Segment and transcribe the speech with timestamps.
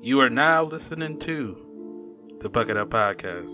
[0.00, 3.50] You are now listening to the Bucket Up Podcast.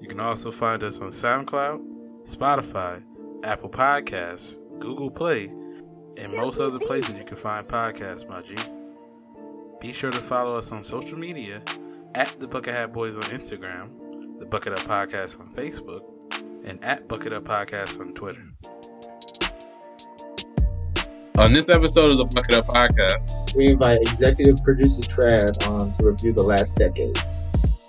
[0.00, 1.82] You can also find us on SoundCloud,
[2.24, 3.02] Spotify,
[3.44, 8.56] Apple Podcasts, Google Play, and most other places you can find podcasts, my G.
[9.80, 11.62] Be sure to follow us on social media
[12.14, 16.02] at the Bucket Hat Boys on Instagram, the Bucket Up Podcast on Facebook,
[16.66, 18.44] and at Bucket Up Podcast on Twitter.
[21.36, 26.04] On this episode of the Bucket Up Podcast, we invite executive producer Trav on to
[26.04, 27.18] review the last decade.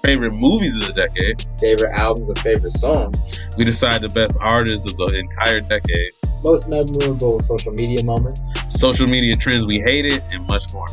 [0.01, 3.15] Favorite movies of the decade, favorite albums, and favorite songs.
[3.55, 6.11] We decide the best artists of the entire decade,
[6.43, 10.87] most memorable social media moments, social media trends we hated, and much more.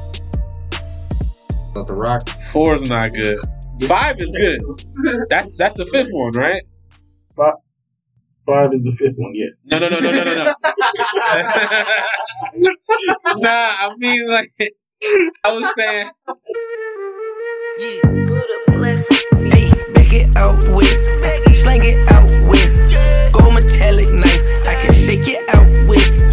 [1.72, 2.28] But the rock.
[2.52, 3.38] Four is not good.
[3.88, 4.60] Five is good.
[5.30, 6.62] That's that's the fifth one, right?
[7.34, 7.54] Five,
[8.46, 9.46] five is the fifth one, yeah.
[9.64, 10.44] No, no, no, no, no, no, no.
[13.36, 14.50] nah, I mean like
[15.44, 16.10] I was saying.
[17.78, 19.16] Yeah, put a blessing.
[19.50, 21.10] Hey, back it out west,
[21.54, 22.82] slang it out west.
[23.32, 26.24] Gold metallic knife, I can shake it out west.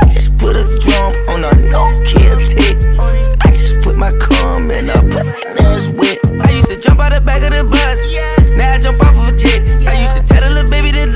[0.00, 2.76] I just put a drum on a no kill tick.
[3.42, 6.18] I just put my cum in a pussy that's wet.
[6.46, 8.14] I used to jump out the back of the bus,
[8.56, 9.62] now I jump off of a jet.
[9.88, 11.06] I used to tell the little baby to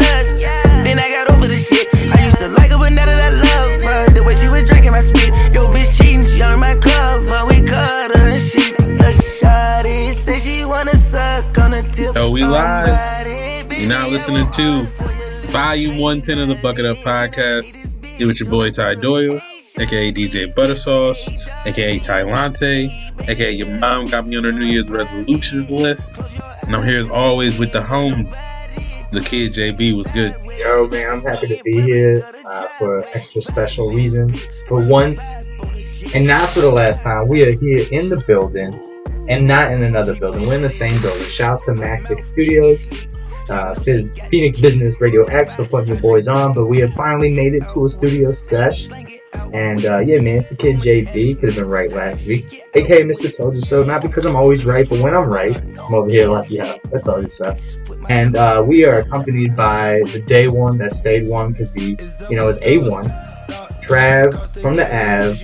[1.57, 1.89] the shit.
[2.13, 4.69] I used to like her, but now that I love her, the way she was
[4.69, 5.33] drinking my spit.
[5.55, 8.79] Yo, bitch cheating, she under my cover, we cut her and shit.
[9.01, 12.15] A shawty say she wanna suck on the tip.
[12.15, 13.73] Yo, we live.
[13.73, 14.85] You're now listening to
[15.53, 17.77] Volume 110 of the Bucket Up Podcast.
[18.05, 19.41] Here with your boy Ty Doyle,
[19.79, 21.29] aka DJ Buttersauce,
[21.67, 22.91] aka Ty Lante,
[23.29, 26.19] aka your mom got me on her New Year's resolutions list.
[26.67, 28.27] And I'm here as always with the homie,
[29.13, 30.35] the kid JB was good.
[30.59, 34.29] Yo, man, I'm happy to be here uh, for extra special reason.
[34.69, 35.23] For once,
[36.15, 38.73] and not for the last time, we are here in the building
[39.29, 40.47] and not in another building.
[40.47, 41.25] We're in the same building.
[41.25, 42.89] Shouts to Max Six Studios,
[43.51, 46.55] uh, Phoenix Business Radio X for putting the boys on.
[46.55, 48.89] But we have finally made it to a studio sesh.
[49.53, 51.41] And uh, yeah, man, it's the kid JB.
[51.41, 52.63] Could have been right last week.
[52.75, 53.35] AKA Mr.
[53.37, 53.83] Told You So.
[53.85, 56.99] Not because I'm always right, but when I'm right, I'm over here like, yeah, I
[57.01, 57.55] told you so.
[58.09, 61.97] And uh, we are accompanied by the day one that stayed one because he,
[62.29, 63.35] you know, is A1.
[63.83, 65.41] Trav from the Av,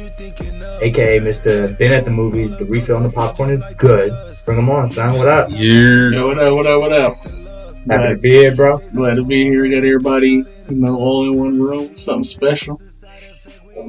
[0.82, 1.78] aka Mr.
[1.78, 2.58] Been at the movies.
[2.58, 4.12] The refill on the popcorn is good.
[4.44, 5.16] Bring them on, son.
[5.16, 5.48] What up?
[5.50, 6.10] Yeah.
[6.10, 7.12] Yo, what up, what up, what up?
[7.12, 8.78] Happy glad, to be here, bro.
[8.94, 9.68] Glad to be here.
[9.68, 11.96] Got everybody, you know, all in one room.
[11.96, 12.80] Something special.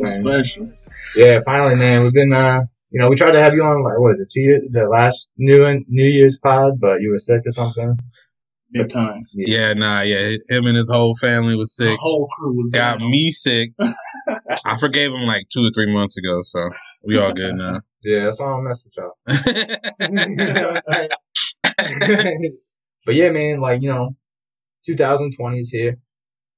[0.02, 0.72] Something special.
[1.16, 2.04] Yeah, finally, man.
[2.04, 4.32] We've been, uh, you know, we tried to have you on, like, what is it,
[4.32, 7.98] two years, the last New New Year's pod, but you were sick or something.
[8.74, 9.22] Big time.
[9.34, 9.68] Yeah.
[9.68, 10.36] yeah, nah, yeah.
[10.50, 11.92] Him and his whole family was sick.
[11.92, 13.70] The whole crew was got me sick.
[14.66, 16.72] I forgave him like two or three months ago, so
[17.04, 17.82] we all good now.
[18.04, 19.14] Yeah, that's why I don't mess with y'all.
[23.06, 24.16] but yeah, man, like you know,
[24.88, 26.00] 2020 is here,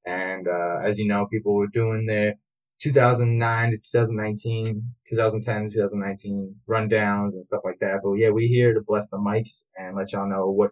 [0.06, 2.36] and uh, as you know, people were doing their
[2.80, 8.00] 2009 to 2019, 2010 to 2019 rundowns and stuff like that.
[8.04, 10.72] But yeah, we here to bless the mics and let y'all know what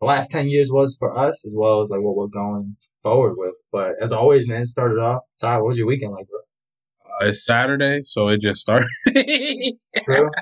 [0.00, 3.34] the last 10 years was for us, as well as like what we're going forward
[3.36, 3.54] with.
[3.70, 5.22] But as always, man, started off.
[5.40, 6.40] Ty, what was your weekend like, bro?
[7.20, 8.88] Uh, it's Saturday, so it just started.
[9.06, 10.30] True.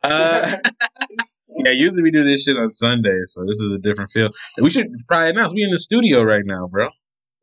[0.00, 0.56] Uh,
[1.64, 4.30] yeah, usually we do this shit on Sunday, so this is a different feel.
[4.60, 6.90] We should probably announce we in the studio right now, bro.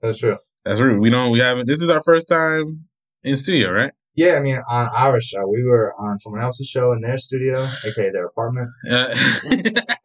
[0.02, 0.38] That's true.
[0.66, 1.00] That's rude.
[1.00, 1.32] We don't.
[1.32, 1.68] We haven't.
[1.68, 2.66] This is our first time
[3.24, 3.92] in studio, right?
[4.16, 7.62] Yeah, I mean, on our show, we were on someone else's show in their studio,
[7.86, 8.70] aka their apartment.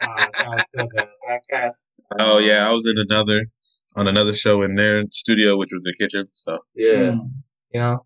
[0.02, 0.62] Uh,
[2.18, 3.46] oh yeah, I was in another
[3.94, 6.26] on another show in their studio, which was their kitchen.
[6.30, 7.30] So yeah, mm.
[7.72, 8.04] you know.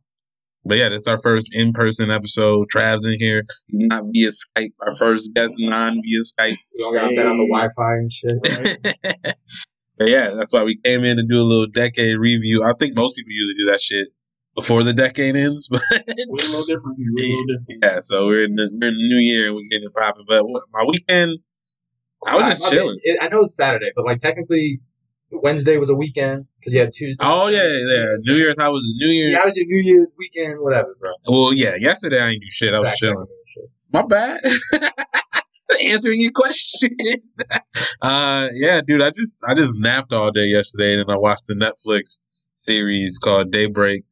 [0.67, 2.69] But yeah, that's our first in-person episode.
[2.71, 3.45] Trav's in here.
[3.69, 4.73] He's not via Skype.
[4.81, 6.57] Our first guest non via Skype.
[6.75, 9.25] We don't got that on the Wi-Fi and shit.
[9.25, 9.35] Right?
[9.97, 12.63] but yeah, that's why we came in to do a little decade review.
[12.63, 14.09] I think most people usually do that shit
[14.55, 15.83] before the decade ends, but
[16.29, 16.99] we're a little different.
[16.99, 17.79] We're a little different.
[17.83, 20.25] Yeah, so we're in the we're in the new year and we're getting it popping.
[20.29, 21.39] But my weekend,
[22.27, 22.99] I was just I, chilling.
[23.05, 24.81] Mean, I know it's Saturday, but like technically,
[25.31, 27.25] Wednesday was a weekend because you had Tuesday.
[27.25, 28.17] Oh yeah, yeah.
[28.21, 28.59] New Year's.
[28.59, 29.33] I was the New Year's?
[29.33, 30.61] Yeah, how was your New Year's weekend?
[30.61, 31.13] Whatever, bro.
[31.29, 31.75] Well, yeah.
[31.77, 32.75] Yesterday I didn't do shit.
[32.75, 33.27] I was Back chilling.
[33.93, 34.41] My bad.
[35.83, 36.97] Answering your question.
[38.03, 39.03] uh, yeah, dude.
[39.03, 42.19] I just I just napped all day yesterday, and then I watched the Netflix
[42.59, 44.05] series called Daybreak,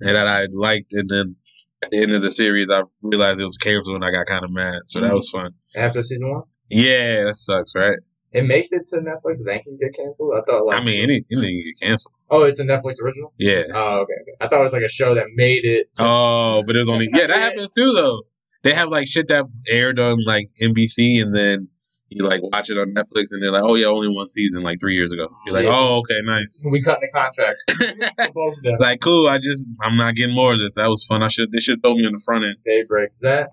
[0.00, 1.36] and that I liked, and then
[1.82, 4.44] at the end of the series, I realized it was canceled, and I got kind
[4.44, 4.82] of mad.
[4.84, 5.08] So mm-hmm.
[5.08, 5.54] that was fun.
[5.74, 6.42] After season one.
[6.70, 7.98] Yeah, that sucks, right?
[8.30, 10.34] It makes it to Netflix, then can get canceled.
[10.36, 12.14] I thought like I mean any, anything can get canceled.
[12.30, 13.32] Oh, it's a Netflix original.
[13.38, 13.62] Yeah.
[13.72, 14.32] Oh, okay, okay.
[14.40, 15.88] I thought it was like a show that made it.
[15.98, 18.22] oh, but it was only yeah that happens too though.
[18.68, 21.68] They have like shit that aired on like NBC, and then
[22.10, 24.78] you like watch it on Netflix, and they're like, oh yeah, only one season, like
[24.80, 25.28] three years ago.
[25.46, 25.74] You're like, Yeah.
[25.74, 26.60] oh okay, nice.
[26.70, 27.58] We cut the contract.
[28.34, 28.76] both of them.
[28.78, 29.26] Like cool.
[29.28, 30.72] I just I'm not getting more of this.
[30.76, 31.22] That was fun.
[31.22, 32.56] I should they should throw me on the front end.
[32.64, 33.12] Daybreak.
[33.14, 33.50] Is that?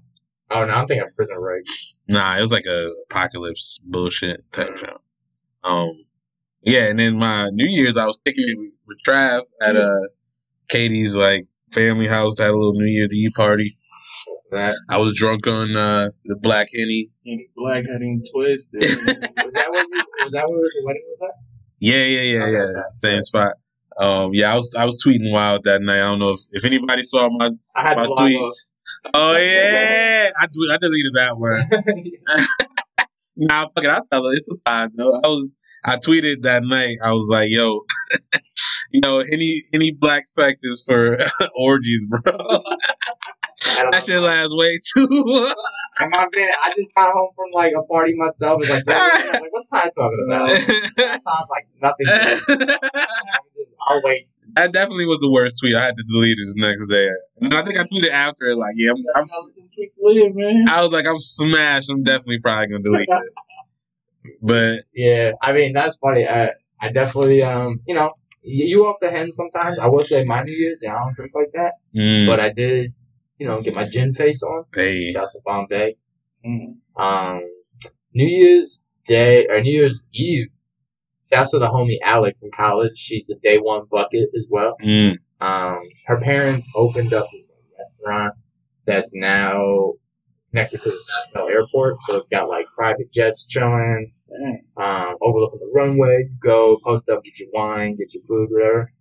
[0.52, 1.66] Oh no, I'm thinking of Prison Break.
[2.08, 5.00] Nah, it was like a apocalypse bullshit type show.
[5.64, 6.06] Um,
[6.62, 10.02] yeah, and then my New Year's, I was kicking it with, with Trav at uh
[10.70, 12.38] Katie's like family house.
[12.40, 13.78] Had a little New Year's Eve party.
[14.60, 17.10] That I was drunk on uh the Black Henny.
[17.56, 18.82] Black heading twisted.
[18.82, 21.36] was that what you, was that what the wedding was at?
[21.80, 22.68] Yeah, yeah, yeah, yeah.
[22.90, 23.54] Same spot.
[23.98, 26.02] Um, yeah, I was I was tweeting wild that night.
[26.02, 28.72] I don't know if, if anybody saw my I had my tweets.
[29.14, 30.72] Oh yeah, I do.
[30.72, 31.70] I deleted that one.
[33.38, 33.90] Nah, fuck it.
[33.90, 34.34] I'll tell her.
[34.34, 35.14] It's a pod, though.
[35.24, 35.50] I was,
[35.84, 36.98] I tweeted that night.
[37.04, 37.82] I was like, yo,
[38.92, 41.18] you know, any any black sex is for
[41.56, 42.22] orgies, bro.
[43.92, 45.54] That shit lasts way too.
[45.98, 48.62] And my man, I just got home from like a party myself.
[48.62, 50.50] It's like, yeah, like, what's Ty talking about?
[50.98, 52.08] That sounds like nothing.
[53.88, 54.28] I'll wait.
[54.56, 55.76] that definitely was the worst tweet.
[55.76, 57.08] I had to delete it the next day.
[57.42, 60.68] And I think I tweeted after it, like, yeah, I'm, I'm.
[60.68, 61.90] I was like, I'm smashed.
[61.90, 63.08] I'm definitely probably gonna delete
[64.24, 64.36] this.
[64.42, 66.28] But Yeah, I mean that's funny.
[66.28, 68.12] I I definitely um you know
[68.42, 69.78] you, you off the hen sometimes.
[69.80, 72.52] I will say my New Year's, yeah, I don't drink like that, mm, but I
[72.52, 72.94] did
[73.38, 74.66] you know get my gin face on.
[74.74, 75.96] hey, Shout out to Bombay.
[76.46, 76.76] Mm.
[76.98, 77.42] Um,
[78.14, 80.48] New Year's Day or New Year's Eve.
[81.34, 82.98] Shouts to the homie Alec from college.
[82.98, 84.76] She's a day one bucket as well.
[84.82, 88.36] mm, Um, her parents opened up a restaurant
[88.86, 89.94] that's now
[90.52, 90.98] connected to the
[91.36, 91.96] Nashville airport.
[92.06, 94.64] So it's got like private jets chilling, Dang.
[94.78, 96.28] um, overlooking the runway.
[96.30, 98.92] You go, post up, get your wine, get your food, whatever.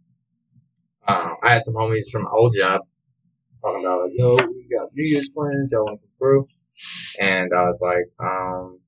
[1.07, 2.81] Um, I had some homies from my old job
[3.65, 6.45] talking about like, yo, we got New Year's plans, y'all want to come through?
[7.21, 8.79] And I was like, um,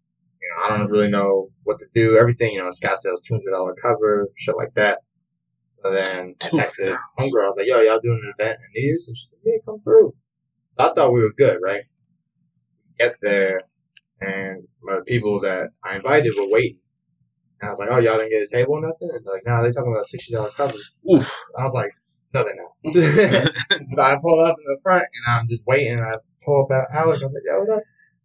[0.41, 2.17] you know, I don't really know what to do.
[2.19, 4.99] Everything, you know, Scott says two hundred dollar cover, shit like that.
[5.83, 8.89] So then I texted homegirl, I was like, yo, y'all doing an event in New
[8.89, 9.09] Year's?
[9.09, 10.15] And she said, yeah, come through.
[10.79, 11.85] I thought we were good, right?
[12.99, 13.61] Get there,
[14.21, 16.79] and my people that I invited were waiting.
[17.61, 19.09] And I was like, oh, y'all didn't get a table or nothing?
[19.13, 20.77] And they're like, nah, they're talking about sixty dollar cover.
[21.11, 21.31] oof.
[21.59, 21.91] I was like,
[22.35, 23.53] no, they're not.
[23.91, 25.95] so I pull up in the front, and I'm just waiting.
[25.95, 26.13] And I
[26.45, 27.21] pull up at Alex.
[27.23, 27.83] I'm like, yo, what up?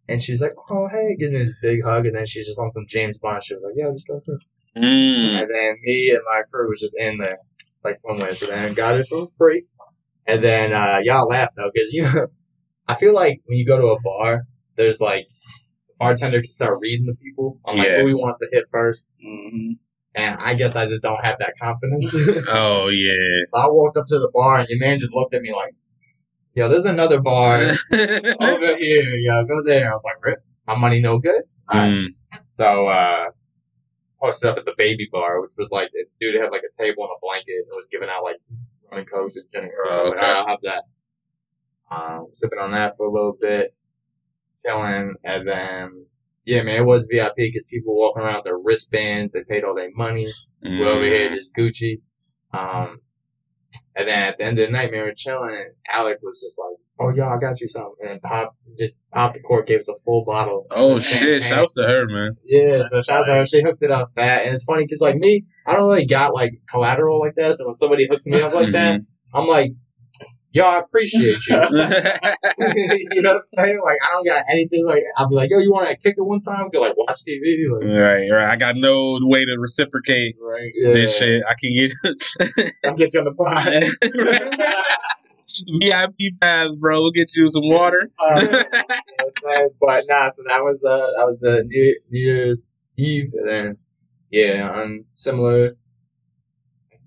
[0.08, 2.06] And she's like, oh, hey, gives me this big hug.
[2.06, 3.42] And then she's just on some James Bond.
[3.44, 4.38] She was like, yo, just go through.
[4.76, 7.36] Mm, And then me and my crew was just in there,
[7.84, 8.32] like somewhere.
[8.34, 9.64] So then got it for free.
[10.26, 12.26] And then uh, y'all laugh though, because you know,
[12.88, 14.42] I feel like when you go to a bar,
[14.76, 15.26] there's like
[15.88, 18.00] the bartender can start reading the people on like Yeah.
[18.00, 19.08] who he wants to hit first.
[19.24, 19.78] Mhm.
[20.14, 22.14] And I guess I just don't have that confidence.
[22.48, 23.44] oh yeah.
[23.48, 25.74] so I walked up to the bar, and your man just looked at me like,
[26.54, 27.56] "Yo, there's another bar
[27.92, 29.14] over here.
[29.16, 31.42] Yo, go there." I was like, "Rip, my money no good."
[31.72, 31.90] Alright.
[31.90, 32.06] Mm,
[32.50, 33.26] So uh
[34.20, 37.04] posted up at the baby bar, which was like the dude had like a table
[37.04, 38.36] and a blanket and was giving out like
[38.90, 40.08] running cokes and gin and Oh.
[40.10, 40.18] okay.
[40.20, 40.84] I'll have that.
[41.90, 43.74] Um sipping on that for a little bit,
[44.64, 46.06] chilling, and then
[46.44, 49.32] yeah, man, it was VIP because people walking around with their wristbands.
[49.32, 50.28] They paid all their money.
[50.62, 51.34] We're over here mm.
[51.34, 52.00] just Gucci.
[52.52, 53.00] Um,
[53.94, 55.54] and then at the end of the night, man, we're chilling.
[55.54, 59.34] And Alec was just like, "Oh, yo, I got you something." And Pop just popped
[59.34, 60.66] the cork, gave us a full bottle.
[60.70, 61.42] Oh shit!
[61.42, 62.34] Shouts to her, man.
[62.44, 63.46] Yeah, so shout out to her.
[63.46, 66.34] She hooked it up fat, and it's funny because like me, I don't really got
[66.34, 67.56] like collateral like that.
[67.58, 69.00] So when somebody hooks me up like that,
[69.34, 69.72] I'm like,
[70.52, 71.56] "Yo, I appreciate you."
[73.10, 73.80] you know what I'm saying?
[73.84, 74.86] Like I don't got anything.
[74.86, 76.70] Like I'll be like, "Yo, you want to kick it one time?
[76.70, 78.50] Could like watch TV." Like, right, right.
[78.50, 80.70] I got no way to reciprocate right?
[80.74, 80.92] Yeah.
[80.92, 81.42] this shit.
[81.48, 83.84] I can get I'll get you on the pod.
[85.80, 87.02] VIP pass, bro.
[87.02, 88.10] We'll get you some water.
[88.18, 88.64] Uh,
[89.80, 93.76] but nah, so that was the that was the New, New Year's Eve, and then
[94.30, 95.76] yeah, on similar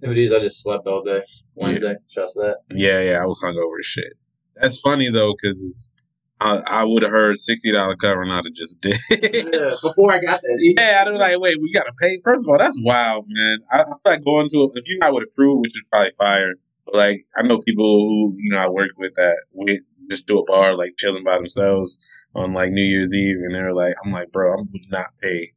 [0.09, 1.21] I just slept all day
[1.55, 1.95] Wednesday.
[2.11, 2.57] Trust that.
[2.71, 4.13] Yeah, yeah, I was hungover as shit.
[4.55, 5.91] That's funny though, because it's
[6.39, 8.97] I, I would have heard sixty dollar cover and I'd have just did.
[9.55, 10.57] Yeah, before I got there.
[10.59, 12.19] yeah, I'd be like, wait, we gotta pay.
[12.23, 13.59] First of all, that's wild, man.
[13.71, 16.11] I, I feel like going to if you're not with a crew, which is probably
[16.17, 16.53] fire.
[16.85, 20.39] But like, I know people who you know I work with that we just do
[20.39, 21.97] a bar like chilling by themselves
[22.35, 25.53] on like New Year's Eve, and they're like, I'm like, bro, I would not pay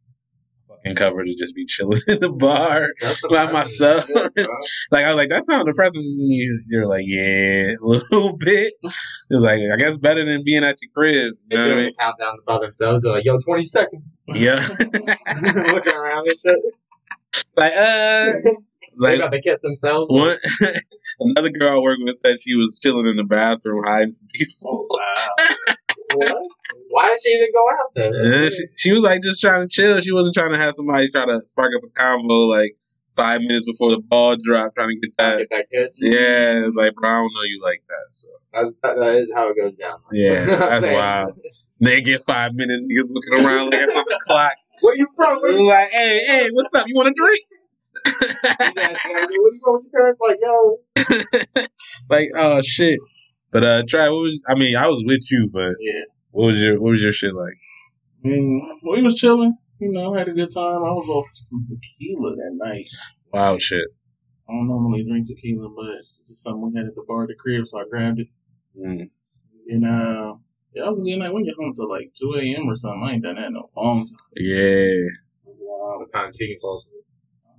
[0.89, 2.89] fucking cover to just be chilling in the bar.
[3.01, 4.05] That's by myself.
[4.09, 4.29] Yeah.
[4.91, 5.97] Like I was like, that's not depressing.
[6.01, 8.73] And you- You're like, yeah, a little bit.
[8.83, 8.93] It's
[9.31, 11.35] like, I guess better than being at your crib.
[11.51, 13.03] They You know what I doing the countdown by themselves.
[13.03, 14.67] They're like, "Yo, 20 seconds." Yeah.
[14.79, 16.57] Looking around and shit.
[17.57, 18.51] like, uh, they
[18.99, 20.11] like about to kiss themselves.
[20.13, 20.39] one.
[21.21, 24.87] Another girl I work with said she was chilling in the bathroom hiding from people.
[24.91, 25.27] Wow.
[26.15, 26.37] what?
[27.23, 28.45] She even go out there?
[28.45, 30.01] Yeah, she, she was like just trying to chill.
[30.01, 32.77] She wasn't trying to have somebody try to spark up a combo like
[33.17, 35.39] five minutes before the ball dropped, trying to get that.
[35.39, 35.99] Get that kiss.
[36.01, 38.15] Yeah, like bro, I don't know you like that.
[38.15, 39.99] So That's, that, that is how it goes down.
[40.13, 41.39] yeah, that's wild.
[41.81, 44.55] They get five minutes, niggas looking around like it's on the clock.
[44.81, 45.41] Where you from?
[45.41, 46.87] Where you Like, hey, hey, what's up?
[46.87, 47.41] You want a drink?
[48.07, 50.21] you from with your parents?
[50.21, 51.67] Like, yo.
[52.11, 53.01] like, oh shit.
[53.51, 54.09] But uh, try.
[54.11, 54.43] What was?
[54.49, 56.03] I mean, I was with you, but Yeah.
[56.31, 57.55] What was your what was your shit like?
[58.25, 59.57] I mean, we was chilling.
[59.81, 60.83] You know, had a good time.
[60.83, 62.89] I was off some tequila that night.
[63.33, 63.87] Wild shit.
[64.49, 67.35] I don't normally drink tequila, but it's something we had at the bar at the
[67.37, 68.27] crib, so I grabbed it.
[68.77, 69.09] Mm.
[69.69, 70.35] And uh,
[70.75, 71.33] yeah, I was a good night.
[71.33, 72.69] We get home till like 2 a.m.
[72.69, 73.03] or something.
[73.07, 74.17] I ain't done that in a long time.
[74.37, 74.91] Yeah.
[75.47, 75.99] Wow.
[76.01, 76.89] What time Tegan falls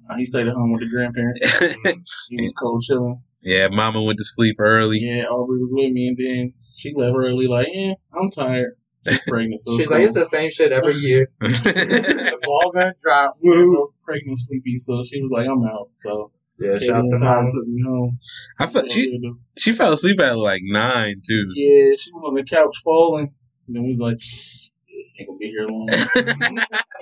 [0.10, 1.40] Uh, He stayed at home with the grandparents.
[2.30, 3.22] He was cold chilling.
[3.44, 3.68] yeah.
[3.70, 4.98] Mama went to sleep early.
[5.00, 7.48] Yeah, Aubrey was with me, and then she left early.
[7.48, 8.76] Like, yeah, I'm tired.
[9.08, 11.28] She's pregnant, so She's like, it's the same shit every year.
[11.40, 13.38] the ball gonna drop.
[13.42, 13.94] cool.
[14.04, 14.78] pregnant, sleepy.
[14.78, 15.90] So she was like, I'm out.
[15.94, 17.48] So Yeah, Katie shouts to and mom.
[17.48, 18.20] took me home.
[18.60, 19.20] I felt she
[19.58, 21.46] she fell asleep at like nine too.
[21.56, 23.34] Yeah, she was on the couch falling.
[23.68, 24.20] And then we was like,
[25.20, 25.88] ain't gonna be here long.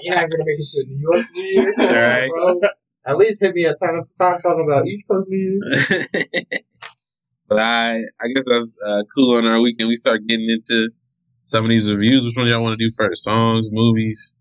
[0.01, 1.77] You're not gonna make it to New York New Year's.
[1.77, 2.27] Right.
[2.29, 2.59] bro.
[3.05, 6.03] At least hit me a time of time talking about East Coast New Year's.
[7.47, 9.89] But I I guess that's uh, cool on our weekend.
[9.89, 10.89] We start getting into
[11.43, 12.23] some of these reviews.
[12.23, 13.23] Which one y'all want to do first?
[13.23, 14.33] Songs, movies?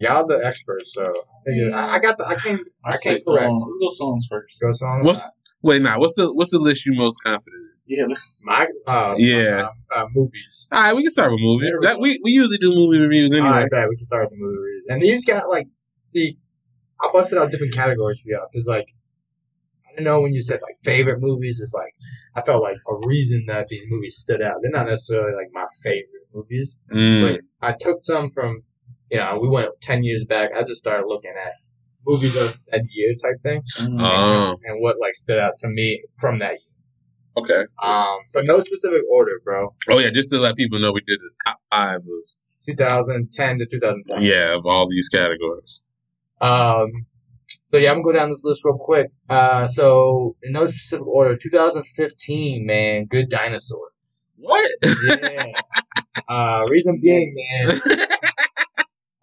[0.00, 1.02] Y'all the experts, so
[1.46, 2.26] I, I, I got the.
[2.26, 2.60] I can't.
[2.84, 3.46] I say can't correct.
[3.46, 3.64] songs.
[3.66, 4.60] Let's go songs first.
[4.60, 5.00] Go song.
[5.02, 5.28] What's
[5.62, 5.98] wait now?
[5.98, 7.98] What's the what's the list you most confident in?
[7.98, 9.70] Yeah, my uh, Yeah.
[9.92, 10.68] uh, uh, movies?
[10.70, 11.74] All right, we can start with movies.
[11.80, 13.48] We That we we usually do movie reviews anyway.
[13.48, 14.84] right, bet we can start with the movie reviews.
[14.90, 15.66] And these got like,
[16.14, 16.38] see,
[17.02, 18.86] I busted out different categories for y'all because like,
[19.98, 21.60] I know when you said like favorite movies.
[21.60, 21.94] It's like
[22.36, 24.56] I felt like a reason that these movies stood out.
[24.62, 28.62] They're not necessarily like my favorite movies, Mm, but I took some from,
[29.10, 30.52] you know, we went ten years back.
[30.54, 31.52] I just started looking at
[32.06, 33.62] movies of that year type thing
[34.00, 37.44] oh, and what like stood out to me from that year.
[37.44, 37.64] okay.
[37.82, 39.74] Um, so no specific order, bro.
[39.88, 42.04] Oh yeah, just to let people know we did the top five of
[42.66, 44.22] 2010 to 2005.
[44.22, 45.82] yeah of all these categories.
[46.40, 47.06] Um,
[47.70, 49.08] so yeah, I'm gonna go down this list real quick.
[49.28, 53.88] Uh, so in no specific order, 2015, man, Good Dinosaur.
[54.36, 54.70] What?
[54.82, 55.44] Yeah.
[56.28, 57.80] uh, reason being, man,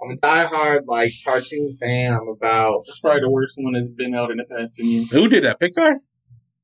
[0.02, 2.14] I'm a diehard like cartoon fan.
[2.14, 5.12] I'm about It's probably the worst one that's been out in the past 10 years.
[5.12, 5.60] Who did that?
[5.60, 5.96] Pixar?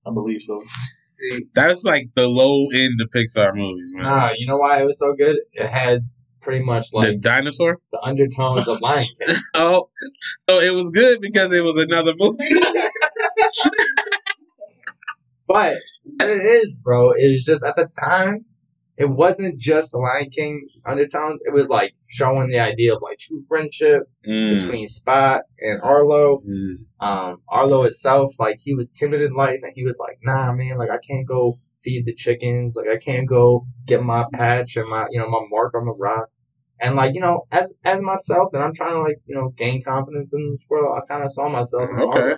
[0.06, 0.62] I believe so.
[1.08, 4.04] see, That's like the low end of Pixar movies, man.
[4.04, 5.38] nah, you know why it was so good?
[5.54, 6.08] It had
[6.42, 7.80] pretty much like the dinosaur.
[7.92, 9.36] the undertones of Lion King.
[9.54, 9.90] Oh,
[10.42, 12.46] so it was good because it was another movie.
[15.48, 15.78] But
[16.18, 18.46] what it is, bro, it was just at the time,
[18.98, 21.42] it wasn't just the Lion King undertones.
[21.46, 26.42] It was like showing the idea of like true friendship Mm, between Spot and Arlo.
[26.48, 30.54] mm, Um, Arlo itself, like he was timid in life, and he was like, "Nah,
[30.54, 32.76] man, like I can't go feed the chickens.
[32.76, 35.96] Like I can't go get my patch and my, you know, my mark on the
[35.98, 36.28] rock."
[36.80, 39.82] And like you know, as as myself, and I'm trying to like you know gain
[39.84, 40.98] confidence in this world.
[40.98, 41.90] I kind of saw myself.
[41.90, 42.36] In Okay.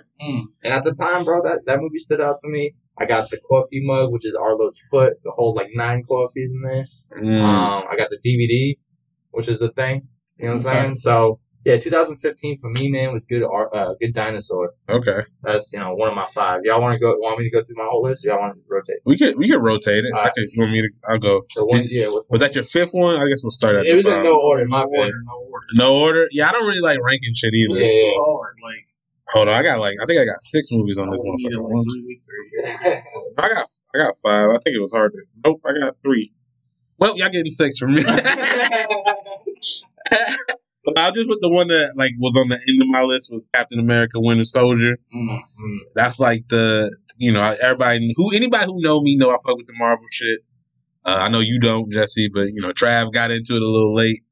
[0.62, 2.74] And at the time, bro, that that movie stood out to me.
[2.98, 6.60] I got the coffee mug, which is Arlo's foot, to hold like nine coffees in
[6.62, 6.84] there.
[7.24, 7.40] mm.
[7.42, 8.74] Um, I got the DVD,
[9.30, 10.08] which is the thing.
[10.36, 10.96] You know what I'm saying?
[10.98, 13.42] So yeah, 2015 for me, man, was good.
[13.42, 14.72] Ar- Uh, good dinosaur.
[14.88, 16.60] okay, That's you know one of my five.
[16.64, 17.14] Y'all want to go?
[17.18, 18.24] Want me to go through my whole list?
[18.24, 18.96] Or y'all want to rotate?
[19.04, 20.12] we could we could rotate it.
[20.14, 20.34] I Alright.
[20.34, 20.88] could, you want me to?
[21.08, 21.42] I'll go.
[21.54, 22.08] The one, yeah.
[22.08, 23.16] With, Was that your fifth one?
[23.16, 24.24] I guess we'll start at it the was in bottom.
[24.24, 24.66] no order.
[24.66, 24.98] My no bad.
[24.98, 25.66] order, no order.
[25.74, 26.28] No order.
[26.30, 27.78] Yeah, I don't really like ranking shit either.
[27.80, 27.86] Yeah.
[27.86, 28.56] It's too hard.
[28.62, 28.86] Like,
[29.30, 31.46] Hold on, I got like I think I got six movies on this would need
[31.52, 31.62] it motherfucker.
[31.64, 32.46] like One, three weeks or a
[32.92, 33.02] year.
[33.38, 34.50] I got I got five.
[34.50, 35.18] I think it was hard to.
[35.44, 36.32] Nope, I got three.
[36.98, 38.02] Well, y'all getting six from me.
[40.96, 43.48] I'll just put the one that like was on the end of my list was
[43.52, 44.96] Captain America: Winter Soldier.
[45.14, 45.28] Mm.
[45.38, 49.56] Mm, That's like the you know everybody who anybody who know me know I fuck
[49.56, 50.40] with the Marvel shit.
[51.06, 53.94] Uh, I know you don't, Jesse, but you know Trav got into it a little
[53.94, 54.22] late.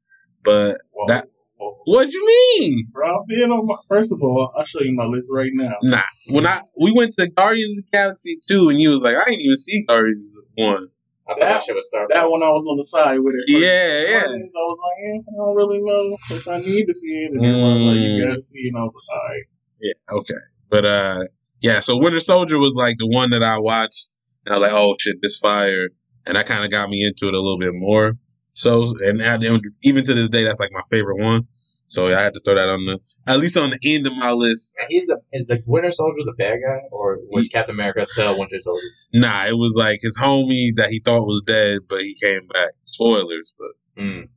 [0.43, 1.27] But Whoa, That-
[1.57, 1.77] whoa.
[1.85, 2.25] what you
[2.59, 2.87] mean?
[2.91, 3.75] Bro, being on my.
[3.87, 5.75] First of all, I'll show you my list right now.
[5.83, 9.15] Nah, when I we went to Guardians of the Galaxy two, and you was like,
[9.15, 10.87] I ain't even see Guardians one.
[11.27, 13.45] I thought that shit was Star That one I was on the side with it.
[13.47, 14.25] Yeah, yeah.
[14.25, 17.31] I was like, eh, I don't really know if I need to see it.
[17.31, 18.27] And then one was like, you Mm.
[18.29, 18.67] gotta see it.
[18.73, 19.43] And I was like, all right.
[19.79, 20.43] Yeah, okay.
[20.69, 21.23] But uh
[21.61, 24.09] yeah, so Winter Soldier was like the one that I watched
[24.45, 25.87] and I was like, oh shit, this fire.
[26.25, 28.13] And that kind of got me into it a little bit more.
[28.51, 31.47] So and, and even to this day, that's like my favorite one.
[31.87, 34.31] So I had to throw that on the at least on the end of my
[34.31, 34.73] list.
[34.79, 38.35] And he's the is the Winter Soldier the bad guy, or was Captain America the
[38.37, 38.81] Winter Soldier?
[39.13, 42.69] Nah, it was like his homie that he thought was dead, but he came back.
[42.85, 44.27] Spoilers, but Mm.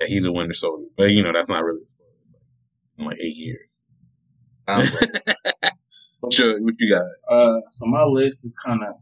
[0.00, 0.86] yeah, he's a Winter Soldier.
[0.96, 1.82] But you know that's not really
[2.98, 3.60] in like eight years.
[4.68, 5.72] Sounds like-
[6.32, 7.04] Sure, what you got?
[7.30, 8.94] Uh, so my list is kind of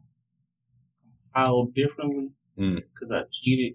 [1.32, 2.76] compiled differently Mm.
[2.92, 3.74] because I cheated.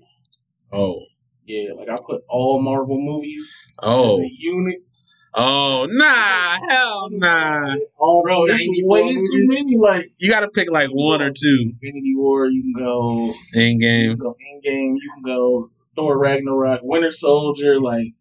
[0.72, 1.02] Oh,
[1.50, 3.52] Yeah, like I put all Marvel movies
[3.82, 4.84] oh, unit.
[5.34, 7.76] oh, nah, hell nah.
[7.98, 9.76] all Bro, it's 94 way too many.
[9.76, 11.72] Like You got to pick like one or two.
[11.74, 13.34] Infinity War, you can go.
[13.56, 14.94] In You can go Endgame.
[15.02, 17.82] You can go Thor Ragnarok, Winter Soldier.
[17.82, 18.14] Like,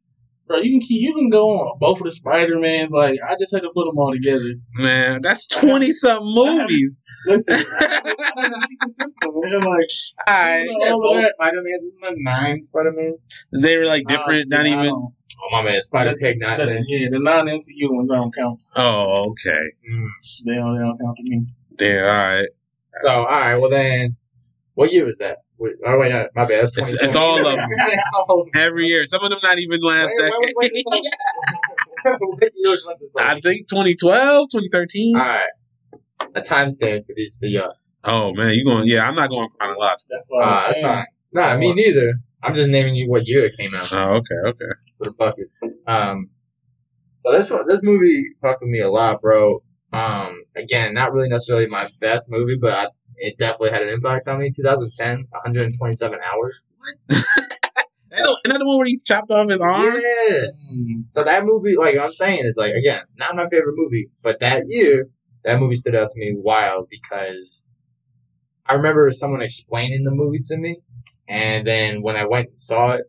[0.49, 1.02] bro, you can keep.
[1.02, 2.90] You can go on both of the Spider Mans.
[2.90, 4.55] Like, I just had to put them all together.
[4.75, 7.00] Man, that's twenty something movies.
[7.26, 9.61] Listen, I had to keep it simple, man.
[9.61, 9.88] Like,
[10.28, 10.64] Alright.
[10.64, 11.33] you know, Yeah, both that.
[11.35, 13.14] Spider Man's isn't nine Spider Man?
[13.52, 14.95] They were like different, Uh, not I even.
[14.95, 16.81] Oh my man, Spider Pig not there.
[16.87, 18.61] Yeah, the non MCU ones don't count.
[18.76, 19.61] Oh, okay.
[19.90, 20.09] Mm.
[20.47, 21.47] They don't, they don't count to me.
[21.76, 22.05] Damn.
[22.05, 22.49] All right.
[23.02, 24.17] So all right, well then,
[24.75, 25.38] what year was that?
[25.60, 26.62] Wait, oh wait, no, my bad.
[26.62, 27.68] That's It's- it's all of them.
[28.54, 30.52] Every year, some of them not even last Soldier?
[33.18, 35.16] I think 2012, 2013.
[35.16, 35.46] All right,
[36.34, 37.72] a timestamp for these for y'all.
[38.04, 38.86] Oh man, you going?
[38.86, 40.06] Yeah, I'm not going chronological.
[40.10, 40.84] That's what Ah, that's saying.
[40.86, 41.04] fine.
[41.32, 42.14] Nah, me neither.
[42.42, 44.72] I'm just naming you what year it came out Oh, okay, okay.
[44.98, 45.60] for the buckets.
[45.88, 46.30] Um,
[47.26, 49.58] so this one, this movie fucked with me a lot, bro.
[49.92, 52.86] Um, again, not really necessarily my best movie, but I,
[53.18, 54.52] it definitely had an impact on me.
[54.54, 56.66] 2010, 127 hours.
[58.10, 59.84] Another another one where he chopped off his arm.
[59.84, 60.46] Yeah.
[60.72, 61.04] Mm.
[61.08, 64.64] So that movie, like I'm saying, is like again not my favorite movie, but that
[64.66, 65.08] year
[65.44, 67.60] that movie stood out to me wild because
[68.66, 70.80] I remember someone explaining the movie to me,
[71.28, 73.02] and then when I went and saw it,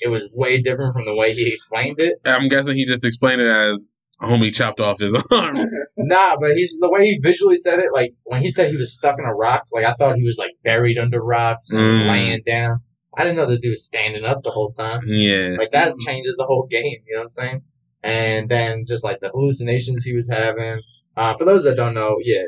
[0.00, 2.14] it was way different from the way he explained it.
[2.24, 3.90] I'm guessing he just explained it as
[4.20, 5.56] homie chopped off his arm.
[5.96, 7.92] Nah, but he's the way he visually said it.
[7.92, 10.38] Like when he said he was stuck in a rock, like I thought he was
[10.38, 12.08] like buried under rocks and Mm.
[12.08, 12.80] laying down.
[13.16, 15.00] I didn't know the dude was standing up the whole time.
[15.04, 15.56] yeah.
[15.58, 17.62] Like that changes the whole game, you know what I'm saying?
[18.02, 20.80] And then just like the hallucinations he was having.
[21.16, 22.42] Uh, for those that don't know, yeah,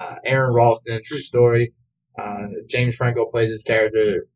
[0.00, 1.74] uh, Aron Ralston, true story.
[2.18, 4.26] Uh, James Franco plays his character,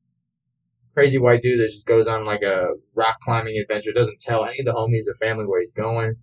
[0.94, 3.92] crazy white dude that just goes on like a rock climbing adventure.
[3.92, 6.16] Doesn't tell any of the homies or family where he's going.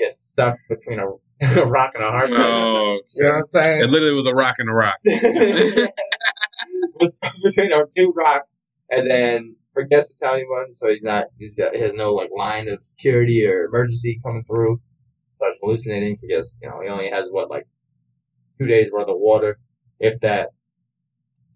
[0.00, 1.06] Gets stuck between a,
[1.60, 2.40] a rock and a hard place.
[2.40, 3.80] Oh, You know what I'm saying?
[3.82, 4.96] it literally was a rock and a rock.
[7.00, 8.58] was stuck between our two rocks,
[8.90, 12.30] and then forgets to tell anyone, so he's not, he's got, he has no like
[12.36, 14.80] line of security or emergency coming through.
[15.36, 16.16] Starts hallucinating.
[16.18, 17.66] Forgets, you know, he only has what like
[18.58, 19.58] two days worth of water,
[19.98, 20.50] if that.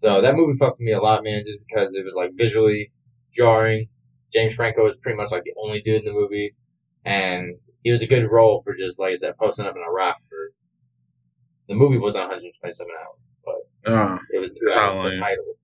[0.03, 2.91] So that movie fucked me a lot, man, just because it was like visually
[3.33, 3.87] jarring.
[4.33, 6.55] James Franco was pretty much like the only dude in the movie,
[7.05, 7.55] and
[7.85, 10.17] he was a good role for just like I said, posting up in a rock
[10.27, 10.35] for.
[11.69, 13.57] The movie wasn't 127 hours.
[13.87, 15.55] Uh, It was two hours the title.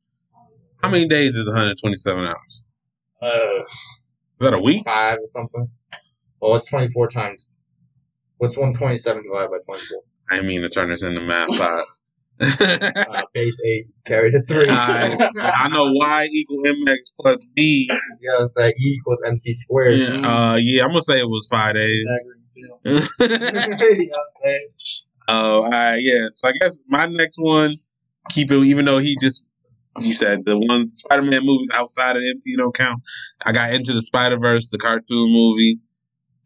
[0.82, 2.64] how many days is 127 hours?
[3.22, 3.70] Uh, Is
[4.40, 4.84] that a week?
[4.84, 5.70] five or something.
[6.40, 7.50] Well, it's 24 times.
[8.38, 10.00] What's 127 divided by 24?
[10.32, 11.50] I mean to turn this into math.
[12.42, 13.06] Five.
[13.08, 14.68] Uh, base 8 carried to 3.
[14.70, 17.88] I, I know y equal mx plus b.
[18.20, 18.72] you know what I'm?
[18.72, 19.96] E equals MC squared.
[19.98, 20.16] Yeah,
[20.52, 22.06] uh, yeah, I'm gonna say it was five days.
[22.56, 23.02] you know what
[23.66, 24.12] I'm?
[25.28, 26.28] Oh, uh, yeah.
[26.36, 27.76] So I guess my next one,
[28.32, 28.58] keep it.
[28.58, 29.44] Even though he just,
[30.00, 33.02] you said the one Spider-Man movies outside of the MCU don't count.
[33.46, 35.80] I got into the Spider-Verse, the cartoon movie.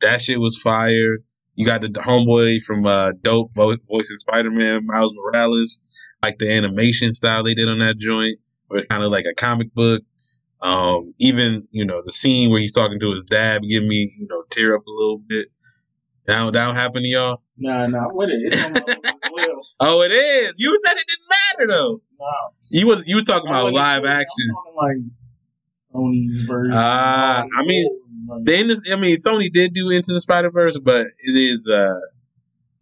[0.02, 1.20] That shit was fire.
[1.56, 5.82] You got the, the homeboy from uh, Dope vo- voicing Spider-Man, Miles Morales.
[6.26, 9.34] Like the animation style they did on that joint, where it's kind of like a
[9.36, 10.02] comic book.
[10.62, 14.28] Um, even you know the scene where he's talking to his dad, give me you
[14.28, 15.50] know tear up a little bit.
[16.26, 17.42] That that happen to y'all.
[17.58, 18.40] Nah, nah, what it?
[18.52, 19.58] It's on my list as well.
[19.80, 20.54] Oh, it is.
[20.58, 22.02] You said it didn't matter though.
[22.20, 22.26] Nah,
[22.72, 24.56] You was you were talking about live saying- action.
[24.76, 24.98] Like
[25.94, 26.72] version.
[26.74, 27.88] Ah, I mean,
[28.44, 32.00] Then I mean, Sony did do Into the Spider Verse, but it is uh,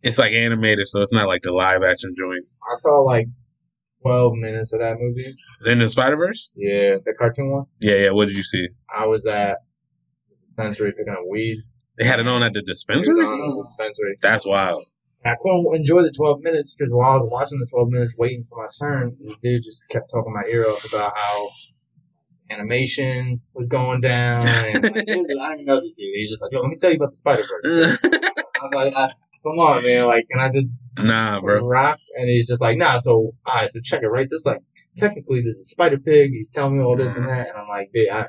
[0.03, 2.59] it's like animated, so it's not like the live action joints.
[2.69, 3.27] I saw like
[4.01, 5.35] 12 minutes of that movie.
[5.63, 6.51] Then the Spider Verse.
[6.55, 7.65] Yeah, the cartoon one.
[7.79, 8.11] Yeah, yeah.
[8.11, 8.67] What did you see?
[8.93, 9.57] I was at
[10.29, 11.63] the dispensary picking up weed.
[11.97, 13.15] They had it on at the dispensary.
[13.15, 14.13] the dispensary.
[14.21, 14.83] That's wild.
[15.25, 18.45] I couldn't enjoy the 12 minutes because while I was watching the 12 minutes waiting
[18.49, 21.49] for my turn, this dude just kept talking my ear off about how
[22.49, 24.45] animation was going down.
[24.45, 26.13] And like, I didn't know this dude.
[26.13, 27.97] He's just like, yo, let me tell you about the Spider Verse.
[28.61, 29.09] I'm like, I,
[29.43, 30.07] come on, man.
[30.07, 31.65] Like, can I just nah, bro.
[31.65, 31.99] rock?
[32.17, 34.27] And he's just like, nah, so I have to check it right.
[34.29, 34.61] This, like,
[34.95, 36.31] technically, there's a Spider Pig.
[36.31, 37.49] He's telling me all this and that.
[37.49, 38.25] And I'm like, dude, I.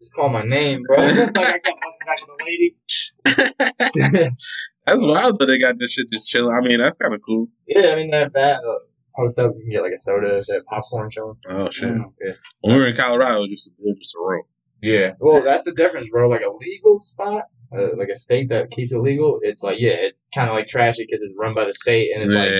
[0.00, 0.96] just call my name, bro.
[1.06, 1.64] like I got
[2.06, 2.76] back to the lady.
[4.86, 6.56] That's wild that they got this shit just chilling.
[6.56, 7.48] I mean, that's kind of cool.
[7.68, 8.78] yeah, I mean that that uh,
[9.14, 11.36] post up, you can get like a soda, that popcorn chilling.
[11.48, 11.94] Oh shit.
[12.24, 12.32] Yeah.
[12.62, 14.42] When we were in Colorado, it was just it was just a room.
[14.82, 15.12] Yeah.
[15.20, 16.28] Well, that's the difference, bro.
[16.28, 17.44] Like a legal spot,
[17.76, 20.68] uh, like a state that keeps it legal, it's like yeah, it's kind of like
[20.68, 22.52] trashy because it's run by the state and it's like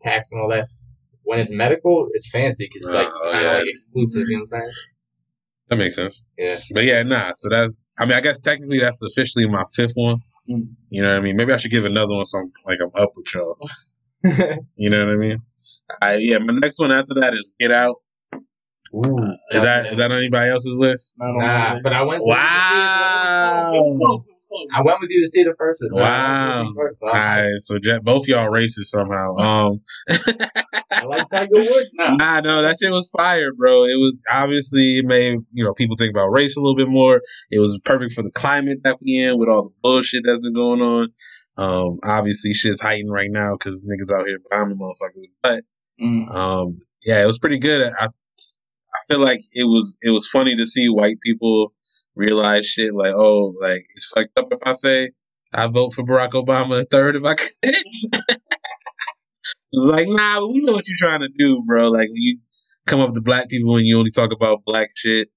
[0.00, 0.68] tax and all that.
[1.24, 3.58] When it's medical, it's fancy because it's like Oh, kind of yeah.
[3.58, 4.26] like exclusive.
[4.28, 4.72] You know what I'm saying?
[5.68, 6.26] That makes sense.
[6.36, 6.58] Yeah.
[6.74, 7.32] But yeah, nah.
[7.34, 7.76] So that's.
[7.98, 10.16] I mean, I guess technically that's officially my fifth one.
[10.50, 10.74] Mm.
[10.88, 11.36] You know what I mean?
[11.36, 13.56] Maybe I should give another one some like I'm up with y'all.
[14.76, 15.38] You know what I mean?
[16.00, 17.96] I, yeah, my next one after that is Get Out.
[18.94, 19.16] Ooh.
[19.50, 21.14] Is that is that on anybody else's list?
[21.18, 22.24] Nah, but I went.
[22.24, 24.24] Wow.
[24.52, 24.68] It was close.
[24.68, 24.78] It was close.
[24.78, 25.82] I went with you to see the first.
[25.90, 26.00] one.
[26.02, 26.62] Wow.
[26.64, 29.36] went first, so All I, right, so Jeff, both y'all racist somehow.
[29.36, 29.80] Um,
[30.90, 31.90] I like Tiger Woods.
[31.98, 33.84] nah, no, that shit was fire, bro.
[33.84, 37.20] It was obviously it made you know people think about race a little bit more.
[37.50, 40.54] It was perfect for the climate that we in with all the bullshit that's been
[40.54, 41.08] going on.
[41.56, 45.26] Um, obviously shit's heightened right now because niggas out here bombing motherfuckers.
[45.42, 45.64] But
[46.00, 46.34] Mm.
[46.34, 47.82] um, yeah, it was pretty good.
[47.82, 48.08] I I
[49.08, 51.72] feel like it was it was funny to see white people
[52.14, 55.10] realize shit like oh like it's fucked up if I say
[55.52, 57.50] I vote for Barack Obama a third if I could.
[59.72, 61.88] Like, nah, but we know what you're trying to do, bro.
[61.88, 62.38] Like when you
[62.86, 65.30] come up to black people and you only talk about black shit,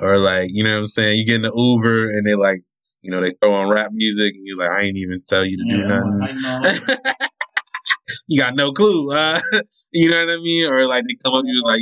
[0.00, 1.18] or like, you know what I'm saying?
[1.18, 2.60] You get in the Uber and they like,
[3.00, 5.56] you know, they throw on rap music and you're like, I ain't even tell you
[5.56, 6.20] to do nothing.
[6.22, 7.04] I know.
[8.26, 9.40] you got no clue, uh,
[9.92, 10.66] you know what I mean?
[10.66, 11.80] Or like they come up to you like,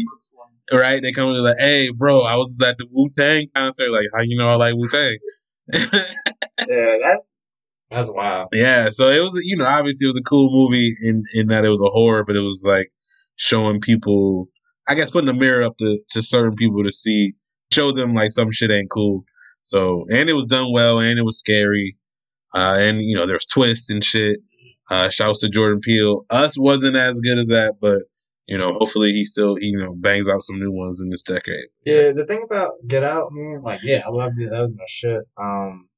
[0.73, 1.03] right?
[1.03, 3.91] They come to like, hey, bro, I was at the Wu Tang concert.
[3.91, 5.19] Like, how you know I like Wu Tang?
[6.59, 7.23] Yeah, that's
[7.91, 8.49] that's wild.
[8.53, 11.65] Yeah, so it was, you know, obviously it was a cool movie in in that
[11.65, 12.91] it was a horror, but it was like
[13.37, 14.49] showing people,
[14.89, 17.35] I guess, putting a mirror up to to certain people to see,
[17.73, 19.25] show them like some shit ain't cool.
[19.65, 21.97] So, and it was done well, and it was scary,
[22.55, 24.41] uh, and you know, there's twists and shit.
[24.89, 26.25] Uh, shouts to Jordan Peele.
[26.31, 28.03] Us wasn't as good as that, but
[28.47, 31.67] you know, hopefully he still, you know, bangs out some new ones in this decade.
[31.85, 34.51] Yeah, the thing about Get Out, man, like, yeah, I loved it.
[34.51, 35.23] That was my shit.
[35.37, 35.89] Um,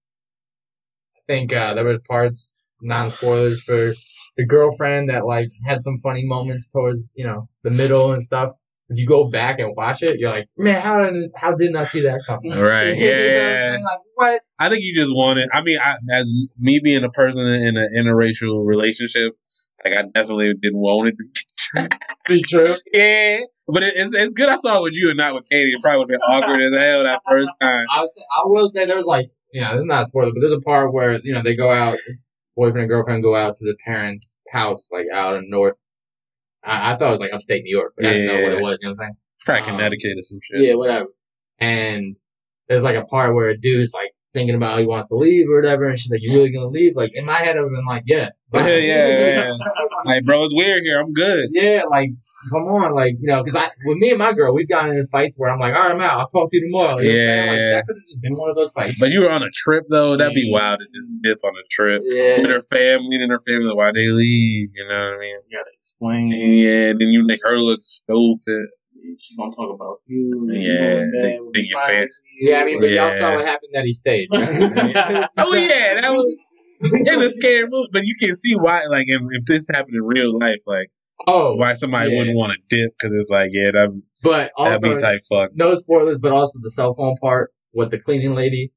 [1.17, 3.93] I think uh, there was parts, non spoilers, for
[4.39, 8.53] the girlfriend that like had some funny moments towards you know the middle and stuff.
[8.91, 11.85] If you go back and watch it, you're like, man, how did how didn't I
[11.85, 12.53] see that coming?
[12.53, 13.79] Right, You know what yeah.
[13.85, 14.43] Like what?
[14.59, 15.51] I think you just wanted.
[15.53, 19.35] I mean, I, as me being a person in an interracial relationship,
[19.85, 21.14] like I definitely didn't want it.
[21.75, 21.88] To
[22.29, 22.75] be true.
[22.93, 24.49] yeah, but it, it's it's good.
[24.49, 25.73] I saw it with you and not with Katie.
[25.73, 27.87] It probably would have been awkward as hell that first time.
[27.95, 30.41] I was, I will say there's like, you know, this is not a spoiler, but
[30.41, 31.99] there's a part where you know they go out,
[32.57, 35.79] boyfriend and girlfriend go out to the parents' house, like out in North.
[36.64, 38.62] I, I thought it was like upstate New York, but I didn't know what it
[38.62, 38.79] was.
[38.83, 39.17] You know what I'm saying?
[39.45, 40.62] Probably Um, Connecticut or some shit.
[40.62, 41.07] Yeah, whatever.
[41.61, 42.17] And
[42.69, 45.48] there's like a part where a dude's like thinking about oh, he wants to leave
[45.51, 47.85] or whatever, and she's like, "You really gonna leave?" Like in my head, I've been
[47.87, 49.53] like, "Yeah, Yeah, yeah,
[50.05, 51.01] Like, bro, it's weird here.
[51.01, 51.48] I'm good.
[51.53, 52.11] yeah." Like,
[52.53, 55.07] come on, like you know, because I with me and my girl, we've gotten in
[55.09, 56.18] fights where I'm like, "All right, I'm out.
[56.20, 57.48] I'll talk to you tomorrow." You know what I'm saying?
[57.48, 57.70] Like, Yeah.
[57.74, 58.98] that could have just been one of those fights.
[59.01, 60.16] But you were on a trip though.
[60.16, 63.42] That'd be wild to just dip on a trip yeah, with her family and her
[63.46, 63.74] family.
[63.74, 64.68] Why they leave?
[64.74, 65.40] You know what I mean?
[65.48, 66.31] You gotta explain.
[66.31, 68.68] Yeah, then you make her look stupid.
[69.21, 70.44] She's gonna talk about you.
[70.53, 71.99] Yeah, you they- with they the get privacy.
[71.99, 72.12] fancy.
[72.40, 72.57] yeah.
[72.59, 74.29] I mean, but y'all saw what happened that he stayed.
[74.33, 76.37] Oh yeah, that was
[76.81, 77.88] in a scary movie.
[77.92, 80.90] But you can see why, like, if, if this happened in real life, like,
[81.27, 82.18] oh, why somebody yeah.
[82.18, 85.51] wouldn't want to dip because it's like, yeah, that but that'd be also type fuck.
[85.55, 88.73] no spoilers, but also the cell phone part with the cleaning lady.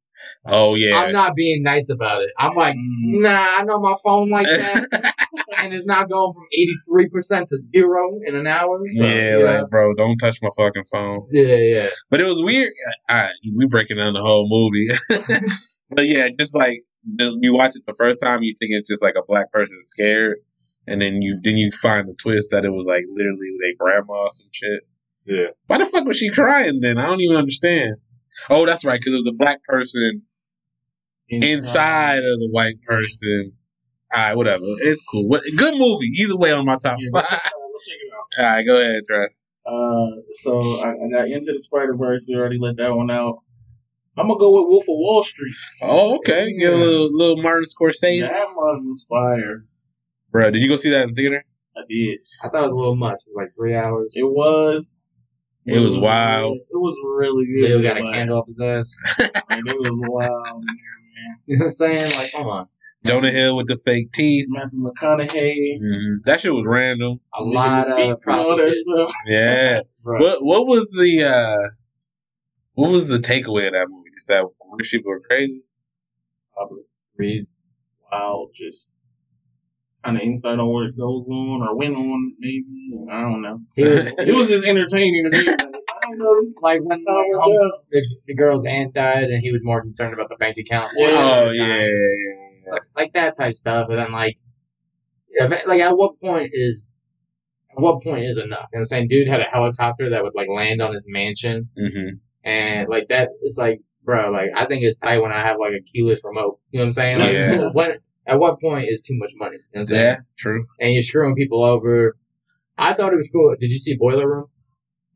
[0.46, 2.30] Oh yeah, I'm not being nice about it.
[2.38, 3.22] I'm like, Mm.
[3.24, 5.14] nah, I know my phone like that,
[5.58, 6.48] and it's not going from
[6.90, 8.82] 83% to zero in an hour.
[8.88, 11.28] So, yeah, you like, bro, don't touch my fucking phone.
[11.32, 11.90] yeah, yeah.
[12.10, 12.72] But it was weird.
[13.08, 14.90] I, we breaking down the whole movie,
[15.90, 16.84] but yeah, just like
[17.16, 19.78] the, you watch it the first time, you think it's just like a black person
[19.84, 20.38] scared,
[20.88, 24.24] and then you then you find the twist that it was like literally their grandma
[24.24, 24.84] or some shit.
[25.26, 25.48] Yeah.
[25.68, 26.98] Why the fuck was she crying then?
[26.98, 27.96] I don't even understand.
[28.50, 30.24] Oh, that's right, because it was the black person
[31.30, 33.54] inside of the white person.
[34.14, 34.64] All right, whatever.
[34.66, 35.28] It's cool.
[35.28, 36.08] What, good movie.
[36.20, 37.28] Either way, on my top Yeah, five.
[37.32, 38.46] Let's, uh, let's check it out.
[38.46, 39.28] All right, go ahead, Trey.
[39.66, 42.26] Uh, so I, I got into the Spider Verse.
[42.28, 43.40] We already let that one out.
[44.18, 45.56] I'm gonna go with Wolf of Wall Street.
[45.82, 46.54] Oh, okay.
[46.58, 48.22] Get a little, little Martin Scorsese.
[48.22, 49.66] That mug was fire.
[50.32, 51.44] Bro, did you go see that in theater?
[51.78, 52.20] I did.
[52.44, 53.20] I thought it was a little much.
[53.26, 54.12] It was like three hours.
[54.16, 55.02] It was.
[55.66, 56.58] It was wild.
[56.58, 57.80] It was really good.
[57.80, 58.92] Leo got a candle up his ass.
[59.20, 62.16] and it was wild in there, You know what I'm saying?
[62.16, 62.68] Like, come on.
[63.04, 64.46] Jonah Hill with the fake teeth.
[64.50, 65.80] Matthew McConaughey.
[65.82, 66.24] Mhm.
[66.26, 67.20] That shit was random.
[67.34, 68.80] A lot of beats and prostitutes.
[69.28, 69.80] Yeah.
[70.04, 70.20] Right.
[70.20, 71.70] what What was the uh
[72.74, 74.02] What was the takeaway of that movie?
[74.12, 74.46] movies that
[74.78, 75.62] rich people are crazy?
[76.56, 76.82] Probably
[77.18, 77.48] read
[78.12, 79.00] wild, just
[80.04, 82.66] kind of insight on what goes on or went on, maybe.
[83.12, 83.60] I don't know.
[83.76, 85.46] He was, It was just entertaining to me.
[85.46, 85.64] Like, I
[86.02, 86.52] don't know.
[86.62, 89.82] like when How it um, was the, the girl's aunt died, and he was more
[89.82, 90.92] concerned about the bank account.
[90.98, 92.51] Oh yeah, yeah, yeah.
[92.70, 93.88] Like, like that type stuff.
[93.90, 94.38] And then like,
[95.30, 96.96] yeah, like at what point is
[97.72, 98.48] at what point is enough?
[98.50, 99.08] You know what I'm saying?
[99.08, 102.16] Dude had a helicopter that would like land on his mansion, Mm-hmm.
[102.44, 103.30] and like that.
[103.44, 106.60] It's like, bro, like I think it's tight when I have like a keyless remote.
[106.72, 107.20] You know what I'm saying?
[107.20, 107.70] Like, Yeah.
[107.74, 107.98] when
[108.28, 109.56] at what point is too much money?
[109.56, 110.02] You know what I'm saying?
[110.04, 110.66] Yeah, true.
[110.80, 112.16] And you're screwing people over.
[112.78, 113.56] I thought it was cool.
[113.60, 114.46] Did you see Boiler Room?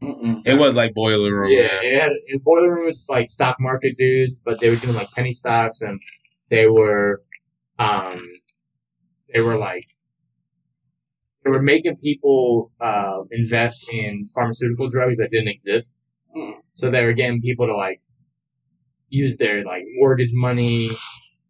[0.04, 0.42] Mm-mm.
[0.46, 1.52] It was like Boiler Room.
[1.52, 4.96] Yeah, it had it, Boiler Room was like stock market dudes, but they were doing
[4.96, 6.00] like penny stocks, and
[6.50, 7.24] they were,
[7.80, 8.22] um,
[9.34, 9.86] they were like,
[11.44, 15.94] they were making people uh, invest in pharmaceutical drugs that didn't exist.
[16.36, 16.54] Mm.
[16.74, 18.02] So they were getting people to like
[19.10, 20.92] use their like mortgage money,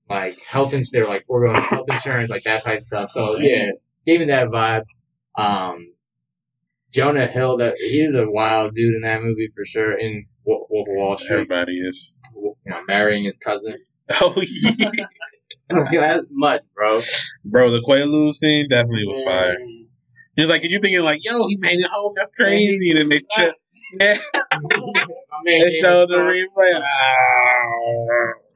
[0.10, 0.92] like health insurance.
[0.92, 3.10] They were like foregoing health insurance, like that type of stuff.
[3.10, 3.72] So yeah,
[4.06, 4.84] gave me that vibe.
[5.38, 5.94] Um,
[6.92, 9.98] Jonah Hill, that he's a wild dude in that movie for sure.
[9.98, 12.16] In Wolf Wolf of Wall Street, Everybody is.
[12.36, 13.76] you know, marrying his cousin.
[14.22, 14.34] Oh
[14.64, 14.72] yeah,
[15.92, 17.00] That's much, bro.
[17.44, 17.72] bro.
[17.72, 19.58] The Quaalude scene definitely was fire.
[20.36, 22.14] He's was like, "Are you thinking like, yo, he made it home?
[22.16, 23.54] That's crazy." And then they ch-
[24.02, 24.18] yeah,
[24.54, 26.72] My man they showed the replay.
[26.74, 26.82] some-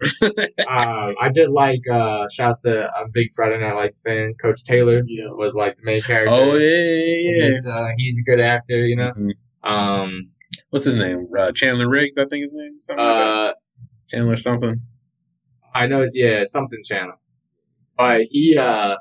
[0.68, 5.02] Uh, I did like uh, shouts to a big Friday Night Lights fan, Coach Taylor
[5.06, 5.28] Yeah.
[5.32, 6.32] was like the main character.
[6.34, 7.50] oh in yeah, yeah.
[7.50, 9.12] this, uh, he's a good actor, you know.
[9.18, 9.32] Mhm.
[9.70, 10.22] Um,
[10.70, 11.28] What's his name?
[11.38, 12.80] Uh, Chandler Riggs, I think his name.
[12.80, 13.24] Something like that.
[13.24, 13.54] uh,
[14.10, 14.82] Chandler something.
[15.74, 17.16] I know, yeah, something channel.
[17.98, 18.96] But he, uh,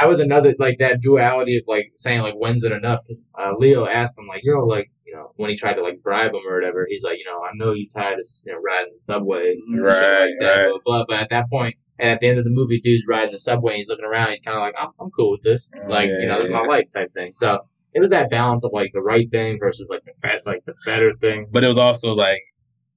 [0.00, 3.00] that was another, like, that duality of, like, saying, like, when's it enough?
[3.06, 6.02] Because uh, Leo asked him, like, yo, like, you know, when he tried to, like,
[6.02, 8.58] bribe him or whatever, he's like, you know, I know you tired of, you know,
[8.60, 9.56] riding the subway.
[9.78, 10.70] Right, like that, right.
[10.70, 11.04] blah, blah.
[11.08, 13.74] But at that point, and at the end of the movie, dude's riding the subway
[13.74, 15.62] and he's looking around, he's kind of like, I'm, I'm cool with this.
[15.86, 17.32] Like, you know, this is my life type thing.
[17.34, 17.60] So,
[17.92, 20.74] it was that balance of, like, the right thing versus, like, the, bet, like, the
[20.84, 21.46] better thing.
[21.52, 22.40] But it was also like,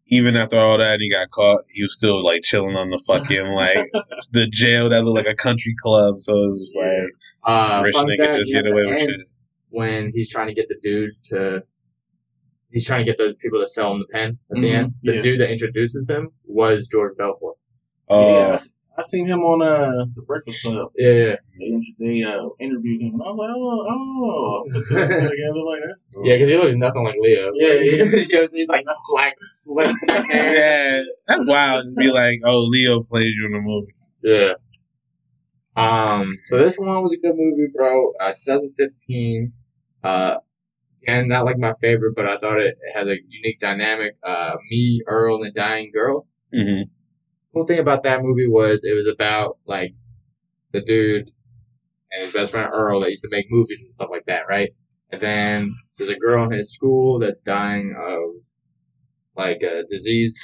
[0.09, 1.61] even after all that, and he got caught.
[1.71, 3.89] He was still like chilling on the fucking like
[4.31, 6.19] the jail that looked like a country club.
[6.19, 7.09] So it was just like
[7.43, 9.27] Uh, rich fun niggas just get away with the shit.
[9.69, 11.63] when he's trying to get the dude to
[12.71, 14.93] he's trying to get those people to sell him the pen at the Mhm, end.
[15.03, 15.21] The yeah.
[15.21, 17.55] dude that introduces him was George Belfort.
[18.09, 18.57] Oh, yeah,
[18.97, 20.91] I, s- I seen him on uh, the Breakfast Club.
[20.95, 25.63] Yeah, yeah, They, they uh, interviewed him, and I was like, oh, oh, put together
[25.63, 26.27] like that's cool.
[26.27, 27.51] yeah, because he looks nothing like Leo.
[27.55, 28.05] Yeah, yeah.
[28.27, 29.95] Because he's like black, slick.
[30.07, 31.85] yeah, that's wild.
[31.85, 33.93] To be like, oh, Leo plays you in the movie.
[34.23, 34.53] yeah.
[35.75, 36.35] Um.
[36.45, 38.13] So this one was a good movie, bro.
[38.19, 39.53] Uh, 2015.
[40.03, 40.37] Uh,
[41.07, 44.17] and not like my favorite, but I thought it, it had a unique dynamic.
[44.23, 46.27] Uh, me, Earl, and the Dying Girl.
[46.53, 46.83] hmm
[47.57, 49.95] cool thing about that movie was it was about like
[50.73, 51.31] the dude
[52.11, 54.69] and his best friend Earl that used to make movies and stuff like that, right?
[55.11, 58.35] And then there's a girl in his school that's dying of
[59.35, 60.37] like a disease,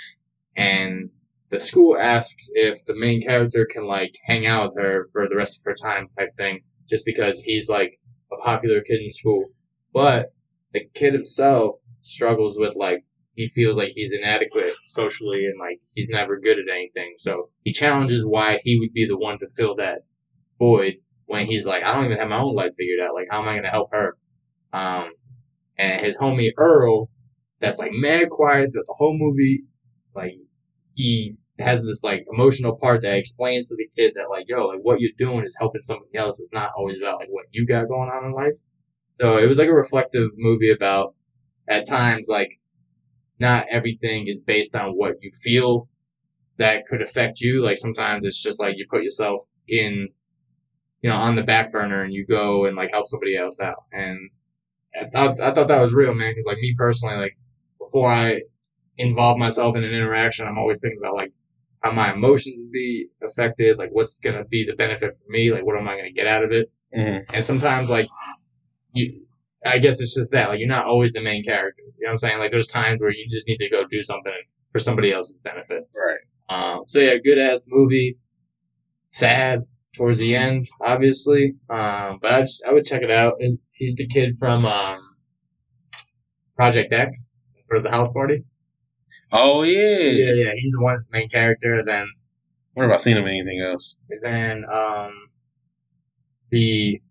[0.57, 1.09] and
[1.49, 5.35] the school asks if the main character can like hang out with her for the
[5.35, 7.99] rest of her time type thing, just because he's like
[8.31, 9.45] a popular kid in school.
[9.93, 10.33] But
[10.73, 13.03] the kid himself struggles with like
[13.35, 17.15] he feels like he's inadequate socially and like he's never good at anything.
[17.17, 20.03] So he challenges why he would be the one to fill that
[20.59, 23.15] void when he's like, I don't even have my own life figured out.
[23.15, 24.17] Like, how am I going to help her?
[24.71, 25.11] Um,
[25.77, 27.09] and his homie Earl,
[27.59, 29.63] that's like mad quiet that the whole movie,
[30.15, 30.33] like,
[30.95, 34.79] he has this like emotional part that explains to the kid that like, yo, like
[34.81, 36.39] what you're doing is helping somebody else.
[36.39, 38.53] It's not always about like what you got going on in life.
[39.19, 41.15] So it was like a reflective movie about
[41.67, 42.59] at times like
[43.39, 45.87] not everything is based on what you feel
[46.57, 47.63] that could affect you.
[47.63, 50.09] Like sometimes it's just like you put yourself in,
[51.01, 53.83] you know, on the back burner and you go and like help somebody else out.
[53.91, 54.29] And
[54.99, 56.33] I thought, I thought that was real, man.
[56.35, 57.37] Cause like me personally, like
[57.79, 58.41] before I
[58.97, 61.33] involve myself in an interaction, I'm always thinking about like
[61.81, 63.77] how my emotions would be affected.
[63.77, 65.51] Like what's going to be the benefit for me?
[65.51, 66.71] Like what am I going to get out of it?
[66.93, 68.07] hmm And sometimes like
[68.93, 69.25] you,
[69.65, 71.81] I guess it's just that like you're not always the main character.
[71.81, 72.39] You know what I'm saying?
[72.39, 74.31] Like there's times where you just need to go do something
[74.71, 75.83] for somebody else's benefit.
[75.95, 76.19] Right.
[76.49, 78.17] Um, so yeah, good ass movie.
[79.11, 79.61] Sad
[79.95, 81.55] towards the end, obviously.
[81.69, 83.35] Um, but I just, I would check it out.
[83.39, 85.01] And He's the kid from um,
[86.55, 87.33] Project X
[87.67, 88.43] for the house party.
[89.31, 89.97] Oh yeah.
[89.97, 90.51] Yeah, yeah.
[90.55, 91.83] He's the one main character.
[91.85, 92.07] Then
[92.73, 93.97] What have I've seen him in anything else.
[94.21, 95.11] then um,
[96.49, 97.01] the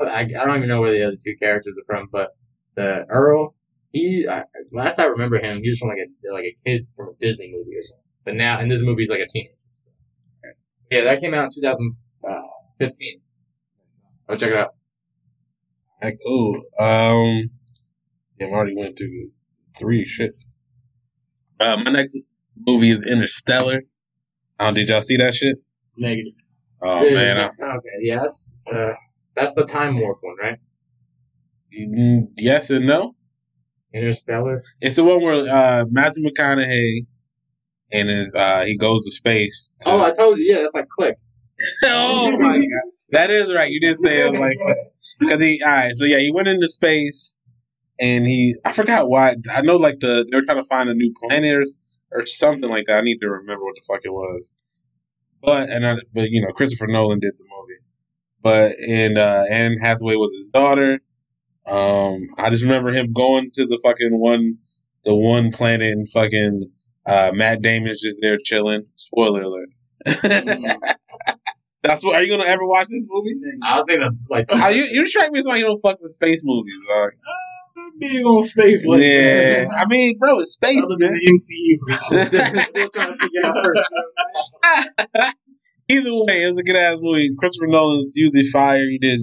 [0.00, 2.30] I, I don't even know where the other two characters are from, but
[2.74, 3.54] the Earl,
[3.92, 7.08] He I, last I remember him, he was from like a like a kid from
[7.08, 8.02] a Disney movie or something.
[8.24, 9.52] But now, in this movie he's like a teenager.
[10.90, 13.20] Yeah, that came out in 2015.
[14.28, 14.74] I'll check it out.
[16.02, 16.56] Alright, cool.
[16.78, 17.50] Um,
[18.38, 19.30] yeah, I already went through
[19.78, 20.06] three.
[20.06, 20.34] Shit.
[21.58, 22.18] Uh, my next
[22.56, 23.82] movie is Interstellar.
[24.58, 25.56] Um, did y'all see that shit?
[25.96, 26.32] Negative.
[26.82, 28.58] Oh Yeah, man, I, okay, Yes.
[28.72, 28.92] uh,
[29.36, 30.58] that's the time warp one, right?
[31.78, 33.14] mm, yes and no.
[33.94, 34.62] Interstellar.
[34.80, 37.06] It's the one where uh, Matthew McConaughey
[37.92, 39.74] and his uh, he goes to space.
[39.82, 41.16] to- Oh, I told you, yeah, that's like Click.
[41.84, 43.70] oh my god, that is right.
[43.70, 44.58] You did say it was like
[45.18, 45.62] because he.
[45.62, 47.36] All right, so yeah, he went into space
[47.98, 48.54] and he.
[48.64, 49.36] I forgot why.
[49.54, 51.64] I know like the they were trying to find a new planet or,
[52.12, 52.98] or something like that.
[52.98, 54.52] I need to remember what the fuck it was.
[55.42, 57.65] But and I, but you know Christopher Nolan did the movie,
[58.46, 61.00] but and uh, Anne Hathaway was his daughter.
[61.66, 64.58] Um, I just remember him going to the fucking one,
[65.04, 66.70] the one planet and fucking
[67.04, 68.86] uh, Matt Damon's just there chilling.
[68.94, 69.68] Spoiler alert.
[71.82, 72.14] That's what.
[72.14, 73.34] Are you gonna ever watch this movie?
[73.64, 76.12] I was thinking like How you you strike me as like you don't fuck with
[76.12, 76.76] space movies.
[76.88, 77.10] Dog.
[77.98, 81.20] Big on space, like Yeah, I mean, bro, it's space, Other than man.
[81.20, 82.64] the MCU.
[82.68, 83.44] Still trying to figure
[85.24, 85.34] out.
[85.88, 87.30] Either way, it was a good ass movie.
[87.38, 88.88] Christopher Nolan's usually fire.
[88.88, 89.20] He did,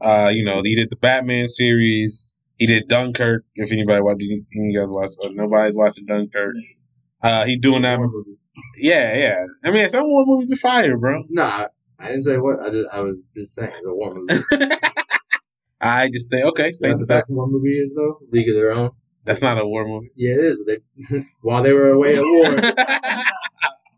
[0.00, 2.26] uh, you know, he did the Batman series.
[2.56, 3.44] He did Dunkirk.
[3.56, 6.54] If anybody watched, you guys watch, uh, nobody's watching Dunkirk.
[7.20, 7.98] Uh, he doing that.
[8.76, 9.44] Yeah, yeah.
[9.64, 11.24] I mean, some war movies are fire, bro.
[11.28, 11.66] Nah,
[11.98, 12.60] I didn't say what.
[12.60, 14.44] I just I was just saying the war movie.
[15.80, 18.18] I just say okay, say the best war movie is though?
[18.30, 18.90] League of Their Own.
[19.24, 20.10] That's not a war movie.
[20.14, 20.60] Yeah, it is.
[20.66, 22.44] They, while they were away at war,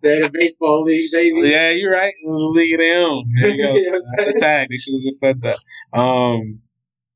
[0.06, 1.48] they had a baseball league, baby.
[1.48, 2.12] yeah, you're right.
[2.22, 3.24] It was a league of their own.
[3.40, 3.74] There you go.
[3.76, 4.36] You know That's saying?
[4.36, 4.68] a tag.
[4.70, 5.58] They should have just said that.
[5.98, 6.60] Um,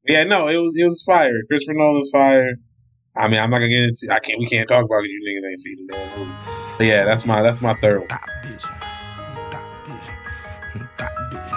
[0.06, 1.32] yeah, no, it was it was fire.
[1.48, 2.54] Christopher Nolan's fire.
[3.16, 4.08] I mean, I'm not gonna get into.
[4.14, 4.38] I can't.
[4.38, 5.10] We can't talk about it.
[5.10, 6.32] You niggas ain't seen the damn movie.
[6.78, 8.08] But yeah, that's my that's my third one.
[8.08, 8.62] Top bitch.
[8.62, 8.72] Top
[9.84, 10.06] bitch.
[10.96, 11.50] Top bitch.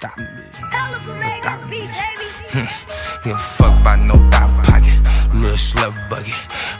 [0.00, 0.52] Top bitch.
[0.62, 1.42] Top bitch.
[1.42, 3.24] Top bitch.
[3.24, 5.01] Give a fuck by no dot pocket.
[5.42, 6.32] Little slut bucket.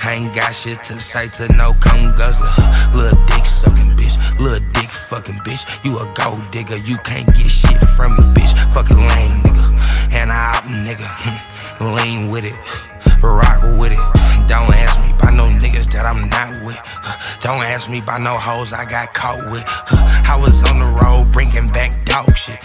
[0.05, 2.47] I ain't got shit to say to no cum guzzler.
[2.95, 4.17] Little dick sucking bitch.
[4.39, 5.67] Little dick fucking bitch.
[5.85, 6.77] You a gold digger.
[6.77, 8.55] You can't get shit from me, bitch.
[8.73, 10.15] Fucking lame nigga.
[10.15, 11.09] And I op nigga.
[11.97, 12.55] Lean with it.
[13.21, 14.23] Rock with it.
[14.47, 16.79] Don't ask me by no niggas that I'm not with.
[17.41, 19.65] Don't ask me by no hoes I got caught with.
[19.67, 22.63] I was on the road bringing back dog shit.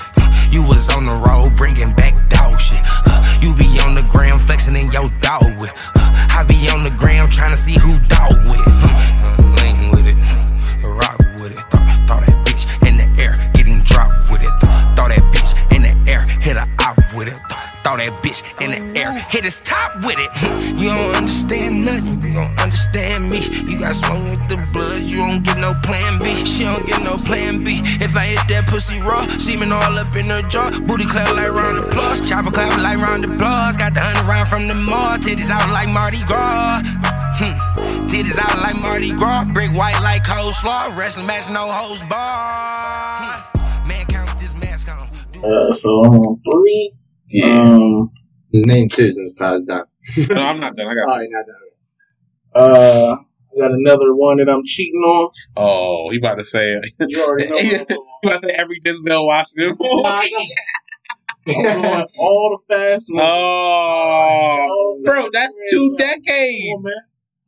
[0.51, 2.66] You was on the road bringing back dog shit.
[3.47, 5.71] You be on the gram flexing in your dog with.
[5.95, 8.59] I be on the gram trying to see who dog with.
[9.63, 10.17] Lean with it,
[17.87, 20.27] Throw that bitch in the air, hit his top with it.
[20.75, 23.39] You don't understand nothing, you don't understand me.
[23.63, 26.43] You got smoke with the blood, you don't get no plan B.
[26.43, 27.79] She don't get no plan B.
[28.03, 30.67] If I hit that pussy raw, semen all up in her jaw.
[30.83, 33.77] Booty clap like round applause, chopper clap like round applause.
[33.77, 36.83] Got the hundred round from the mall, titties out like Mardi Gras.
[37.39, 37.55] Hmm.
[38.11, 40.91] Titties out like Mardi Gras, brick white like coleslaw.
[40.97, 43.47] Wrestling match, no host bar.
[43.55, 43.87] Hmm.
[43.87, 45.07] Man, count with this mask on.
[45.39, 46.91] Uh, so three.
[47.29, 47.61] Yeah.
[47.61, 48.11] Um,
[48.51, 49.85] His name too, since Todd's done.
[50.29, 50.87] no, I'm not done.
[50.87, 51.03] I got.
[51.09, 51.55] Alright, not done.
[52.55, 53.15] uh,
[53.55, 55.31] I got another one that I'm cheating on.
[55.55, 56.85] Oh, he about to say it.
[57.07, 57.57] You already know.
[57.57, 59.75] he about to say every Denzel Washington.
[61.47, 63.25] I'm all the fast movies.
[63.25, 66.83] oh, bro, that's two on, decades.
[66.83, 66.93] man.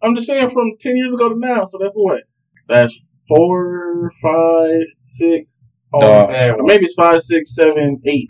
[0.01, 1.65] I'm just saying from ten years ago to now.
[1.65, 2.21] So that's what.
[2.67, 5.73] That's four, five, six.
[5.93, 6.59] Oh, Dog.
[6.63, 8.27] Maybe it's five, six, seven, eight.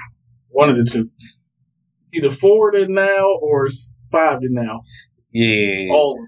[0.50, 1.10] One of the two.
[2.14, 3.70] Either four to now or
[4.12, 4.82] five to now.
[5.32, 6.20] Yeah, All.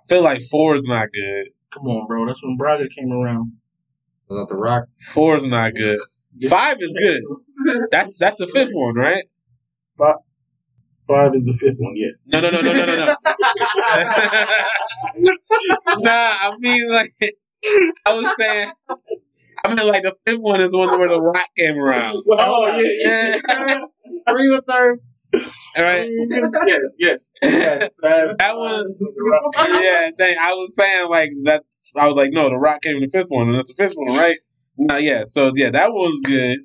[0.00, 1.46] I feel like four is not good.
[1.72, 2.26] Come on, bro.
[2.26, 3.52] That's when Braga came around.
[4.28, 4.84] Was that the Rock?
[5.12, 6.00] Four is not good.
[6.48, 7.22] Five is good.
[7.90, 9.24] That's that's the fifth one, right?
[11.10, 12.10] Five is the fifth one, yeah.
[12.26, 13.16] No, no, no, no, no, no, no.
[15.98, 17.12] nah, I mean like
[18.06, 18.70] I was saying.
[19.64, 22.22] I mean like the fifth one is the one where the Rock came around.
[22.30, 23.78] Oh, yeah, yeah.
[24.30, 25.00] Three the third.
[25.32, 26.08] All right.
[26.66, 27.32] yes, yes.
[27.42, 27.90] yes.
[28.02, 28.96] That was
[29.82, 30.10] yeah.
[30.16, 31.64] Dang, I was saying like that.
[31.96, 33.94] I was like, no, the Rock came in the fifth one, and that's the fifth
[33.96, 34.36] one, right?
[34.76, 35.24] No, yeah.
[35.24, 36.58] So yeah, that one's good.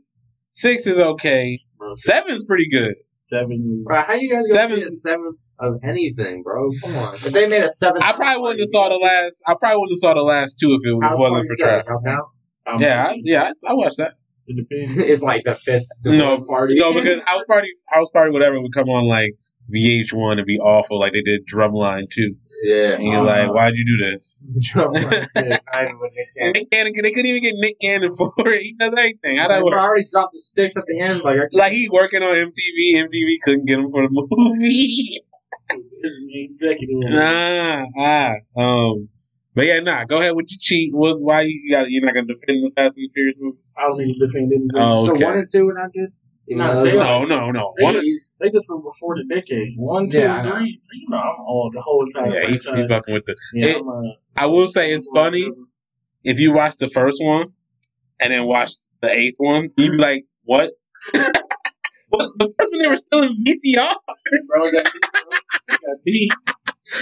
[0.51, 1.59] Six is okay.
[1.95, 2.95] Seven's pretty good.
[3.21, 3.83] Seven.
[3.85, 6.67] Bro, how you guys Seven- gonna be a seventh of anything, bro?
[6.83, 7.15] Come on.
[7.15, 9.43] If they made a seventh, I probably wouldn't have saw the last.
[9.47, 11.85] I probably wouldn't have saw the last two if it House wasn't for Party Trap.
[11.85, 12.21] seven, now.
[12.67, 14.13] Um, Yeah, I, yeah, I, I watched that.
[14.47, 14.93] It depends.
[15.11, 16.75] it's like the fifth No, party.
[16.77, 19.31] no, because House Party, House Party, whatever would come on like
[19.73, 22.35] VH1 and be awful, like they did Drumline too.
[22.63, 22.93] yeah.
[22.93, 23.47] And you're Uh-huh.
[23.47, 24.43] like, why'd you do this?
[24.73, 25.49] Drumline too.
[25.49, 26.51] Not even with Nick Cannon.
[26.53, 28.61] Nick Cannon, they couldn't even get Nick Cannon for it.
[28.61, 29.37] He does everything.
[29.37, 29.73] How They that work?
[29.73, 31.21] already dropped the sticks at the end.
[31.23, 32.95] Like, I- Like he's working on MTV.
[33.03, 35.21] MTV couldn't get him for the movie.
[36.03, 36.95] Executive.
[37.09, 39.09] nah, ah, um,
[39.55, 40.03] but yeah, nah.
[40.05, 40.91] Go ahead with your cheat.
[40.93, 41.17] What?
[41.19, 41.89] Why you got?
[41.89, 43.73] You're not gonna defend the Fast and the Furious movies?
[43.77, 44.67] I don't need to defend them.
[44.75, 45.19] Oh, okay.
[45.19, 46.11] So one and two were not good.
[46.47, 47.19] Even No, though they those are.
[47.21, 47.73] were No, no, no.
[47.77, 47.95] They One.
[47.97, 48.33] eighties.
[48.39, 49.73] They just were before the decade.
[49.77, 50.79] One, two, Yeah, I three.
[50.93, 53.35] You know, I'm all the whole entire Yeah, he's, he's fucking with the.
[53.53, 55.49] yeah, it- I'm, uh, I will say it's funny
[56.23, 57.53] if you watch the first one
[58.19, 59.69] and then watch the eighth one.
[59.77, 60.71] You'd be like, what?
[61.13, 63.93] well, the first one they were still in VCR.
[64.53, 64.91] Bro, that
[65.69, 66.31] got beat.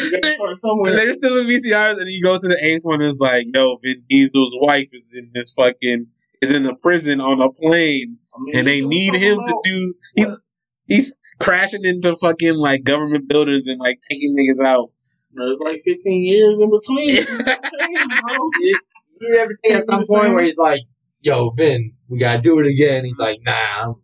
[0.02, 0.94] You got to start somewhere.
[0.94, 3.02] They're still in VCRs, and you go to the eighth one.
[3.02, 6.08] It's like, yo, Vin Diesel's wife is in this fucking
[6.42, 9.62] is in a prison on a plane, I mean, and they need talking him to
[9.64, 9.94] do.
[10.16, 10.38] He's
[10.88, 14.92] he's crashing into fucking like government buildings and like taking niggas out.
[15.34, 17.16] Bro, it's like 15 years in between.
[18.60, 18.80] You
[19.20, 20.82] did everything at some point where he's like,
[21.22, 23.96] "Yo, Vin, we gotta do it again." He's like, "Nah,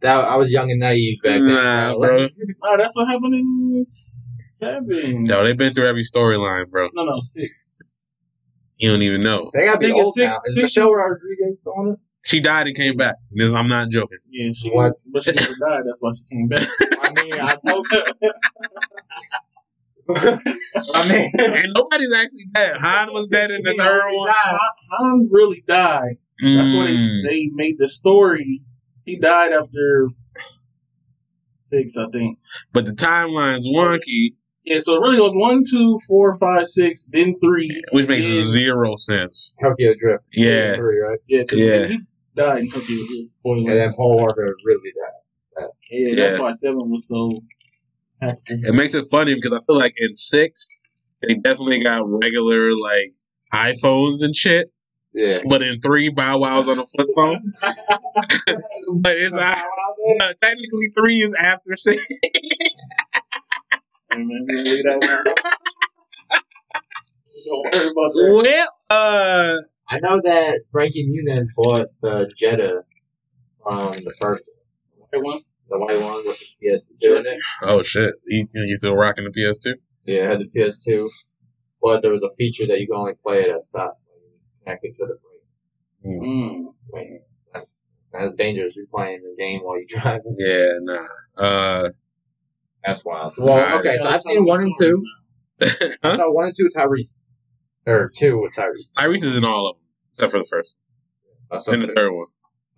[0.00, 2.18] that I was young and naive back then." Nah, bro.
[2.62, 3.84] Nah, that's what happened in
[4.62, 5.24] seven.
[5.24, 6.88] No, they've been through every storyline, bro.
[6.94, 7.96] no, no, six.
[8.78, 9.50] You don't even know.
[9.52, 10.40] They gotta be I think it's old six- now.
[10.44, 11.98] Is six- Michelle Rodriguez still on it?
[12.24, 13.16] She died and came back.
[13.32, 14.18] This, I'm not joking.
[14.30, 14.92] Yeah, she What?
[15.12, 15.82] but she never died.
[15.84, 16.68] That's why she came back.
[17.00, 17.84] I mean, I know.
[20.14, 22.76] I mean, And nobody's actually dead.
[22.76, 24.28] Han was dead in the third one.
[24.32, 24.58] Han,
[24.98, 26.16] Han really died.
[26.40, 27.28] That's why they, Mm.
[27.28, 28.62] they made the story.
[29.04, 30.08] He died after
[31.72, 32.38] six, I think.
[32.72, 34.34] But the timeline's wonky,
[34.64, 37.68] Yeah, so it really was one, two, four, five, six, then three.
[37.92, 39.52] which makes then- zero sense.
[39.60, 40.24] Tokyo Drift.
[40.32, 40.76] Yeah.
[40.76, 41.18] Three, right?
[41.26, 41.86] Yeah, 'cause Yeah.
[41.88, 41.98] he
[42.36, 42.96] died in Tokyo.
[42.96, 43.30] Drift.
[43.44, 45.68] And then Paul Walker really died.
[45.90, 46.40] Yeah, that's Yeah.
[46.40, 47.30] why seven was so.
[48.48, 50.68] It makes it funny because I feel like in six,
[51.20, 53.14] they definitely got regular like
[53.52, 54.72] iPhones and shit.
[55.12, 55.38] Yeah.
[55.46, 57.52] But in three, Bow Wow's on a flip phone.
[58.94, 59.58] but it's not.
[60.20, 62.02] Uh, technically, three is after six.
[64.12, 64.28] Don't
[67.64, 68.42] worry about that.
[68.44, 69.56] Well, uh,
[69.88, 72.84] I know that Frankie Muniz bought the Jetta
[73.62, 74.42] from the first
[74.96, 75.40] White one?
[75.68, 77.38] the white one with the PS2 in it.
[77.62, 79.74] oh shit, you, you still rocking the PS2?
[80.04, 81.08] Yeah, I had the PS2,
[81.80, 84.38] but there was a feature that you can only play it at stop when you
[84.64, 86.22] connect it to the brake.
[86.22, 86.74] Mm.
[86.92, 87.78] Like, that's,
[88.12, 88.76] that's dangerous.
[88.76, 90.36] You're playing the game while you're driving.
[90.38, 91.06] Yeah, nah.
[91.36, 91.90] Uh,
[92.84, 93.34] That's wild.
[93.38, 93.74] Well, Alright.
[93.86, 95.04] okay, so I've seen one and two.
[95.62, 96.16] I huh?
[96.16, 97.20] saw one and two with Tyrese,
[97.86, 98.88] or two with Tyrese.
[98.98, 100.76] Tyrese is in all of them except for the first
[101.50, 101.94] I saw and the two.
[101.94, 102.26] third one.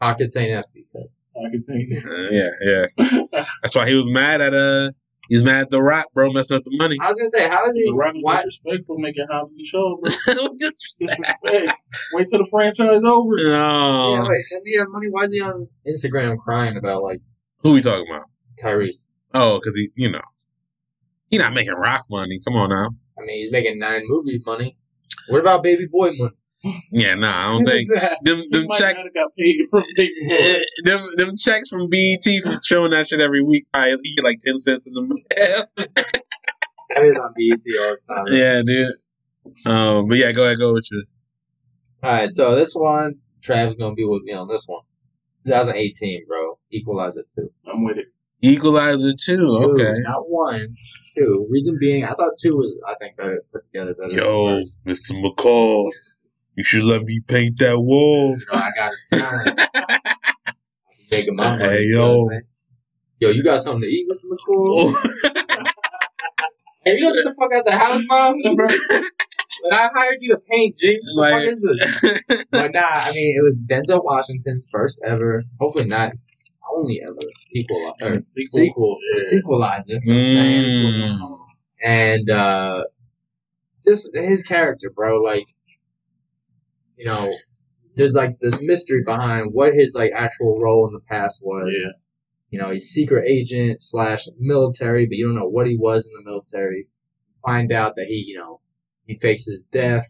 [0.01, 0.87] Pocket Saint empty.
[0.95, 2.05] I can see that.
[2.05, 3.45] Uh, yeah, yeah.
[3.63, 4.91] That's why he was mad at uh,
[5.29, 6.97] he's mad at The Rock, bro, messing up the money.
[7.01, 7.85] I was gonna say, how did he?
[7.91, 8.37] The Rock is Why?
[8.45, 10.13] disrespectful making Hobbs and Shaw, bro.
[10.61, 11.43] Just- Disrespect.
[12.13, 13.35] Wait till the franchise over.
[13.39, 14.15] no.
[14.15, 15.07] Yeah, wait, send me your money.
[15.11, 17.21] Why is he on Instagram crying about like
[17.63, 18.27] Who we talking about?
[18.63, 18.99] Tyrese?
[19.35, 20.21] Oh, because he, you know,
[21.29, 22.39] he not making rock money.
[22.47, 22.91] Come on now.
[23.19, 24.77] I mean, he's making nine movie money.
[25.29, 26.35] What about Baby Boy money?
[26.91, 27.91] Yeah, nah, I don't think
[28.23, 28.99] them them checks.
[29.15, 30.63] got paid from Baby Boy.
[30.85, 33.67] Them them checks from BET from showing that shit every week.
[33.73, 35.65] Probably he get like ten cents in the mail.
[35.77, 38.25] That is on BET all the time.
[38.29, 39.67] yeah, dude.
[39.67, 41.05] Um, but yeah, go ahead, go with you.
[42.03, 44.83] All right, so this one, Trav's gonna be with me on this one.
[45.47, 46.59] 2018, bro.
[46.71, 47.51] Equalizer two.
[47.67, 48.07] I'm with it.
[48.43, 49.37] Equalizer two.
[49.37, 50.01] Two, Okay.
[50.03, 50.69] not one,
[51.17, 51.47] two.
[51.51, 54.15] Reason being, I thought two was, I think, better put together better.
[54.15, 54.63] Yo.
[54.87, 55.13] Mr.
[55.23, 55.91] McCall,
[56.57, 58.37] you should let me paint that wall.
[58.39, 59.61] You know, I got talent.
[61.11, 61.65] Making my money.
[61.65, 62.17] Hey, yo.
[62.17, 62.43] what I'm saying?
[63.21, 64.25] Yo, you got something to eat, Mr.
[64.31, 64.93] McCool?
[64.95, 65.03] Oh.
[66.87, 68.35] Hey, you don't get the fuck out the house, mom.
[68.45, 71.63] when I hired you to paint, G, what Like- fuck is
[72.29, 72.45] this?
[72.51, 76.13] But nah, I mean, it was Denzel Washington's first ever, hopefully not
[76.73, 77.17] only ever,
[77.53, 78.49] equal, or Sequel.
[78.49, 80.01] sequel, sequelizer.
[80.03, 81.19] you know what I'm saying?
[81.19, 81.39] Mm.
[81.85, 82.85] And, uh,
[83.87, 85.47] just his character, bro, like,
[86.97, 87.33] you know,
[87.97, 91.73] there's like this mystery behind what his like actual role in the past was.
[91.77, 91.91] Yeah.
[92.51, 96.13] You know, he's secret agent slash military, but you don't know what he was in
[96.15, 96.87] the military.
[97.45, 98.61] Find out that he, you know,
[99.07, 100.07] he fakes his death,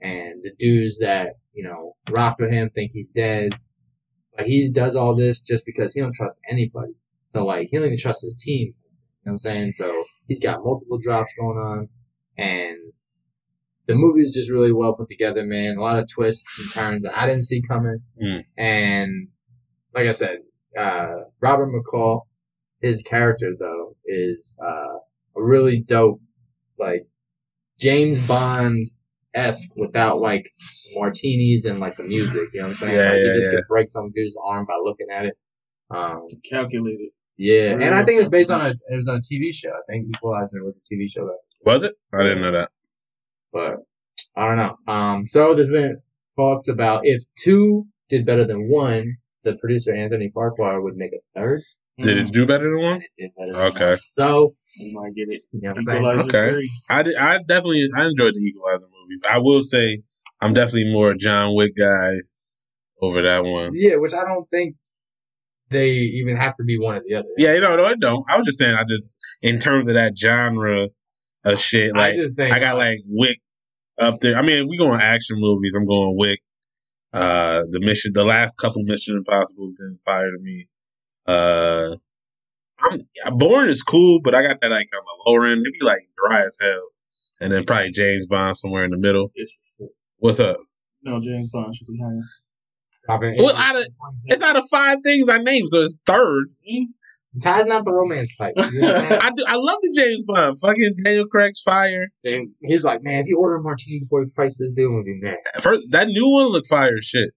[0.00, 3.54] and the dudes that you know rock with him think he's dead.
[4.46, 6.92] He does all this just because he don't trust anybody.
[7.34, 8.68] So like, he don't even trust his team.
[8.68, 8.74] You know
[9.24, 9.72] what I'm saying?
[9.72, 11.88] So he's got multiple drops going on,
[12.38, 12.76] and
[13.86, 15.76] the movie's just really well put together, man.
[15.76, 18.44] A lot of twists and turns that I didn't see coming, Mm.
[18.56, 19.28] and
[19.94, 20.38] like I said,
[20.78, 22.22] uh, Robert McCall,
[22.80, 24.98] his character though is uh,
[25.36, 26.20] a really dope,
[26.78, 27.06] like
[27.78, 28.88] James Bond
[29.34, 30.50] esque without like
[30.94, 32.48] martinis and like the music.
[32.52, 32.94] You know what I'm saying?
[32.96, 33.50] Yeah, like, yeah, you just yeah.
[33.58, 35.34] could break some dude's arm by looking at it.
[35.90, 37.10] Um, Calculated.
[37.36, 39.70] yeah, and I Real think it's based on a it was on a TV show.
[39.70, 41.94] I think Equalizer was a TV show that Was it?
[42.14, 42.68] I didn't know that.
[43.52, 43.76] but
[44.36, 44.76] I don't know.
[44.92, 46.00] Um, so there's been
[46.36, 51.38] talks about if two did better than one, the producer Antoine Fuqua would make a
[51.38, 51.62] third.
[51.98, 53.02] Did it do better than one?
[53.18, 53.90] Did better than Okay.
[53.90, 53.98] one.
[54.04, 55.42] So You might get it.
[55.52, 56.06] you know what I'm saying?
[56.06, 56.50] Okay.
[56.52, 56.70] three.
[56.88, 59.22] I, did, I definitely I enjoyed the Equalizer movies.
[59.30, 60.02] I will say
[60.40, 62.14] I'm definitely more a John Wick guy
[63.00, 63.72] over that one.
[63.74, 64.76] Yeah, which I don't think
[65.70, 67.28] they even have to be one or the other.
[67.36, 68.24] Yeah, you know, no, I don't.
[68.28, 70.88] I was just saying, I just in terms of that genre
[71.44, 73.38] of shit, like I think I got like Wick
[73.98, 74.36] up there.
[74.36, 75.74] I mean, we going action movies.
[75.74, 76.40] I'm going Wick.
[77.12, 80.68] Uh, the mission, the last couple Mission Impossible has been fire to me.
[81.26, 81.96] Uh,
[82.78, 85.62] I'm Bourne is cool, but I got that like on the lower end.
[85.62, 86.88] It'd be like dry as hell,
[87.40, 89.30] and then probably James Bond somewhere in the middle.
[90.18, 90.58] What's up?
[91.02, 92.20] no, James Bond should be higher.
[93.08, 93.86] Robin- Well, out of
[94.26, 96.48] it's out of five things I named, so it's third.
[97.42, 98.54] Ty's not the romance type.
[98.56, 99.12] You know I'm saying?
[99.22, 99.44] I do.
[99.46, 100.58] I love the James Bond.
[100.60, 102.08] Fucking Daniel Craig's fire.
[102.24, 104.92] And he's like, man, if you order a martini before he fights this dude, I'm
[104.94, 105.36] gonna be mad.
[105.62, 107.30] First, that new one looked fire shit.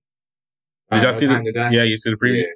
[0.92, 1.52] Did Uh, y'all see the?
[1.54, 1.70] Die?
[1.72, 2.42] Yeah, you see the preview.
[2.42, 2.48] Yeah.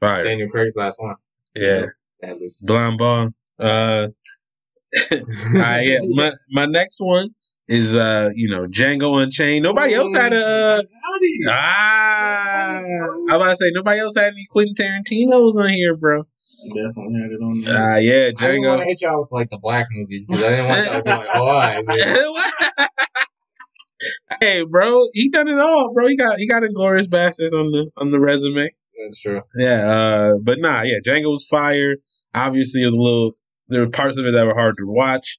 [0.00, 0.24] Fire.
[0.24, 1.14] Daniel Craig's last one.
[1.56, 1.86] Yeah.
[2.20, 2.58] That was.
[2.64, 3.30] Blind ball.
[3.58, 4.08] Uh,
[5.12, 5.98] uh, yeah.
[6.08, 7.30] My my next one
[7.68, 9.64] is uh, you know, Django Unchained.
[9.64, 10.44] Nobody else had a.
[10.44, 10.82] Uh,
[11.48, 12.80] ah,
[13.30, 16.24] I'm about to say nobody else had any Quentin Tarantino's on here, bro.
[16.68, 17.74] Definitely had it on there.
[17.76, 18.42] Ah, yeah, Django.
[18.42, 18.82] I didn't want Django.
[18.82, 21.10] to hit y'all with like the black movies because I didn't want y'all to be
[21.10, 22.88] like, oh, all right,
[24.40, 26.06] hey, bro, he done it all, bro.
[26.06, 28.70] He got he got Inglourious Basterds on the on the resume.
[29.02, 29.42] That's true.
[29.56, 31.96] Yeah, uh, but nah, yeah, Django was fire.
[32.34, 33.34] Obviously, it was a little.
[33.68, 35.38] There were parts of it that were hard to watch.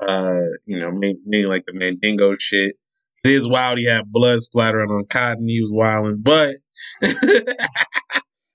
[0.00, 2.76] Uh, you know, mainly like the Mandingo shit.
[3.24, 3.78] It is wild.
[3.78, 5.48] He had blood splattering on cotton.
[5.48, 6.56] He was wilding, but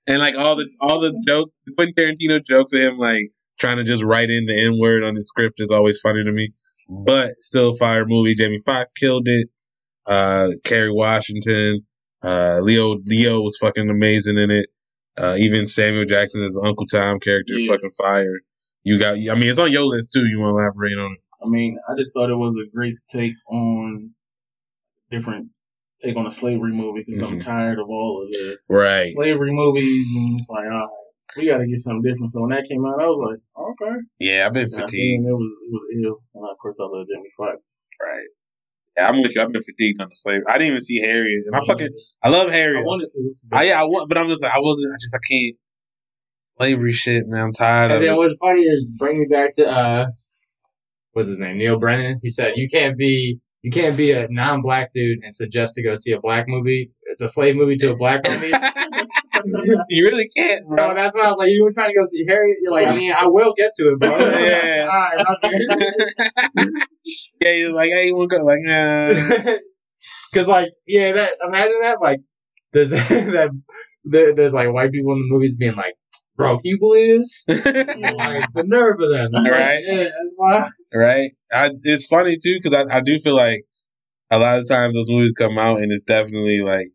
[0.08, 3.30] and like all the all the jokes, the Quentin Tarantino jokes of him like
[3.60, 6.32] trying to just write in the N word on the script is always funny to
[6.32, 6.53] me.
[6.89, 8.36] But still, fire movie.
[8.36, 9.49] Jamie Foxx killed it.
[10.05, 11.86] Uh, Kerry Washington.
[12.24, 14.68] Uh, Leo Leo was fucking amazing in it.
[15.18, 17.74] Uh, even Samuel Jackson as the Uncle Tom character, Yeah.
[17.74, 18.39] fucking fire.
[18.88, 20.25] You got, I mean, it's on your list too.
[20.25, 21.19] You want to elaborate on it?
[21.43, 24.11] I mean, I just thought it was a great take on
[25.11, 25.49] different
[26.01, 27.43] take on a slavery movie because I'm Mhm.
[27.43, 29.11] tired of all of the Right.
[29.11, 32.31] slavery movies and it's like, all right, we got to get something different.
[32.31, 33.97] So when that came out, I was like, okay.
[34.19, 35.25] Yeah, I've been fatigued.
[35.25, 37.79] it was it was ill, and of course I love Jamie Foxx.
[38.01, 38.27] Right.
[38.95, 39.41] Yeah, I'm with you.
[39.41, 40.45] I've been fatigued on the slavery.
[40.47, 41.45] I didn't even see Harriet.
[41.45, 41.89] And I fucking,
[42.23, 42.77] I love Harry.
[42.77, 43.33] I wanted to.
[43.51, 45.55] I, yeah, I want, but I'm just like, I wasn't, I just, I can't.
[46.60, 47.45] Slavery shit, man.
[47.45, 48.18] I'm tired of And then it.
[48.18, 50.08] what's funny is bring me back to uh,
[51.14, 51.58] what's his name?
[51.58, 52.20] Neal Brennan.
[52.24, 55.95] He said you can't be you can't be a non-black dude and suggest to go
[55.95, 56.91] see a black movie.
[57.03, 58.51] It's a slave movie to a black movie.
[59.89, 60.93] you really can't, So bro.
[60.95, 62.58] that's why I was like, you were trying to go see Harriet.
[62.62, 64.10] You're like, I mean, I will get to it, bro.
[64.18, 64.88] Yeah.
[64.89, 66.72] All right,
[67.41, 68.43] yeah, you're like, hey, want to go?
[68.43, 69.58] Like, nah.
[70.32, 72.20] Because like, yeah, that imagine that like
[72.74, 73.49] there's that
[74.05, 75.93] there, there's like white people in the movies being like,
[76.38, 77.43] bro, can you believe this?
[77.47, 79.83] like the nerve of them, Right.
[79.85, 80.69] Yeah, that's why.
[80.93, 81.31] right?
[81.51, 83.63] I, it's funny too because I, I do feel like
[84.29, 86.88] a lot of times those movies come out and it's definitely like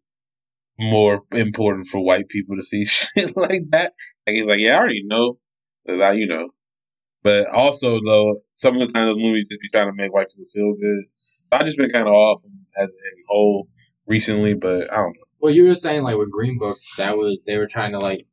[0.78, 3.93] more important for white people to see shit like that.
[4.26, 5.38] Like he's like, yeah, I already know
[5.86, 6.49] that you know.
[7.22, 10.28] But also though, some of the time those movies just be trying to make white
[10.28, 11.05] people feel good.
[11.45, 12.43] So I just been kind of off
[12.76, 13.68] as in whole
[14.07, 15.24] recently, but I don't know.
[15.40, 18.26] Well, you were saying like with Green Book, that was they were trying to like.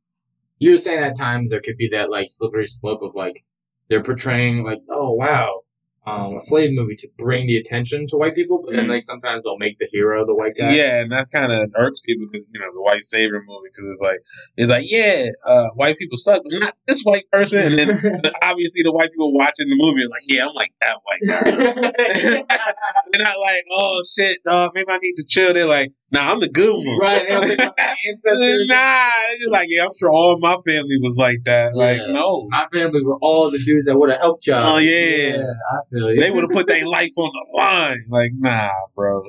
[0.60, 3.44] You were saying at times there could be that like slippery slope of like
[3.88, 5.62] they're portraying like, oh wow,
[6.06, 9.42] um, a slave movie to bring the attention to white people, but then like sometimes
[9.42, 10.74] they'll make the hero the white guy.
[10.74, 13.90] Yeah, and that kind of irks people because you know the white savior movie because
[13.90, 14.20] it's like
[14.56, 17.78] it's like yeah, uh, white people suck, but not this white person.
[17.78, 20.98] And then obviously the white people watching the movie are like, yeah, I'm like that
[21.04, 21.50] white guy.
[23.12, 25.52] They're not like, oh shit, dog, maybe I need to chill.
[25.52, 26.98] They're like, nah, I'm the good one.
[26.98, 27.26] right.
[27.26, 28.68] They don't think about the ancestors.
[28.68, 31.74] nah, they're just like, yeah, I'm sure all my family was like that.
[31.74, 34.76] Like, no, My family were all the dudes that would have helped y'all.
[34.76, 35.36] Oh, yeah.
[35.38, 36.20] I feel you.
[36.20, 38.04] they would have put their life on the line.
[38.08, 39.22] Like, nah, bro.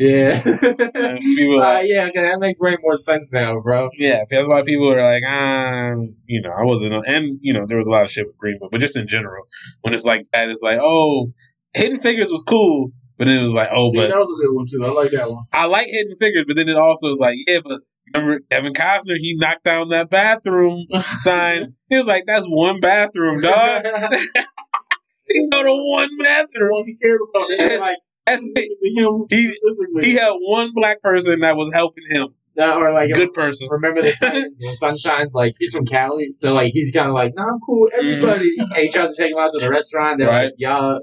[0.00, 0.40] Yeah.
[0.42, 3.90] People uh, like, yeah, okay, that makes way more sense now, bro.
[3.98, 5.92] Yeah, that's why people are like, ah,
[6.24, 8.54] you know, I wasn't, and you know, there was a lot of shit with Green
[8.58, 9.44] Book, but just in general,
[9.82, 11.34] when it's like that, it's like, oh,
[11.74, 14.40] Hidden Figures was cool, but then it was like, oh, See, but that was a
[14.42, 14.80] good one too.
[14.82, 15.44] I like that one.
[15.52, 17.82] I like Hidden Figures, but then it also was like, yeah, but
[18.14, 19.18] Remember Kevin Costner?
[19.18, 20.84] He knocked down that bathroom
[21.18, 21.74] sign.
[21.88, 23.84] He was like, "That's one bathroom, dog.
[25.28, 27.48] he go to one bathroom." one he cared about.
[27.56, 28.78] They like That's it.
[28.96, 29.56] him He-
[30.02, 32.28] He had one black person that was helping him.
[32.56, 33.68] That- or like Good person.
[33.70, 37.32] Remember the Titans when Sunshine's like he's from Cali, so like he's kind of like,
[37.36, 40.18] "Nah, I'm cool with everybody." And he tries to take him out to the restaurant.
[40.18, 40.36] They're Mm-hmm.
[40.36, 40.44] Right.
[40.46, 40.94] like, "Y'all,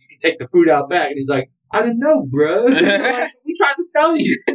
[0.00, 2.64] you can take the food out back," and he's like, "I didn't know, bro.
[2.68, 4.42] Like, we tried to tell you."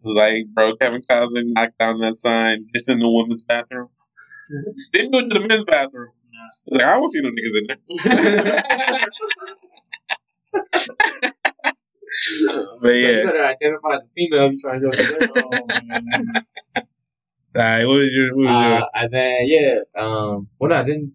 [0.00, 3.88] It was like, bro, Kevin Costner knocked down that sign just in the women's bathroom.
[4.92, 6.10] Didn't go to the men's bathroom.
[6.66, 8.62] He like, I don't see no niggas in there.
[12.80, 13.24] but You yeah.
[13.26, 14.92] better identify the female you trying to go.
[14.92, 15.32] to.
[15.36, 16.24] Oh, man.
[17.56, 20.82] Alright, what was your what was Uh, your and then yeah, um, well, no, I
[20.84, 21.12] didn't.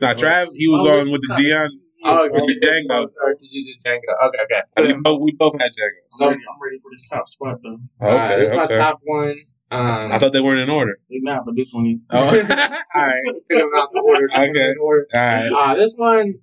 [0.00, 1.70] Nah, Trav, he was Oh, on with the this is Dion.
[2.04, 3.08] Oh, with the Django.
[3.08, 4.28] Because you did Django.
[4.28, 4.62] Okay, okay.
[4.68, 6.22] So, we, both, we both had Django.
[6.22, 7.78] I'm ready, I'm ready for this top spot though.
[8.06, 9.36] uh, this is my top one.
[9.70, 10.96] Um, I thought they weren't in order.
[11.10, 12.06] They're not, but this one is.
[12.10, 12.18] Oh.
[12.28, 13.22] Alright.
[13.50, 14.28] take them out the order.
[14.32, 14.74] Okay.
[14.80, 15.06] order.
[15.12, 15.50] Alright.
[15.52, 16.34] Uh, this one,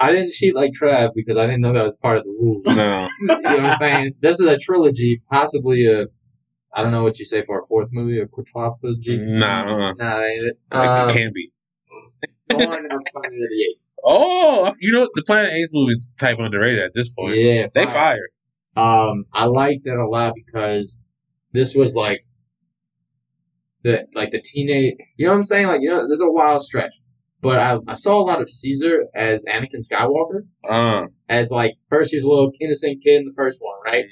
[0.00, 2.64] I didn't cheat like Trav because I didn't know that was part of the rules.
[2.66, 3.08] No.
[3.20, 4.14] you know what I'm saying?
[4.20, 6.06] This is a trilogy, possibly a,
[6.74, 9.18] I don't know what you say for a fourth movie, a quadrilogy.
[9.20, 9.92] Nah, uh-uh.
[9.92, 10.58] Nah, that ain't it.
[10.72, 11.52] It Um, can't be.
[12.50, 13.80] Of the Planet of the Apes.
[14.08, 17.36] Oh, you know the Planet Apes movie's type underrated at this point.
[17.36, 18.30] Yeah, They fired.
[18.76, 21.00] Um, I liked it a lot because
[21.52, 22.24] this was like
[23.82, 24.94] the like the teenage.
[25.16, 25.66] You know what I'm saying?
[25.66, 26.92] Like you know, there's a wild stretch,
[27.40, 30.46] but I I saw a lot of Caesar as Anakin Skywalker.
[30.68, 34.04] Uh, As like first he was a little innocent kid in the first one, right?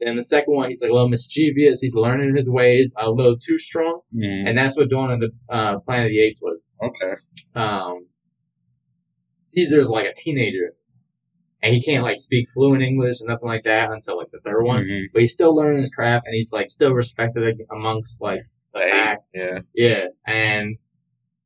[0.00, 1.80] Then the second one he's like a little mischievous.
[1.80, 5.30] He's learning his ways, a little too strong, mm, and that's what Dawn of the
[5.48, 6.62] uh, Planet of the Apes was.
[6.82, 7.14] okay.
[7.54, 8.06] Um,
[9.56, 10.74] Caesar's like a teenager,
[11.62, 14.62] and he can't like speak fluent English and nothing like that until like the third
[14.62, 15.06] one Mhm.
[15.12, 18.42] but he's still learning his craft and he's like still respected amongst like
[18.74, 19.18] Like, Back.
[19.34, 19.60] yeah.
[19.74, 20.76] yeah and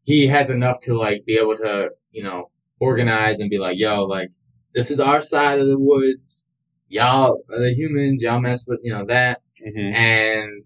[0.02, 2.50] he has enough to like be able to you know
[2.80, 4.30] organize and be like yo like
[4.74, 6.46] this is our side of the woods
[6.88, 10.64] y'all are the humans y'all mess with you know that hmm and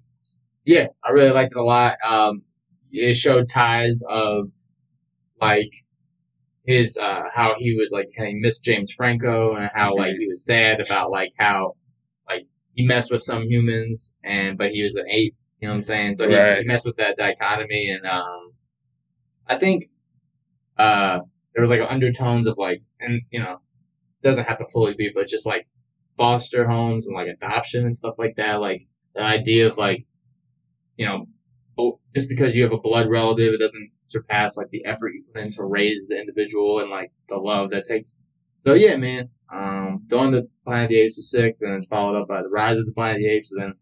[0.65, 2.43] yeah i really liked it a lot um
[2.91, 4.49] it showed ties of
[5.41, 5.71] like
[6.67, 10.45] his uh how he was like he missed James Franco and how like he was
[10.45, 11.75] sad about like how
[12.29, 15.79] like he messed with some humans and but he was an ape, you know what
[15.79, 16.17] I'm saying?
[16.17, 16.59] So he, Right.
[16.61, 18.53] he messed with that dichotomy and um
[19.47, 19.85] I think
[20.79, 21.21] uh
[21.55, 23.61] there was like undertones of like and you know
[24.23, 25.69] doesn't have to fully be but just like
[26.17, 30.07] foster homes and like adoption and stuff like that like the idea of like
[30.97, 31.27] you know
[32.15, 35.43] just because you have a blood relative it doesn't surpass like the effort you put
[35.43, 38.15] in to raise the individual and like the love that takes
[38.67, 42.21] so yeah man um Dawn the Planet of the Apes was sick then it's followed
[42.21, 43.75] up by the Rise of the Planet of the Apes and then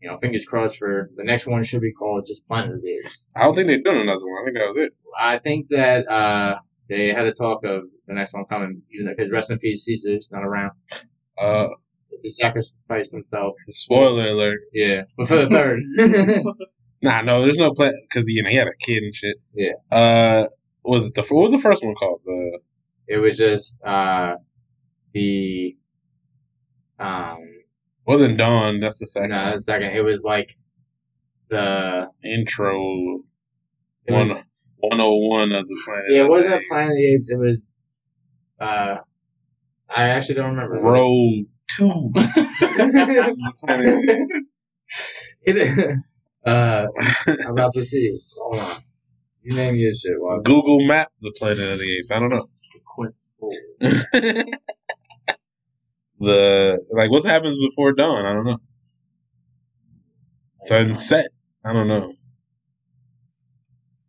[0.00, 2.96] you know fingers crossed for the next one should be called just Planet of the
[2.96, 4.42] Apes I don't think they've done another one.
[4.42, 4.94] I think that was it.
[5.18, 9.14] I think that uh they had a talk of the next one coming even though
[9.16, 10.72] because rest in peace Caesar's not around
[11.38, 11.68] Uh,
[12.22, 14.60] he sacrificed himself spoiler alert.
[14.72, 15.80] yeah but for the third
[17.04, 19.34] Nah, no, there's no plan because you know he had a kid and shit.
[19.52, 19.72] Yeah.
[19.90, 20.46] Uh,
[20.84, 22.20] was it the what was the first one called?
[22.24, 22.60] The
[23.08, 24.36] It was just uh
[25.12, 25.76] the
[27.00, 27.38] um
[28.06, 28.78] wasn't Dawn.
[28.78, 29.52] That's the second no one.
[29.54, 29.96] a second.
[29.96, 30.52] It was like
[31.50, 33.22] the intro.
[34.06, 34.46] it One was,
[34.78, 36.04] one oh one of the planet.
[36.08, 37.76] yeah, it wasn't a Planet of the Apes, it was
[38.60, 38.98] uh
[39.88, 40.80] I actually don't remember.
[40.80, 42.12] Road two.
[45.42, 45.98] it,
[46.46, 46.86] uh
[47.28, 48.18] I'm about to see.
[48.38, 48.76] Hold on.
[49.42, 50.42] You name your shit, Wally.
[50.44, 52.10] Google Map the Planet of the Apes.
[52.10, 52.48] I don't know.
[56.22, 58.24] The like what happens before dawn?
[58.24, 58.58] I don't know.
[60.60, 61.26] Sunset.
[61.64, 62.10] I don't know.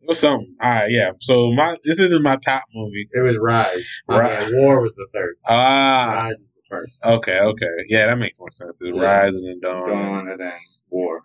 [0.01, 0.55] It was something.
[0.61, 1.09] All right, yeah.
[1.21, 3.09] So my this isn't my top movie.
[3.11, 4.03] It was Rise.
[4.07, 4.21] Rise.
[4.21, 4.51] bad.
[4.53, 5.37] War was the third.
[5.47, 6.97] Ah, Rise was the first.
[7.03, 7.67] okay, okay.
[7.87, 8.79] Yeah, that makes more sense.
[8.81, 9.03] It's Yeah.
[9.03, 9.89] Rise and then Dawn.
[9.89, 10.53] Dawn and then
[10.89, 11.21] War.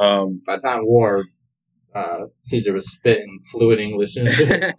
[0.00, 1.24] Um, By the time War,
[1.94, 4.74] uh, Caesar was spitting fluid English and shit.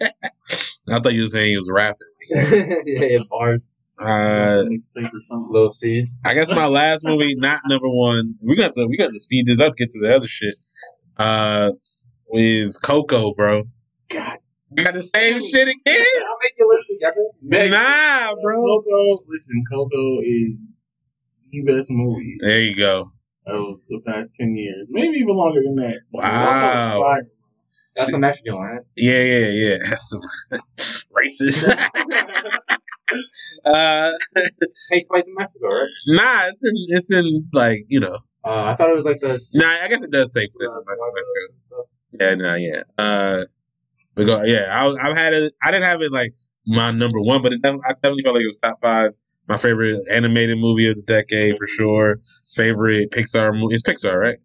[0.89, 2.07] I thought you were saying he was rapping.
[2.85, 3.67] yeah, bars.
[3.99, 5.49] Uh, Mixtape or something.
[5.51, 6.17] Little C's.
[6.23, 8.35] I guess my last movie, not number one.
[8.41, 10.53] We got to we got to speed this up, get to the other shit.
[11.17, 11.71] Uh,
[12.31, 13.63] is Coco, bro?
[14.09, 14.37] God.
[14.71, 16.05] We got the same shit again.
[16.27, 18.63] I'll make you listen, Nah, bro.
[18.63, 20.53] Coco, listen, Coco is
[21.51, 23.05] the best movie There you go.
[23.47, 24.87] of the past 10 years.
[24.89, 25.97] Maybe even longer than that.
[26.11, 27.15] Wow.
[27.95, 28.81] That's the Mexican one, right?
[28.95, 29.77] Yeah, yeah, yeah.
[29.89, 30.21] That's some
[31.17, 31.65] racist.
[33.65, 34.11] Uh,
[34.91, 35.87] Takes place in Mexico, right?
[36.05, 38.19] nah, it's in it's in like you know.
[38.45, 39.41] Uh, I thought it was like the.
[39.55, 40.83] Nah, I guess it does take place in
[41.15, 41.89] Mexico.
[42.19, 42.83] Yeah, nah, yeah.
[42.99, 43.45] Uh,
[44.27, 45.53] Yeah, I, I've had it.
[45.61, 46.33] I didn't have it like
[46.65, 49.11] my number one, but it, def- I definitely felt like it was top five.
[49.47, 52.19] My favorite animated movie of the decade for sure.
[52.55, 53.75] Favorite Pixar movie.
[53.75, 54.37] It's Pixar, right?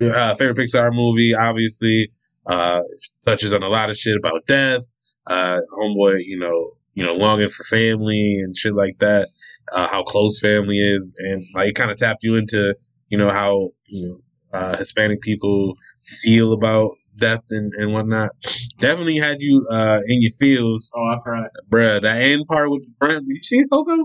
[0.00, 2.10] Uh, favorite Pixar movie, obviously.
[2.46, 2.82] Uh,
[3.26, 4.82] touches on a lot of shit about death.
[5.26, 9.28] Uh, homeboy, you know, you know, longing for family and shit like that.
[9.72, 12.76] Uh, how close family is, and like it kind of tapped you into,
[13.08, 18.30] you know, how you know uh, Hispanic people feel about death and, and whatnot.
[18.78, 21.48] Definitely had you uh, in your feels, Oh, I cried.
[21.68, 22.02] bruh.
[22.02, 23.24] That end part with Brent.
[23.26, 23.96] You see Coco?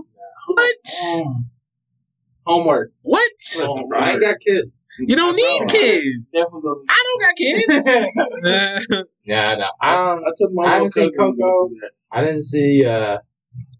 [0.46, 0.76] What?
[1.14, 1.50] Um,
[2.46, 2.92] homework.
[3.02, 3.30] What?
[3.56, 4.80] Listen, bro, I ain't got kids.
[4.98, 6.06] You don't need kids.
[6.32, 7.66] Definitely gonna I don't got kids.
[8.46, 9.88] I, Yeah, no.
[9.88, 11.68] Um, took my I little haven't seen cousin to go Coco.
[11.68, 11.80] see.
[12.12, 13.18] I didn't see uh,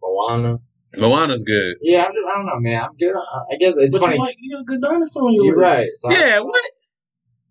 [0.02, 0.58] Moana.
[0.96, 1.76] Moana's good.
[1.82, 2.82] Yeah, I'm just, I don't know, man.
[2.82, 3.14] I'm good.
[3.16, 4.16] I guess it's But funny.
[4.16, 5.88] you like you got a good dinosaur in your You're right.
[5.96, 6.70] So Yeah, what?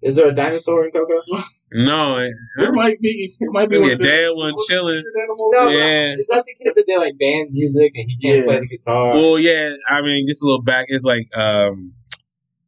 [0.02, 1.22] Is there a dinosaur in Coco?
[1.72, 3.32] No, it, It might be.
[3.40, 5.04] It might be Maybe one a of dad one chilling.
[5.04, 5.50] the animal?
[5.54, 6.16] No, Yeah.
[6.18, 8.46] Is that the kid that did like band music and he can't Yeah.
[8.46, 9.14] play the guitar?
[9.16, 9.76] well, yeah.
[9.88, 10.86] I mean, just a little back.
[10.90, 11.94] It's like, um,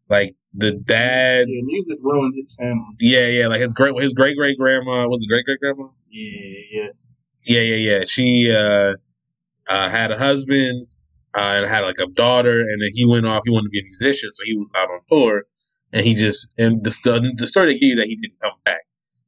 [0.10, 1.48] like the dad.
[1.50, 2.96] Yeah, music ruined his family.
[3.00, 3.48] Yeah, yeah.
[3.48, 5.88] Like his great, his great great grandma was it great great grandma?
[6.10, 7.18] Yeah, yes.
[7.44, 8.04] Yeah, yeah, yeah.
[8.06, 8.94] She uh,
[9.68, 10.88] uh, had a husband
[11.34, 13.44] uh, and had like a daughter, and then he went off.
[13.46, 15.46] He wanted to be a musician, so he was out on tour,
[15.94, 18.52] and he just and the the, the story they give you that he didn't come
[18.66, 18.82] back,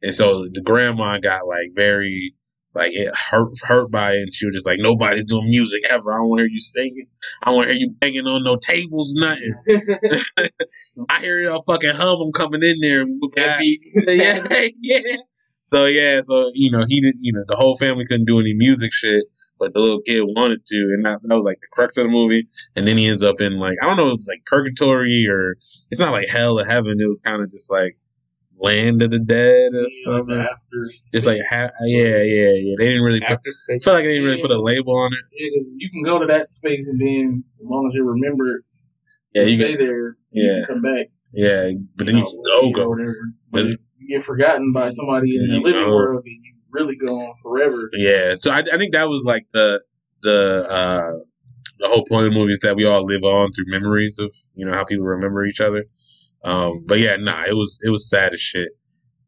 [0.03, 2.35] and so the grandma got like very
[2.75, 6.11] like it hurt hurt by it, and she was just like nobody's doing music ever.
[6.11, 7.07] I don't want to hear you singing.
[7.41, 9.53] I don't want to hear you banging on no tables, nothing.
[11.09, 12.19] I hear y'all fucking hum.
[12.21, 13.01] I'm coming in there.
[13.01, 13.81] and whoop That that beat.
[14.07, 15.17] yeah, yeah.
[15.65, 18.53] So yeah, so you know, he didn't You know, the whole family couldn't do any
[18.53, 19.23] music shit,
[19.59, 22.11] but the little kid wanted to, and that, that was like the crux of the
[22.11, 22.49] movie.
[22.75, 25.57] And then he ends up in like I don't know, if it's like purgatory or
[25.91, 26.99] it's not like hell or heaven.
[26.99, 27.97] It was kind of just like
[28.63, 30.37] land of the dead or something.
[30.39, 30.89] after.
[31.13, 32.75] Just like ha- yeah, yeah, yeah.
[32.77, 33.39] They didn't really put.
[33.53, 33.83] Space.
[33.83, 35.19] feel like they didn't really put a label on it.
[35.33, 38.63] Yeah, you can go to that space and then as long as you remember it,
[39.33, 40.17] Yeah, you stay can, there.
[40.31, 40.43] Yeah.
[40.43, 41.07] you can come back.
[41.33, 42.89] yeah, but then you go or go.
[42.89, 43.15] whatever.
[43.51, 43.65] But-
[44.05, 45.91] you get forgotten by somebody in the living know.
[45.95, 47.89] world, and you really go on forever.
[47.93, 49.81] Yeah, so I, I think that was like the
[50.21, 51.11] the uh
[51.79, 54.29] the whole point of the movie is that we all live on through memories of
[54.55, 55.85] you know how people remember each other.
[56.43, 58.69] Um, but yeah, nah, it was it was sad as shit.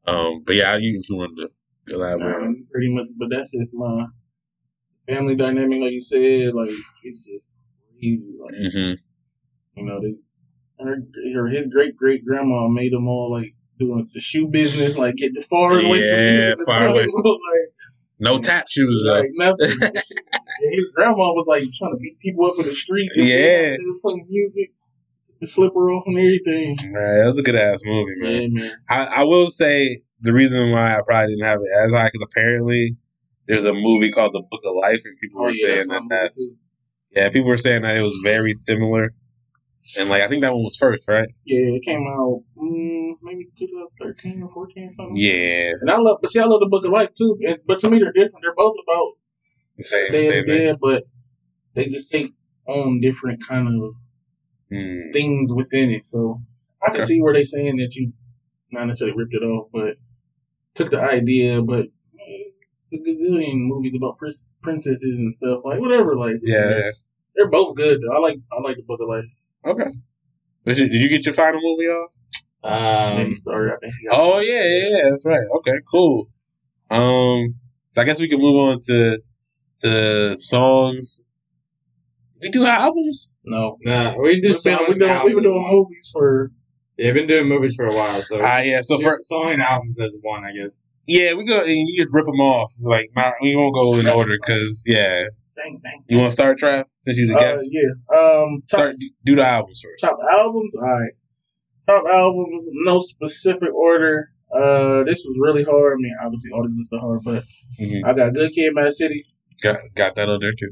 [0.06, 1.38] Um, but yeah, you you wanted
[1.88, 2.70] to elaborate.
[2.72, 4.06] pretty much, but that's just my
[5.08, 6.54] family dynamic, like you said.
[6.54, 6.70] Like
[7.04, 7.48] it's just
[8.00, 8.22] crazy.
[8.40, 8.56] Like.
[8.56, 8.98] Mhm.
[9.78, 10.16] you know, they,
[10.84, 10.98] her,
[11.36, 15.34] her his great great grandma made them all like doing the shoe business, like get
[15.34, 17.72] the far away Yeah, from far away from like,
[18.20, 19.20] No tap shoes though.
[19.22, 19.70] like nothing.
[20.72, 23.10] his grandma was like trying to beat people up in the street.
[23.16, 23.72] Yeah.
[23.72, 24.74] they were playing music,
[25.46, 26.76] the slipper off and everything.
[26.94, 28.52] Right, that was a good ass movie, man.
[28.52, 28.72] Yeah, man.
[28.90, 32.28] I, I will say the reason why I probably didn't have it as high because
[32.32, 32.98] apparently
[33.48, 36.02] there's a movie called The Book of Life, and people Oh, were yeah, saying that
[36.10, 36.56] that's
[37.12, 39.14] yeah, people were saying that it was very similar,
[39.98, 41.30] and like I think that one was first, right?
[41.46, 45.12] Yeah, it came out mm, maybe 2013 or 14 or something.
[45.16, 47.38] Yeah, And I love, but see, I love the Book of Life too.
[47.48, 48.42] And, but to me, they're different.
[48.42, 49.14] They're both about
[49.78, 50.58] the same, dead, same thing.
[50.66, 51.04] dead, but
[51.76, 52.34] they just take
[52.68, 53.94] on different kind of
[54.72, 55.12] Hmm.
[55.12, 56.06] things within it.
[56.06, 56.42] So
[56.82, 57.06] I can Okay.
[57.06, 58.14] see where they're saying that you
[58.72, 59.98] not necessarily ripped it off, but
[60.74, 61.62] took the idea.
[61.62, 61.86] But
[62.92, 66.16] the gazillion movies about prince, princesses and stuff, like whatever.
[66.16, 66.92] Like Yeah, yeah.
[67.36, 68.00] they're both good.
[68.02, 68.16] Though.
[68.16, 69.26] I like I like the Book of Life.
[69.66, 69.92] Okay.
[70.66, 72.12] Did you, did you get your final movie off?
[72.64, 73.72] Um, Maybe story.
[73.72, 73.94] I think.
[74.10, 75.46] Oh yeah, yeah, yeah, that's right.
[75.58, 76.28] Okay, cool.
[76.90, 77.56] Um,
[77.92, 79.20] so I guess we can move on to
[79.82, 81.22] the songs.
[82.42, 83.34] We do albums.
[83.44, 83.78] No.
[83.82, 86.52] nah, we do We've been, songs we've, been, we've been doing movies for
[86.98, 88.82] Yeah, been doing movies for a while, so Ah, yeah.
[88.82, 90.70] So for song and albums as one, I guess.
[91.08, 92.74] yeah, we go and you just rip them off.
[92.80, 95.24] Like not, we won't go in order because yeah.
[95.56, 96.04] dang, dang.
[96.10, 96.86] You want to start, Trav?
[96.94, 98.18] Since you the Uh, guest, yeah.
[98.18, 100.02] Um, top, start do the albums first.
[100.02, 100.76] top albums.
[100.76, 101.12] All right.
[101.88, 102.68] Top albums.
[102.72, 104.28] No specific order.
[104.54, 105.94] Uh, this was really hard.
[105.94, 107.44] I mean, obviously all these lists are hard, but
[107.80, 108.04] Mhm.
[108.06, 109.26] I got Good Kid, Mad City.
[109.62, 110.72] Got got that on there too.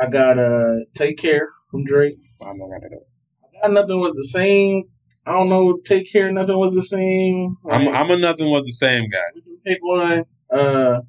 [0.00, 2.18] I got uh Take Care from Drake.
[2.42, 3.00] I'm not gonna do.
[3.44, 4.84] I got Nothing Was the Same.
[5.26, 5.78] I don't know.
[5.84, 7.56] Take Care, Nothing Was the Same.
[7.68, 9.18] I'm I'm a nothing was the same guy.
[9.34, 10.24] we can pick one.
[10.50, 11.00] Uh,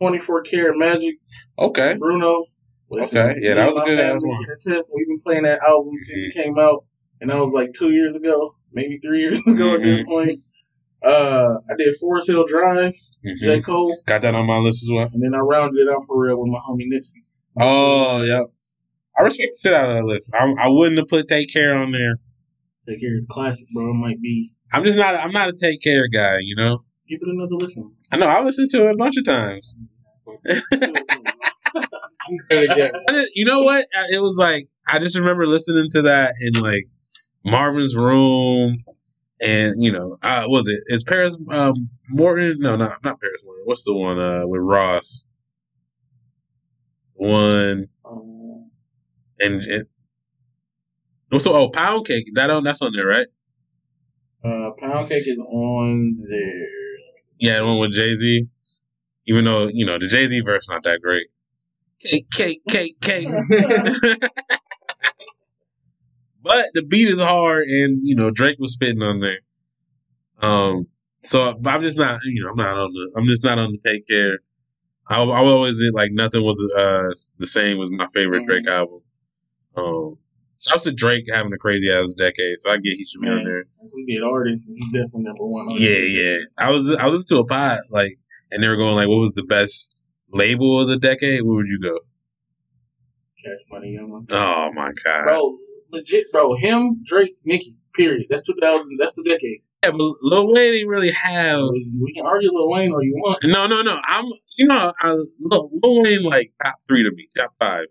[0.00, 1.16] 24 Karat Magic.
[1.58, 1.96] Okay.
[1.98, 2.44] Bruno.
[2.90, 4.38] Okay, yeah, that was a good ass one.
[4.50, 6.84] attest, We've been playing that album since it came out,
[7.20, 10.06] and that was like two years ago, maybe three years ago at this Mhm.
[10.06, 10.40] point.
[11.04, 12.94] Uh, I did Forest Hill Drive,
[13.26, 13.38] Mhm.
[13.40, 13.60] J.
[13.60, 15.06] Cole, Got that on my list as well.
[15.12, 17.20] and then I rounded it out for real with my homie Nipsey.
[17.60, 18.44] Oh, yep.
[19.18, 20.34] I respect the shit out of that list.
[20.34, 22.18] I, I wouldn't have put Take Care on there.
[22.88, 23.90] Take care classic, bro.
[23.90, 24.52] It might be.
[24.72, 25.14] I'm just not.
[25.14, 26.38] I'm not a Take Care guy.
[26.40, 26.84] You know.
[27.08, 27.92] Give it another listen.
[28.12, 28.26] I know.
[28.26, 29.74] I listened to it a bunch of times.
[32.50, 33.86] Just- you know what?
[34.10, 36.84] It was like I just remember listening to that in like
[37.44, 38.76] Marvin's room,
[39.40, 40.80] and you know, uh, was it?
[40.86, 41.74] Is Paris um,
[42.10, 42.56] Morton?
[42.58, 43.62] No, not not Paris Morton.
[43.66, 45.24] What's the one uh, with Ross?
[47.18, 48.70] One Um,
[49.40, 49.86] and, and
[51.30, 52.26] the oh Pound Cake?
[52.34, 53.26] That on that's on there, right?
[54.44, 56.68] uh, Pound Cake is on there.
[57.38, 58.46] Yeah, the one with Jay Z.
[59.26, 61.26] Even though you know the Jay Z verse not that great.
[62.00, 63.28] Cake, cake, cake, cake.
[66.42, 69.40] but the beat is hard, and you know Drake was spitting on there.
[70.40, 70.86] Um,
[71.24, 73.78] so I'm just not, you know, I'm not on the, I'm just not on the
[73.84, 74.38] take care.
[75.08, 79.00] I, I always like nothing was uh the same was my favorite Drake album.
[79.76, 80.18] Um,
[80.70, 83.36] I was Drake having a crazy ass decade, so I get he should be on
[83.36, 83.44] Man.
[83.44, 83.64] there.
[83.94, 85.66] We get artists, and he's definitely number one.
[85.66, 86.06] on Yeah, there.
[86.06, 86.38] yeah.
[86.58, 88.18] I was I was to a pod like,
[88.50, 89.94] and they were going like, what was the best
[90.32, 91.42] label of the decade?
[91.42, 91.98] Where would you go?
[93.44, 94.26] Cash Money Young One.
[94.30, 95.24] Oh my god.
[95.24, 95.58] Bro,
[95.92, 96.54] legit, bro.
[96.56, 97.76] Him, Drake, Nicki.
[97.94, 98.26] Period.
[98.30, 98.96] That's 2000.
[99.00, 99.62] That's the decade.
[99.82, 101.60] Yeah, but Lil Wayne didn't really have.
[102.00, 103.42] We can argue Lil Wayne all you want.
[103.44, 103.98] No, no, no.
[104.06, 104.24] I'm,
[104.58, 107.86] you know, I, Lil Lil Wayne like top three to me, top five.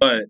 [0.00, 0.26] But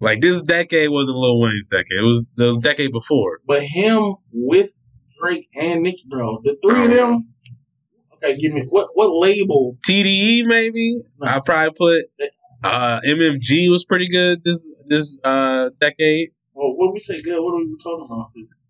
[0.00, 1.98] like this decade wasn't Lil Wayne's decade.
[1.98, 3.40] It was the decade before.
[3.46, 4.70] But him with
[5.20, 6.40] Drake and Nicki, bro.
[6.44, 7.32] The three of them.
[8.14, 9.78] Okay, give me what what label?
[9.88, 11.02] TDE maybe.
[11.18, 11.30] No.
[11.30, 11.74] I probably
[12.18, 12.28] put.
[12.64, 16.30] Uh, MMG was pretty good this this uh decade.
[16.54, 17.38] Well, what we say good?
[17.38, 18.30] What are we talking about?
[18.34, 18.66] 'Cause,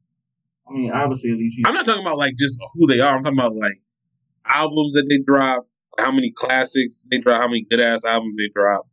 [0.69, 1.69] I mean, obviously these people.
[1.71, 3.17] I'm not talking about like just who they are.
[3.17, 3.81] I'm talking about like
[4.45, 5.67] albums that they drop,
[5.99, 8.89] how many classics they drop, how many good ass albums they drop,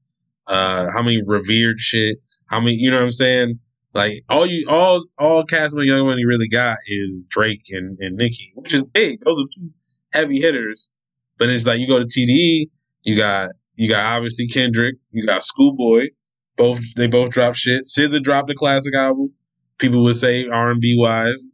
[0.48, 2.18] uh, how many revered shit,
[2.50, 3.60] how many you know what I'm saying?
[3.94, 8.18] Like all you all all Cash Money Young Money really got is Drake and, and
[8.18, 9.22] Nicki, which is big.
[9.22, 9.70] Those are two
[10.12, 10.90] heavy hitters.
[11.38, 12.70] But it's like you go to TDE,
[13.04, 16.10] you got you got obviously Kendrick, you got Schoolboy,
[16.58, 17.84] both they both dropped shit.
[17.84, 19.34] SZA dropped a classic album.
[19.78, 21.50] People would say R and B wise.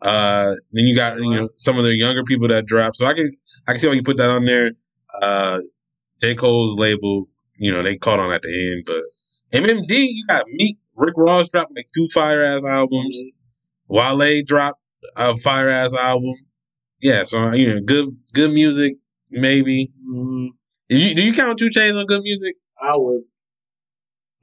[0.00, 2.96] Uh, then you got you know some of the younger people that drop.
[2.96, 3.30] So I can
[3.66, 4.72] I can see why you put that on there.
[5.20, 5.60] Uh,
[6.20, 9.02] J Cole's label, you know, they caught on at the end, but
[9.52, 13.18] MMG, you got Meek, Rick Ross dropped like two fire ass albums.
[13.88, 14.80] Wale dropped
[15.16, 16.34] a fire ass album.
[17.00, 18.94] Yeah, so you know, good good music
[19.30, 19.90] maybe.
[20.08, 20.48] Mm,
[20.88, 22.54] Do you, do you count 2 Chainz on good music?
[22.80, 23.22] I would.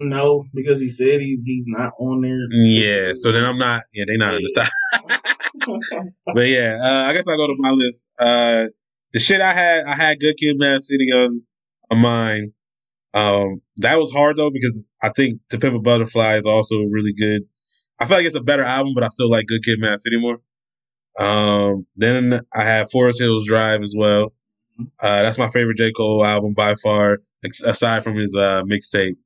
[0.02, 2.40] No, because he said he's he's not on there.
[2.52, 3.84] Yeah, so then I'm not.
[3.94, 4.70] Yeah, they're not in the top.
[6.34, 8.10] But yeah, uh, I guess I'll go to my list.
[8.18, 8.66] Uh,
[9.14, 11.42] the shit I had, I had Good Kid, Mad City on,
[11.90, 12.54] on mine.
[13.14, 17.14] Um, that was hard though because I think To Pimp a Butterfly is also really
[17.14, 17.44] good.
[18.00, 20.20] I feel like it's a better album, but I still like Good Kid, Mad City
[20.20, 20.40] more.
[21.20, 24.32] Um, then I had Forest Hills Drive as well.
[25.00, 29.18] Uh, that's my favorite J Cole album by far, ex- aside from his uh mixtape.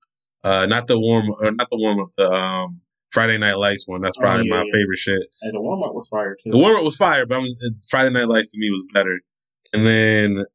[0.44, 2.82] Uh, not the warm, or not the warm up, the um
[3.12, 4.02] Friday Night Lights one.
[4.02, 4.72] That's Oh, probably yeah, my yeah.
[4.74, 5.22] favorite shit.
[5.44, 6.50] And the warm up was fire too.
[6.52, 7.46] The warm up was fire, but I'm,
[7.90, 9.20] Friday Night Lights to me was better.
[9.74, 10.46] And then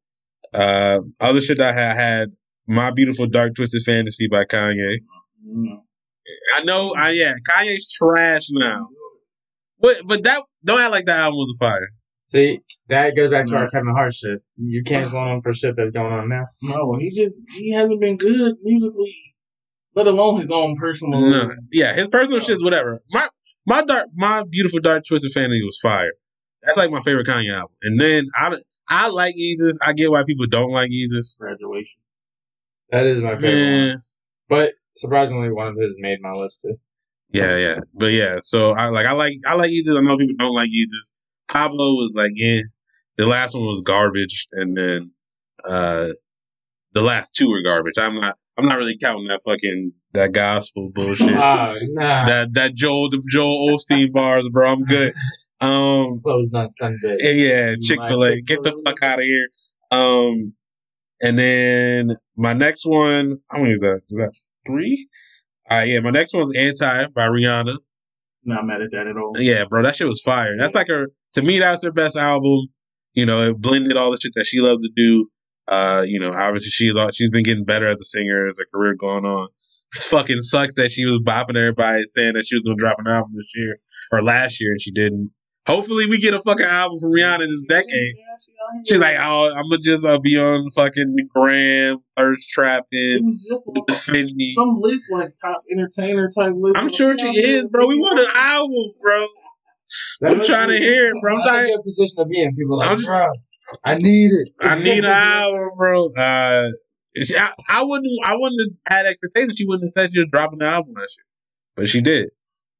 [0.53, 2.29] uh other shit that I had, I had
[2.67, 4.97] My Beautiful Dark Twisted Fantasy by Kanye.
[5.47, 5.81] Mm.
[6.55, 8.87] I know, I yeah, Kanye's trash now.
[9.79, 11.89] But but that don't act like that album was a fire.
[12.25, 12.59] See,
[12.89, 13.57] that goes back to No.
[13.57, 14.39] our Kevin Hart shit.
[14.57, 16.45] You can't go on for shit that's going on now.
[16.61, 19.15] No, he just he hasn't been good musically,
[19.95, 21.19] let alone his own personal.
[21.21, 23.01] No, yeah, his personal shit's whatever.
[23.11, 23.27] My
[23.65, 26.11] my dark, my beautiful dark twisted fantasy was fire.
[26.61, 27.73] That's like my favorite Kanye album.
[27.81, 28.55] And then I
[28.89, 29.77] I like Yeezus.
[29.81, 31.37] I get why people don't like Yeezus.
[31.37, 31.99] Graduation.
[32.91, 33.99] That is my favorite Man, one.
[34.49, 36.75] But surprisingly, one of his made my list too.
[37.31, 38.39] yeah, yeah, but yeah.
[38.39, 39.95] So I like I like I like Yeezus.
[39.97, 41.13] I know people don't like Yeezus.
[41.47, 42.61] Pablo was like, yeah.
[43.17, 45.11] The last one was garbage, and then
[45.63, 46.09] uh
[46.93, 47.97] the last two were garbage.
[47.97, 51.35] I'm not I'm not really counting that fucking that gospel bullshit.
[51.35, 52.25] Ah, nah.
[52.25, 54.71] that that Joel the Joel Osteen bars, bro.
[54.71, 55.13] I'm good.
[55.61, 57.17] Um, Closed on Sunday.
[57.19, 58.41] Yeah, Chick Fil A.
[58.41, 59.47] Get the fuck out of here.
[59.91, 60.53] Um,
[61.21, 64.01] and then my next one, how many is that?
[64.09, 64.33] Is that
[64.65, 65.07] three?
[65.69, 67.77] Uh, yeah, my next one's Anti by Rihanna.
[68.45, 69.33] Not mad at that at all.
[69.37, 70.55] Yeah, bro, that shit was fire.
[70.57, 71.07] That's like her.
[71.33, 72.67] To me, that's her best album.
[73.13, 75.27] You know, it blended all the shit that she loves to do.
[75.67, 78.95] Uh, you know, obviously she's she's been getting better as a singer as her career
[78.95, 79.49] going on.
[79.95, 83.07] It fucking sucks that she was bopping everybody saying that she was gonna drop an
[83.07, 83.77] album this year
[84.11, 85.31] or last year and she didn't.
[85.67, 87.89] Hopefully, we get a fucking album from Rihanna this decade.
[87.91, 88.83] Yeah, she out here.
[88.87, 93.45] She's like, oh, I'm gonna just uh, be on fucking the gram, thirst trapping, was
[93.47, 94.53] just like defend me.
[94.55, 96.77] some list like top entertainer type list.
[96.77, 97.85] I'm sure she is, bro.
[97.87, 99.27] We want an album, bro.
[100.23, 101.35] I'm trying to hear it, bro.
[101.35, 101.75] I'm That's a trying.
[101.75, 102.55] good position to be in.
[102.55, 103.27] People are I'm like, bro,
[103.83, 104.49] I need it.
[104.59, 106.07] I need an album, bro.
[106.13, 106.69] Uh,
[107.37, 108.11] I, I wouldn't.
[108.25, 109.55] I wouldn't have had expectations.
[109.57, 111.25] She wouldn't have said she was dropping the album that shit,
[111.75, 112.29] but she did.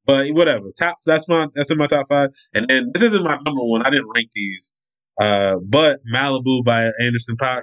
[0.06, 0.66] But whatever.
[0.78, 0.96] Top.
[1.06, 1.46] That's my.
[1.54, 2.30] That's in my top five.
[2.54, 3.82] And then this isn't my number one.
[3.82, 4.72] I didn't rank these.
[5.20, 7.62] Uh, but Malibu by Anderson .Paak.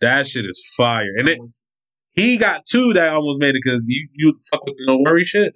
[0.00, 1.12] That shit is fire.
[1.16, 1.38] And it,
[2.12, 5.24] he got two that almost made it because you you fuck with the no worry
[5.24, 5.54] shit.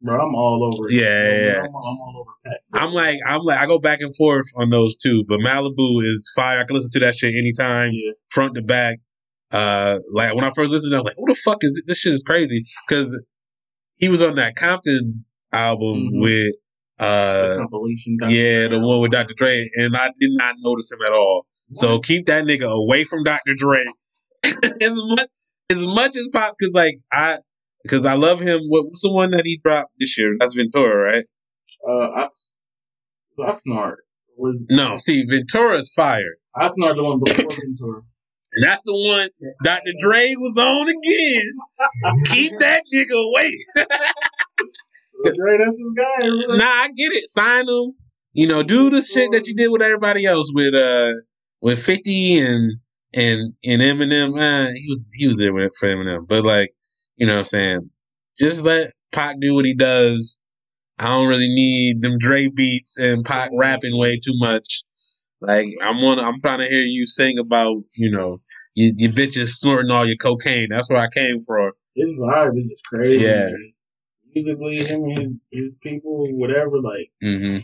[0.00, 0.94] Bro, I'm all over it.
[0.94, 1.58] Yeah, yeah, yeah.
[1.60, 2.60] I'm, I'm all over Pat.
[2.80, 6.30] I'm like I'm like I go back and forth on those two, but Malibu is
[6.36, 6.60] fire.
[6.60, 8.12] I can listen to that shit anytime, Yeah.
[8.28, 9.00] front to back.
[9.50, 11.84] Uh, like when I first listened, I was like, "What the fuck is this?
[11.86, 13.20] This shit is crazy." Because
[13.96, 16.20] he was on that Compton album Mhm.
[16.22, 16.54] with
[16.98, 18.16] The uh, compilation.
[18.20, 18.32] Dr.
[18.32, 19.34] yeah, the one with Dr.
[19.34, 21.46] Dre, and I did not notice him at all.
[21.74, 23.54] So keep that nigga away from Dr.
[23.54, 23.84] Dre
[24.80, 25.28] as much
[25.70, 26.56] as much as possible.
[26.58, 27.38] Because like I,
[27.84, 28.60] because I love him.
[28.68, 30.34] What, what's the one that he dropped this year?
[30.40, 31.24] That's Ventura, right?
[31.88, 32.68] Uh, Ox,
[33.38, 33.96] Oxnard
[34.36, 36.36] was No, see, Ventura is fire.
[36.56, 38.00] Oxnard the one before Ventura.
[38.50, 39.28] And that's the one
[39.62, 39.92] Dr.
[40.00, 42.24] Dre was on again.
[42.32, 43.52] Keep that nigga away.
[45.24, 46.56] Dre, that's his guy.
[46.56, 47.28] nah, I get it.
[47.28, 47.92] Sign him.
[48.32, 51.12] You know, do the shit that you did with everybody else with uh
[51.60, 52.72] with Fifty and
[53.14, 54.38] and and Eminem.
[54.38, 56.70] Uh, he was he was there with for Eminem, but like
[57.16, 57.90] you know, what I'm saying
[58.38, 60.38] just let Paak do what he does.
[60.98, 64.82] I don't really need them Dre beats and Paak rapping way too much.
[65.40, 68.38] Like I'm one, I'm trying to hear you sing about you know
[68.74, 70.68] you, you bitches snorting all your cocaine.
[70.70, 71.72] That's where I came from.
[71.94, 73.24] His vibe is crazy.
[73.24, 73.46] Yeah.
[73.46, 73.72] man.
[74.34, 77.58] Musically, him and his his people, whatever, like hmm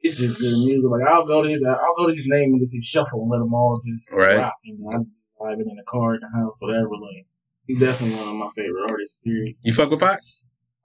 [0.00, 0.84] it's just good music.
[0.90, 3.30] Like I'll go to his, I'll go to his name and just hit shuffle and
[3.30, 4.36] let them all just Right.
[4.36, 4.54] rock.
[4.66, 5.08] And I'm just
[5.40, 6.90] vibing in the car, in the house, whatever.
[6.90, 7.26] Like
[7.66, 9.18] he's definitely one of my favorite artists.
[9.24, 9.56] Period.
[9.62, 10.18] You fuck with Paak?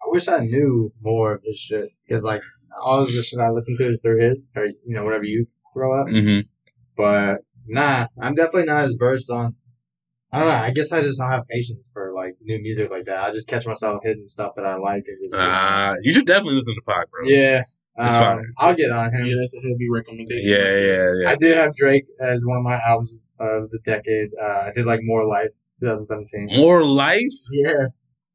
[0.01, 2.41] I wish I knew more of his shit because like
[2.81, 5.45] all of the shit I listen to is through his or you know whatever you
[5.73, 6.07] throw up.
[6.07, 6.47] Mm-hmm.
[6.95, 9.55] But nah, I'm definitely not as versed on.
[10.31, 10.53] I don't know.
[10.55, 13.23] I guess I just don't have patience for like new music like that.
[13.23, 16.55] I just catch myself hitting stuff that I like and just Uh, you should definitely
[16.55, 17.27] listen to Paak, bro.
[17.27, 17.63] yeah.
[18.01, 18.53] It's um, fine.
[18.59, 19.25] I'll get on him.
[19.25, 20.49] Yeah, that's a heavy recommendation.
[20.49, 21.29] Yeah, yeah, yeah.
[21.31, 24.29] I did have Drake as one of my albums of the decade.
[24.41, 25.49] Uh, I did like More Life
[25.81, 26.57] 2017.
[26.61, 27.19] More life
[27.51, 27.87] Yeah.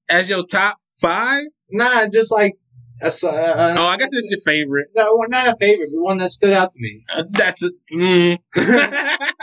[0.09, 1.45] as your top five?
[1.71, 2.53] Nah, just like
[3.01, 4.89] a, s- uh, uh, Oh, I guess it's your favorite.
[4.95, 7.01] no, not a favorite, but one that stood out to me.
[7.15, 7.73] Uh, that's it.
[7.93, 8.39] Mm.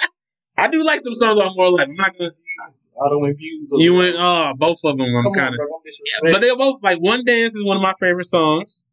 [0.61, 1.87] I do like some songs on More Life.
[1.89, 2.31] I'm not gonna.
[2.95, 3.73] Auto infused.
[3.77, 4.15] You went.
[4.19, 5.07] Oh, both of them.
[5.15, 5.59] I'm kind of.
[6.31, 8.85] But they're both like One Dance is one of my favorite songs,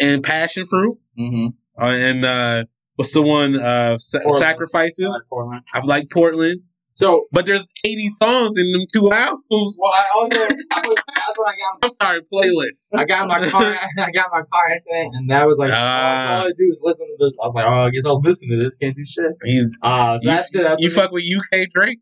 [0.00, 1.46] and Passion Fruit, Mm-hmm.
[1.80, 2.64] uh, and uh,
[2.96, 3.56] what's the one?
[3.56, 4.32] Uh, Sa-.
[4.32, 5.24] Sacrifices.
[5.28, 5.62] Portland.
[5.72, 6.62] I like Portland,
[7.00, 9.78] So, but there's 80 songs in them two albums.
[9.82, 12.90] well, I also, I was, that's when I got I'm sorry, playlist.
[12.94, 13.62] I got my car.
[13.98, 16.40] I got my car accident, and that was like Ah.
[16.40, 17.38] all I do is listen to this.
[17.42, 18.76] I was like, oh, I guess I'll listen to this.
[18.76, 19.32] Can't do shit.
[19.44, 20.80] You, Uh, so you, that stood out.
[20.80, 22.00] you fuck with UK Drake?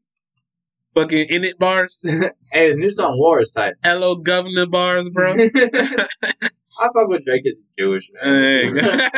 [0.95, 2.05] Fucking in it bars,
[2.53, 3.75] hey, his new song War is tight.
[3.85, 5.33] hello governor bars, bro.
[5.35, 8.77] I fuck with Drake is Jewish man.
[8.79, 9.09] Hey.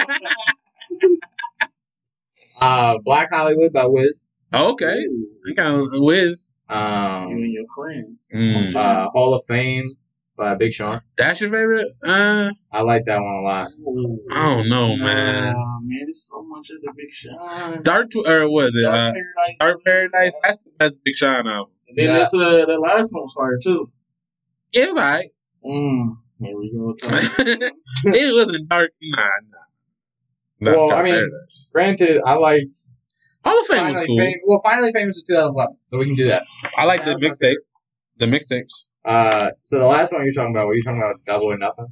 [2.60, 4.28] Uh, Blacc Hollywood by Wiz.
[4.52, 6.50] Okay, you got of whiz.
[6.68, 8.28] You Um, and your friends.
[8.32, 8.74] Mm.
[8.76, 9.96] uh, Hall of Fame
[10.36, 11.00] by Big Sean.
[11.18, 11.88] That's your favorite?
[12.04, 13.68] Uh, I like that one a lot.
[14.30, 15.54] I don't know, Nah, man.
[15.54, 17.82] man, there's so much of the Big Sean.
[17.82, 18.82] Dark Tw- or was it?
[18.84, 19.58] Dark Uh, Paradise.
[19.58, 20.32] Dark Paradise.
[20.44, 21.72] That's the best Big Sean album.
[21.88, 22.18] And then Yeah.
[22.20, 23.86] this, uh, that last one fire too.
[24.72, 25.28] It was alright.
[25.64, 26.94] Mm, here we go.
[28.14, 28.92] it wasn't dark.
[29.02, 29.58] Nah, nah.
[30.60, 31.70] That's Well, I mean, Paradise.
[31.72, 32.74] Granted, I liked
[33.44, 34.18] Hall of Fame was cool.
[34.18, 36.42] Fam- well, Finally Famous is 2011, so we can do that.
[36.76, 37.56] I like the That was mixtape.
[38.18, 38.84] The mixtapes.
[39.04, 41.86] Uh, so the last one you're talking about, were you talking about Double or Nothing?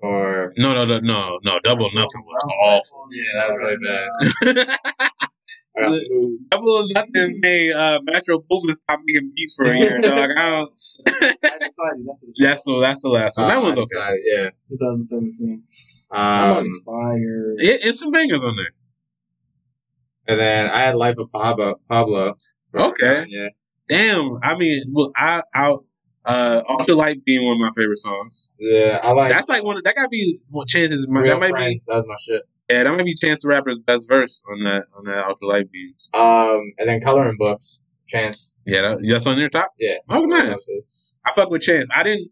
[0.00, 1.60] Or No, no, no, no, no.
[1.64, 3.06] Double Nothing was awful.
[3.12, 3.58] yeah, that was
[4.44, 4.78] really bad.
[5.74, 6.38] The.
[6.50, 10.28] Double or Nothing made uh, Metro Boomin stop making beats for a year, dog.
[10.36, 10.70] I don't,
[11.08, 11.40] I that's
[12.38, 13.48] that's the that's the last one.
[13.48, 13.84] That Uh, was okay.
[13.94, 14.50] decided, Yeah.
[14.68, 15.62] 2017.
[16.10, 17.54] Um, I'm inspired.
[17.58, 18.72] It, it's some bangers on there.
[20.28, 21.80] And then I had Life of Pablo.
[21.88, 22.34] Pablo.
[22.74, 23.26] Okay.
[23.28, 23.48] Yeah.
[23.88, 24.38] Damn.
[24.42, 25.74] I mean, well, I, I,
[26.24, 28.50] uh, Ultralight Beam one of my favorite songs.
[28.58, 29.30] Yeah, I like.
[29.30, 29.76] That's like one.
[29.78, 31.06] Of, that gotta be what chances.
[31.08, 31.84] My, that might Friends.
[31.86, 32.42] That was my shit.
[32.68, 32.74] be.
[32.74, 35.48] Yeah, that might be Chance the Rapper's best verse on that on that Off the
[35.48, 35.96] Light beat.
[36.14, 37.80] Um, and then Coloring Books.
[38.06, 38.54] Chance.
[38.66, 39.72] Yeah, that, that's on your top.
[39.78, 39.96] Yeah.
[40.10, 40.64] Oh, nice.
[41.26, 41.88] I fuck with Chance.
[41.94, 42.30] I didn't.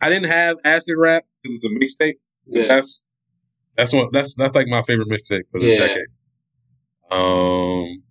[0.00, 1.70] I didn't have acid rap because it's a
[2.04, 2.16] mixtape.
[2.46, 2.66] Yeah.
[2.68, 3.00] That's
[3.76, 5.78] That's what that's that's like my favorite mixtape for the Yeah.
[5.78, 6.06] decade.
[7.12, 8.02] Um,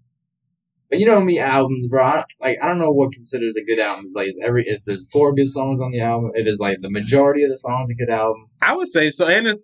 [0.89, 2.03] But you know me, albums, bro.
[2.03, 4.05] I, like I don't know what considers a good album.
[4.05, 6.77] It's like is every if there's four good songs on the album, it is like
[6.79, 8.47] the majority of the songs a good album.
[8.61, 9.63] I would say so, and it's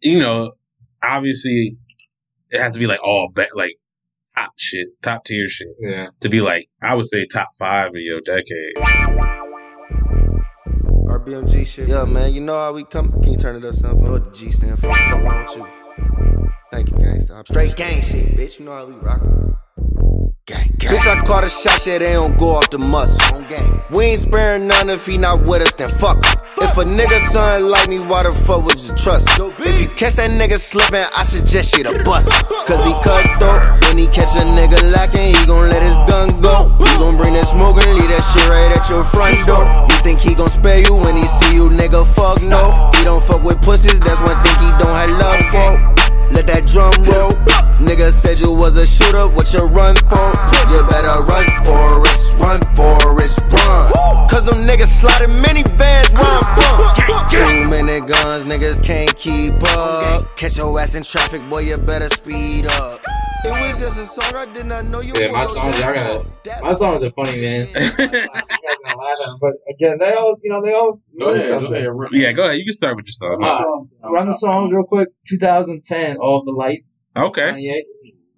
[0.00, 0.52] you know,
[1.02, 1.76] obviously,
[2.50, 3.76] it has to be like all be- like
[4.36, 6.08] top shit, top tier shit Yeah.
[6.20, 8.74] to be like I would say top five of your decade.
[11.08, 11.88] RBMG shit.
[11.88, 13.10] Yeah, man, you know how we come.
[13.22, 13.96] Can you turn it up some?
[13.98, 14.94] You know what the G stand for?
[14.94, 15.81] Fuck wrong with you.
[16.72, 17.46] Thank you, gangsta.
[17.46, 18.58] Straight gang shit, bitch.
[18.58, 19.20] You know how we rock.
[20.48, 20.96] Gang, gang.
[20.96, 23.20] Bitch, I caught a shot, shit, they don't go off the muscle.
[23.36, 23.84] On gang.
[23.92, 26.32] We ain't sparing none if he not with us, then fuck him.
[26.64, 29.28] If a nigga son like me, why the fuck would you trust?
[29.36, 29.52] him?
[29.60, 32.32] If you catch that nigga slipping, I suggest you to bust.
[32.64, 33.68] Cause he cutthroat.
[33.84, 36.64] When he catch a nigga lacking, he gon' let his gun go.
[36.80, 39.68] He gon' bring that smoke and leave that shit right at your front door.
[39.92, 42.00] You think he gon' spare you when he see you, nigga?
[42.16, 42.72] Fuck no.
[42.96, 45.91] He don't fuck with pussies, that's one thing he don't have love for.
[46.32, 47.32] Let that drum roll.
[47.82, 50.28] Nigga said you was a shooter, what you run for?
[50.72, 54.28] You better run for it, run for it, run.
[54.28, 57.28] Cause them niggas sliding minivans, run from.
[57.28, 60.36] Too many guns, niggas can't keep up.
[60.36, 63.00] Catch your ass in traffic, boy, you better speed up.
[63.44, 66.24] It was just a song, I did not know you Yeah, my songs, y'all gotta.
[66.62, 67.60] My songs are funny, man.
[67.74, 70.96] you guys gonna laugh at them, but again, they all, you know, they all.
[71.18, 72.12] Go ahead, go ahead.
[72.12, 72.58] Yeah, go ahead.
[72.58, 73.40] You can start with your songs.
[73.42, 75.08] Uh, Run the songs real quick.
[75.26, 77.08] 2010, All the Lights.
[77.16, 77.50] Okay,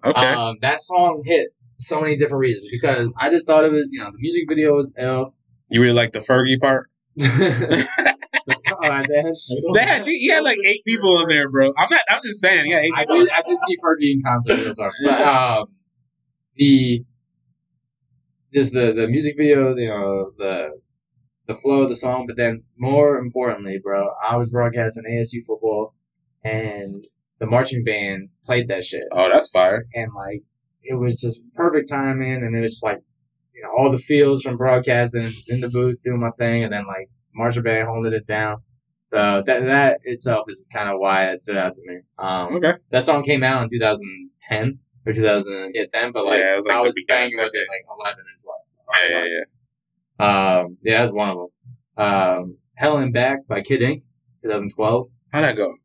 [0.03, 0.33] okay.
[0.33, 3.99] Um, that song hit so many different reasons because I just thought it was, you
[3.99, 5.35] know, the music video was L.
[5.69, 6.89] You really like the Fergie part?
[7.17, 7.87] That's-
[9.73, 11.73] Yeah, she, he had like eight people in there, bro.
[11.77, 12.01] I'm not.
[12.09, 12.69] I'm just saying.
[12.69, 15.65] Yeah, eight I did, I did see Fergie in concert, but um,
[16.55, 17.03] the
[18.53, 20.79] just the the music video, you know, the
[21.47, 25.93] the flow of the song, but then more importantly, bro, I was broadcasting ASU football,
[26.43, 27.05] and
[27.39, 29.85] the marching band played that shit, Oh, that's fire.
[29.93, 30.41] and like
[30.83, 32.99] it was just perfect timing, and it was like
[33.53, 36.71] you know all the feels from broadcasting, just in the booth doing my thing, and
[36.73, 38.57] then like marching band holding it down.
[39.03, 41.99] So that that itself is kind of why it stood out to me.
[42.17, 42.73] Um, Okay.
[42.91, 46.93] that song came out in 2010 or 2010, but like, Yeah, was, like, I was
[47.07, 47.57] banging with it.
[47.57, 48.59] it like 11 and 12.
[49.11, 49.25] Yeah, yeah,
[50.19, 50.57] yeah.
[50.59, 52.03] Um, yeah, that's one of them.
[52.03, 54.03] Um, Hell and Back by Kid Ink,
[54.43, 55.07] 2012.
[55.31, 55.75] How'd that go?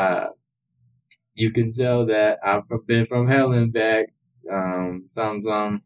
[0.00, 0.28] Uh,
[1.34, 4.06] you can tell that I've been from Hell and Back.
[4.50, 5.82] Um, some, some.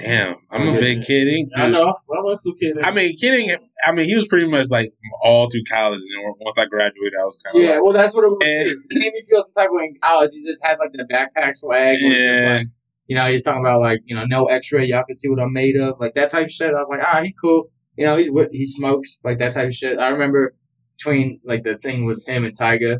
[0.00, 1.94] Damn, I'm a big Kid Ink I know.
[2.12, 2.76] I like some kid.
[2.82, 3.54] I mean, kidding.
[3.86, 4.90] I mean, he was pretty much like
[5.22, 8.12] all through college, and then once I graduated, I was kind of Yeah, well, that's
[8.12, 8.38] what it was.
[8.42, 10.32] And, It made me feel some type of way in college.
[10.34, 11.98] He just had like the backpack swag.
[12.02, 12.56] where it's just Yeah.
[12.56, 12.66] like,
[13.06, 14.86] you know, he's talking about like, you know, no X-ray.
[14.86, 16.00] Y'all can see what I'm made of.
[16.00, 16.70] Like that type of shit.
[16.70, 17.70] I was like, ah, he cool.
[17.96, 20.00] You know, he he smokes like that type of shit.
[20.00, 20.56] I remember
[20.96, 22.98] between like the thing with him and Tyga,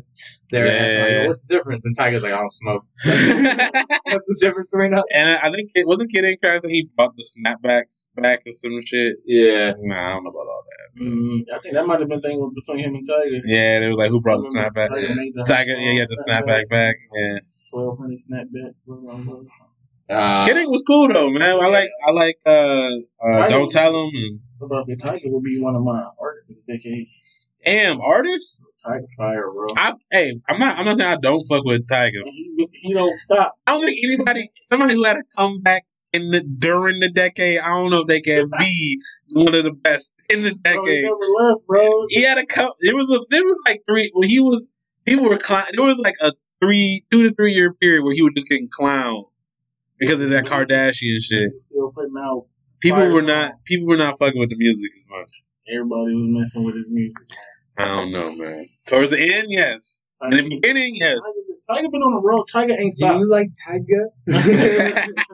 [0.51, 1.21] they were asking like, Yeah.
[1.23, 1.85] "Oh, what's the difference?
[1.85, 2.85] And Tyga's like, I don't smoke.
[3.03, 5.03] What's the difference between us?
[5.13, 8.79] And I think it wasn't Kid to say he brought the snapbacks back and some
[8.85, 9.17] shit.
[9.25, 9.73] Yeah.
[9.77, 11.01] Nah, I don't know about all that.
[11.03, 13.39] Mm, I think that might have been the thing with- between him and Tyga.
[13.45, 14.89] Yeah, they were like, who brought the snapback?
[14.89, 16.95] The Tyga, yeah, the snapback back.
[17.13, 17.39] Yeah,
[17.71, 18.85] Twelve hundred snapbacks.
[20.07, 21.41] Uh, Kid Ink was cool though, man.
[21.59, 22.37] I like, I like.
[22.45, 26.61] uh, uh Don't tell him and about the Tyga would be one of my artists
[27.65, 27.87] of the decade.
[27.87, 28.61] damn artists.
[28.85, 29.67] Tyga Fire, bro.
[29.75, 30.77] I, hey, I'm not.
[30.77, 32.23] I'm not saying I don't fuck with Tyga.
[32.25, 33.55] He, don't stop.
[33.65, 37.69] I don't think anybody, somebody who had a comeback in the during the decade, I
[37.69, 39.01] don't know if they can be
[39.31, 41.03] one of the best in the Bro, he decade.
[41.03, 42.05] never left, bro.
[42.09, 42.75] He had a couple.
[42.81, 43.25] It was a.
[43.29, 44.65] There was like three when he was.
[45.05, 45.65] People were clown.
[45.73, 48.69] There was like a three, two to three year period where he was just getting
[48.69, 49.25] clowned
[49.99, 51.51] because of that Kardashian shit.
[51.59, 52.45] Still putting out.
[52.81, 53.51] People were not.
[53.65, 55.43] People were not fucking with the music as much.
[55.67, 57.17] Everybody was messing with his music.
[57.77, 58.65] I don't know, man.
[58.87, 59.99] Towards the end, yes.
[60.23, 61.19] In the beginning, yes.
[61.69, 62.45] Tyga, Tyga been on the road.
[62.51, 65.05] Tyga ain't do you like Tyga?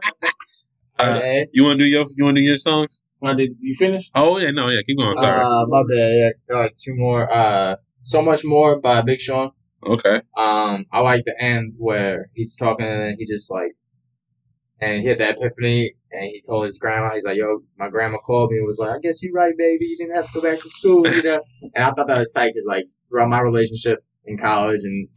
[0.99, 1.47] Uh, Okay.
[1.51, 2.05] you want to do your?
[2.15, 3.01] You want to do your songs?
[3.19, 4.09] Why did you finish?
[4.13, 4.81] Oh yeah, no, yeah.
[4.85, 5.15] Keep going.
[5.17, 5.43] Sorry.
[5.43, 6.13] Uh, my bad.
[6.13, 7.31] Yeah, got like two more.
[7.31, 9.51] Uh, so much more by Big Sean.
[9.83, 10.21] okay.
[10.37, 13.71] Um, I like the end where he's talking and he just like,
[14.81, 18.17] and he had that epiphany and he told his grandma, he's like, yo, my grandma
[18.19, 19.85] called me and was like, I guess you're right, baby.
[19.87, 21.41] You didn't have to go back to school, you know?
[21.75, 25.09] And I thought that was tight because like throughout my relationship in college and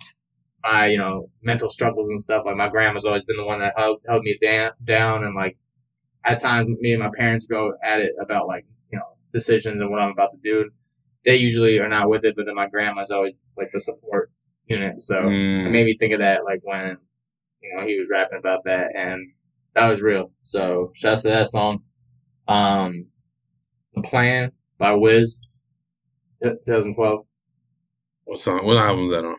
[0.65, 3.75] my, you know, mental struggles and stuff, like my grandma's always been the one that
[3.77, 5.59] held, held me down, down and like
[6.25, 9.91] at times me and my parents go at it about like, you know, decisions and
[9.91, 10.71] what I'm about to do.
[11.27, 14.31] They usually are not with it, but then my grandma's always like the support
[14.67, 15.03] unit.
[15.03, 16.99] So it Mm, made me think of that like when
[17.63, 19.33] you know he was rapping about that and
[19.75, 21.81] that was real so shouts to that song
[22.49, 23.07] um
[23.95, 25.41] the plan by wiz
[26.43, 27.27] 2012
[28.25, 28.65] What song?
[28.65, 29.37] What album was that on?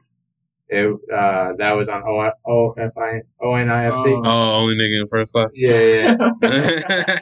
[0.67, 4.09] It, uh, that was on O O F I O N I F C.
[4.09, 4.21] Oh.
[4.25, 5.49] Oh, only nigga in first class.
[5.53, 6.15] Yeah, yeah.
[6.41, 7.19] yeah.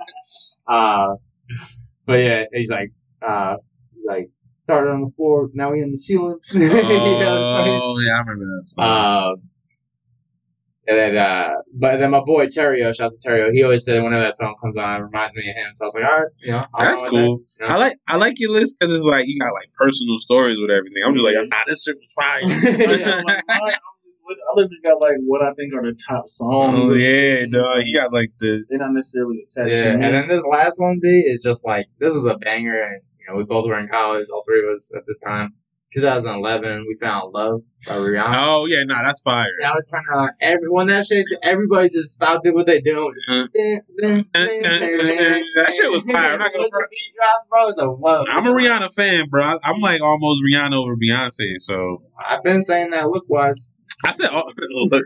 [0.67, 1.15] oh Uh,
[2.05, 2.91] but yeah, he's like,
[3.21, 3.57] uh,
[4.05, 4.29] like
[4.63, 6.39] started on the floor, now we in the ceiling.
[6.53, 7.81] You know what I'm saying?
[7.83, 9.33] Oh, yeah, I remember that song.
[9.33, 9.49] Um,
[10.87, 14.21] and then, uh, but then my boy Terrio, shouts to Terrio, he always said whenever
[14.23, 15.71] that song comes on, it reminds me of him.
[15.75, 17.37] So I was like, all right, you know, That's cool.
[17.59, 20.17] that, you I like I like your list because it's like you got like personal
[20.19, 21.01] stories with everything.
[21.05, 22.41] I'm just like, nah, this shit was fire.
[22.43, 22.47] Oh,
[22.97, 23.79] yeah, like, I'm just
[24.25, 26.89] with- I literally got like what I think are the top songs.
[26.91, 27.83] oh yeah, dog.
[27.85, 30.99] You got like the They're not necessarily attached Yeah, to and then this last one,
[31.01, 33.87] B, is just like, this is a banger, and, you know, we both were in
[33.87, 35.53] college, all three of us at this time.
[35.93, 38.33] 2011, we found Love by Rihanna.
[38.33, 39.45] oh yeah, nah, that's fire.
[39.61, 40.87] That was turning on everyone.
[40.87, 43.11] That shit, everybody just stopped doing what they doing.
[43.29, 43.47] Uh,
[44.33, 46.33] that shit was fire.
[46.33, 48.25] I'm not gonna Once the beat drops, bro.
[48.31, 49.55] I'm a Rihanna fan, bro.
[49.63, 51.59] I'm like almost Rihanna over Beyonce.
[51.59, 53.72] So I've been saying that look wise.
[54.05, 54.43] I said, oh,
[54.91, 55.05] look,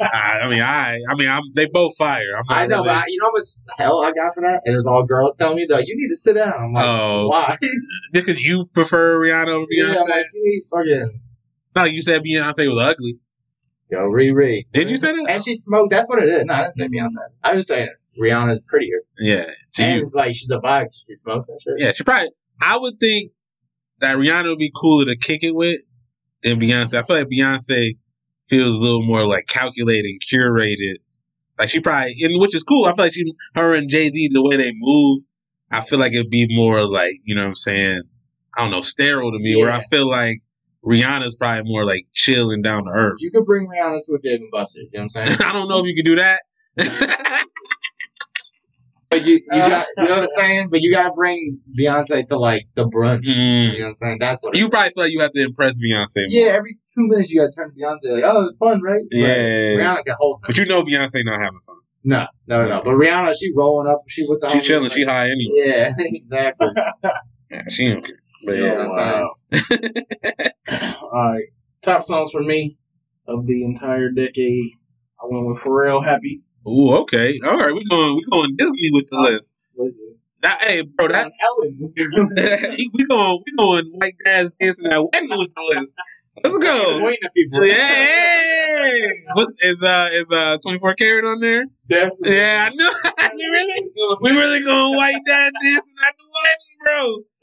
[0.00, 2.22] I mean, I, I mean, I'm they both fire.
[2.38, 3.44] I'm not I know, really- but I, you know how much
[3.76, 4.62] hell I got for that?
[4.64, 6.52] And there's all girls telling me, that you need to sit down.
[6.58, 7.28] I'm like, Oh.
[7.28, 7.58] why?
[8.12, 10.00] because you prefer Rihanna over yeah, Beyonce.
[10.02, 11.20] I'm like, you need fucking,
[11.76, 13.18] no, you said Beyonce was ugly.
[13.90, 14.66] yo, Riri.
[14.72, 15.26] Did you say that?
[15.28, 15.90] And she smoked.
[15.90, 16.44] That's what it is.
[16.46, 17.16] No, I didn't say Beyonce.
[17.42, 17.88] I was saying
[18.20, 18.98] Rihanna's prettier.
[19.18, 20.88] Yeah, to and like she's a vibe.
[21.08, 21.74] She smokes and shit.
[21.78, 22.30] Yeah, she probably.
[22.60, 23.32] I would think
[23.98, 25.80] that Rihanna would be cooler to kick it with
[26.42, 26.94] than Beyonce.
[26.94, 27.96] I feel like Beyonce
[28.48, 30.96] feels a little more like calculated, and curated.
[31.58, 32.86] Like she probably, and which is cool.
[32.86, 33.24] I feel like she,
[33.54, 35.22] her and Jay Z, the way they move,
[35.70, 38.02] I feel like it'd be more like you know what I'm saying.
[38.56, 39.56] I don't know, sterile to me.
[39.56, 40.42] Where I feel like
[40.84, 43.18] Rihanna's probably more like chill and down to earth.
[43.20, 44.88] You could bring Rihanna to a Dave and Buster's.
[44.92, 45.38] You know what I'm saying?
[45.48, 46.40] I don't know if you can do that.
[49.12, 50.68] But you, you got, you know what I'm saying?
[50.70, 53.24] But you gotta bring Beyonce to like the brunch.
[53.24, 53.72] Mm.
[53.74, 54.18] You know what I'm saying?
[54.20, 54.56] That's what.
[54.56, 56.26] You probably feel like you have to impress Beyonce more.
[56.30, 59.02] yeah, every two minutes you gotta turn to Beyonce like, oh, it's fun, right?
[59.10, 59.34] But Yeah.
[59.36, 60.40] Rihanna can hold.
[60.46, 61.76] But you know Beyonce not having fun.
[62.04, 62.80] No, no, no.
[62.82, 63.98] But Rihanna, she rolling up.
[64.08, 64.48] She with the.
[64.48, 64.84] She chilling.
[64.84, 65.52] like- She high anyway.
[65.54, 66.66] Yeah, exactly.
[67.50, 68.16] Yeah, she don't care.
[68.44, 68.88] But Yeah, yeah.
[68.88, 69.30] Wow.
[71.02, 71.44] All right,
[71.82, 72.76] top songs for me
[73.28, 74.70] of the entire decade.
[75.22, 76.04] I went with Pharrell.
[76.04, 76.42] Happy.
[76.66, 77.40] Ooh, okay.
[77.44, 79.54] All right, we're going We're going Disney with the list.
[80.42, 81.30] That hey, bro, that
[82.94, 85.96] we going we going white guys dancing at wedding with the list.
[86.42, 86.98] Let's go.
[87.00, 87.64] Pointing at people.
[87.64, 88.90] Yeah.
[89.34, 91.64] What's, is uh is uh twenty four karat on there?
[91.88, 92.36] Definitely.
[92.36, 92.90] Yeah, I know.
[93.34, 93.90] you really
[94.20, 96.24] we really going white dad dancing at the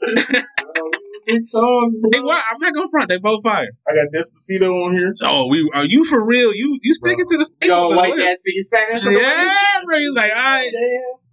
[0.02, 1.00] wedding, bro.
[1.26, 1.96] it's songs.
[2.12, 2.30] They were.
[2.30, 3.08] I'm not gonna front.
[3.08, 3.68] They both fire.
[3.88, 5.14] I got Despacito on here.
[5.22, 6.54] Oh, we are you for real?
[6.54, 7.38] You you sticking bro.
[7.38, 9.04] to the y'all white ass speaking Spanish?
[9.04, 9.96] Yeah, bro.
[9.98, 10.70] You like all right.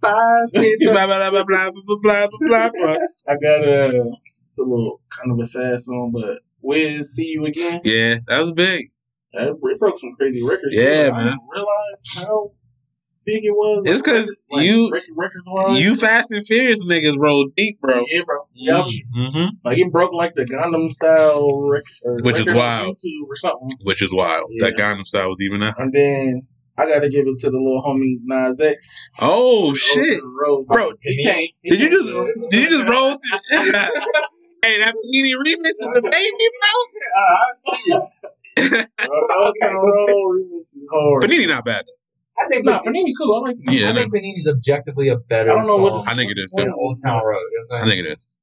[0.00, 1.70] blah, blah, blah, blah, blah,
[2.02, 2.96] blah, blah, blah.
[3.28, 4.12] I got a,
[4.46, 7.80] it's a little kind of a sad song, but Wiz, see you again.
[7.84, 8.90] Yeah, that was big.
[9.32, 10.74] That, broke some crazy records.
[10.74, 11.36] Yeah, man.
[11.52, 12.52] realize how
[13.28, 13.82] big it was.
[13.86, 15.76] It's 'cause like, you- record-.
[15.78, 18.02] You Fast and Furious niggas roll deep, bro.
[18.10, 18.46] Yeah, bro.
[18.54, 18.86] Yep.
[19.14, 22.96] hmm Like it broke like the Gangnam Style record, Which is wild.
[22.96, 23.68] YouTube or something.
[23.82, 24.44] Which is wild.
[24.52, 24.68] Yeah.
[24.70, 25.74] That Gangnam Style was even that.
[25.78, 26.46] And then
[26.78, 28.88] I gotta give it to the little homie Nas X.
[29.20, 30.64] Oh shit, Road.
[30.68, 30.92] bro!
[31.00, 31.50] He can't.
[31.62, 32.50] he Did you can't just do it.
[32.50, 33.10] did you just roll?
[33.10, 33.38] Through,
[34.62, 36.46] hey, that Panini remix with the baby,
[37.16, 38.88] Uh, I see it.
[38.96, 39.08] bro.
[39.10, 41.28] Road to the Road remix.
[41.28, 41.84] Panini not bad.
[42.40, 43.34] I think Nah, Panini cool.
[43.44, 43.56] I like.
[43.60, 44.00] Yeah, I I, know.
[44.02, 46.72] think Panini's objectively a better I don't know what- song I think it is than.
[46.72, 47.40] Old Town Road.
[47.52, 48.36] You know I think it is.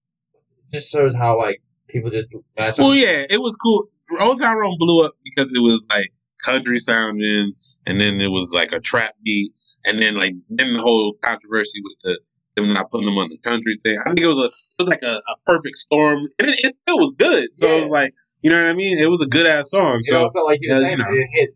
[0.72, 2.98] It just shows how like people just latch Well, on.
[2.98, 3.88] yeah, it was cool.
[4.20, 6.12] Old Town Road blew up because it was like
[6.44, 7.54] country sounding,
[7.86, 9.54] and then it was like a trap beat,
[9.86, 12.20] and then like then the whole controversy with the
[12.56, 13.98] them not putting them on the country thing.
[14.00, 16.74] I think it was a it was like a, a perfect storm, and it, it
[16.74, 17.50] still was good.
[17.56, 19.00] So it was like you know what I mean.
[19.00, 19.98] It was a good ass song.
[20.00, 21.06] It So also like you yeah, were you know.
[21.10, 21.50] it hit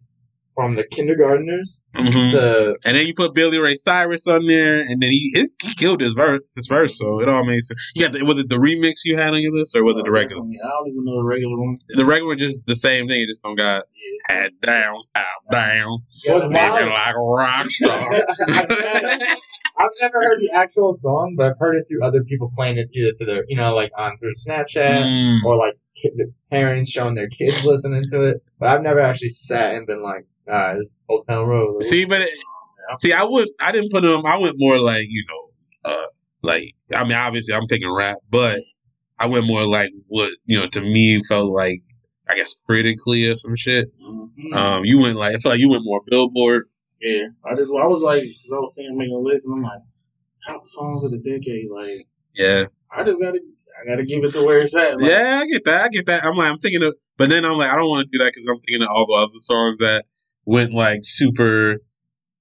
[0.60, 2.32] from the kindergartners mhm.
[2.32, 5.74] to and then you put Billy Ray Cyrus on there, and then he he, he
[5.74, 6.98] killed his verse his verse.
[6.98, 7.80] So it all made sense.
[7.96, 10.04] You got the, was it the remix you had on your list, or was it
[10.04, 10.42] the regular?
[10.42, 11.78] I don't even know the regular one.
[11.88, 13.22] The regular just the same thing.
[13.22, 13.86] It just don't got
[14.28, 16.00] head down, top down.
[16.26, 18.24] What's like a rock star.
[19.80, 22.90] I've never heard the actual song, but I've heard it through other people playing it
[22.94, 25.44] either through their, you know, like on through Snapchat Mm.
[25.46, 26.12] or like kid,
[26.52, 28.44] parents showing their kids listening to it.
[28.60, 31.84] But I've never actually sat and been like, ah, this is Old Town Road.
[31.84, 32.30] See, but it,
[33.00, 34.26] see, I would, I didn't put them.
[34.26, 36.06] I went more like you know, uh,
[36.42, 38.62] like I mean, obviously I'm picking rap, but
[39.18, 41.82] I went more like what you know to me felt like
[42.30, 43.90] I guess critically or some shit.
[44.02, 44.54] Mhm.
[44.54, 46.66] Um, you went like I felt like you went more Billboard.
[47.02, 49.62] Yeah, I just I was like, 'cause I was saying making a list, and I'm
[49.64, 49.80] like,
[50.48, 51.70] top songs of the decade.
[51.72, 55.00] Like, Yeah, I just gotta, I gotta give it to where it's at.
[55.00, 55.84] Like, yeah, I get that.
[55.86, 56.26] I get that.
[56.26, 58.34] I'm like, I'm thinking of, but then I'm like, I don't want to do that
[58.34, 60.06] because I'm thinking of all the other songs that
[60.50, 61.78] went like super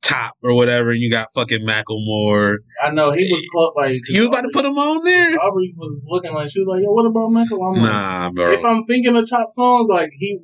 [0.03, 0.91] top or whatever.
[0.91, 2.57] And you got fucking Macklemore.
[2.83, 3.73] I know he was close.
[3.77, 5.39] Like You about to put him on there?
[5.39, 8.53] Aubrey was looking like she was like, "Yo, what about Michael?" I'm like, Nah, bro.
[8.53, 10.41] if I'm thinking of top songs, like he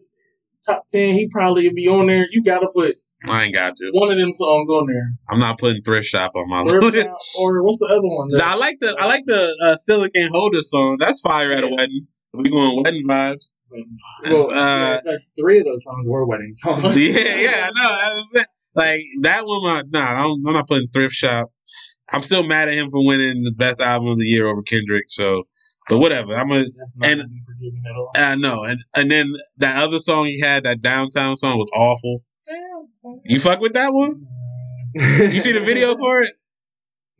[0.66, 2.26] top ten, he probably would be on there.
[2.30, 2.96] You gotta put
[3.26, 3.90] I ain't got to.
[3.92, 5.12] one of them songs on there.
[5.30, 7.06] I'm not putting Thrift Shop on my list.
[7.38, 8.28] or what's the other one?
[8.30, 10.98] Nah, I like the I like the uh, Still Can't Hold Us song.
[11.00, 12.06] That's fire at a wedding.
[12.34, 13.52] We going wedding vibes.
[14.24, 16.96] Well, uh, like three of those songs were wedding songs.
[16.96, 17.96] yeah, yeah, I know.
[17.96, 18.46] That's what I'm saying.
[18.76, 21.50] Like that one, my, nah, I'm, I'm not putting Thrift Shop.
[22.10, 25.04] I'm still mad at him for winning the best album of the year over Kendrick.
[25.08, 25.44] So,
[25.88, 26.34] but whatever.
[26.34, 26.66] I'm gonna.
[27.02, 28.10] And- to be forgiven at all.
[28.14, 28.64] I know.
[28.64, 32.22] And and then that other song he had, that downtown song, was awful.
[33.24, 34.26] You fuck with that one?
[34.94, 36.32] You see the video for it?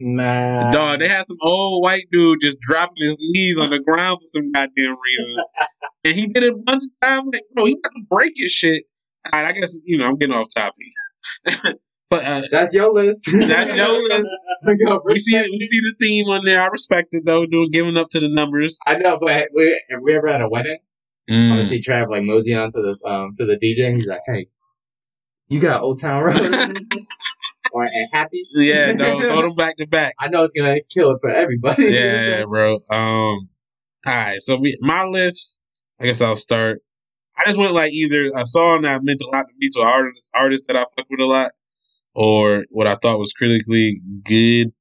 [0.00, 0.70] Nah.
[0.70, 4.26] Dog, they had some old white dude just dropping his knees on the ground for
[4.26, 5.44] some goddamn reason.
[6.04, 7.28] and he did it a bunch of times.
[7.32, 8.84] Like, bro, he about to break his shit.
[9.32, 11.76] All right, I guess, you know, I'm getting off topic.
[12.10, 13.30] but uh, That's your list.
[13.32, 14.28] That's your list.
[15.04, 16.62] We see we see the theme on there.
[16.62, 18.78] I respect it though, doing giving up to the numbers.
[18.86, 20.78] I know, but we, have we ever had a wedding?
[21.28, 21.68] I'm gonna Mm.
[21.68, 24.46] see Trav like mosey on to the um to the DJ and he's like, Hey,
[25.48, 26.78] you got Old Town Road
[27.72, 28.44] or and happy?
[28.52, 30.14] Yeah, no, throw them back to back.
[30.20, 31.86] I know it's gonna kill it for everybody.
[31.86, 32.74] Yeah, bro.
[32.74, 33.48] Um, all
[34.06, 34.40] right.
[34.40, 35.60] So we, my list.
[36.00, 36.80] I guess I'll start.
[37.36, 39.86] I just went like either a song that meant a lot to me to an
[39.86, 41.52] artist, artist that I fuck with a lot,
[42.14, 44.72] or what I thought was critically good.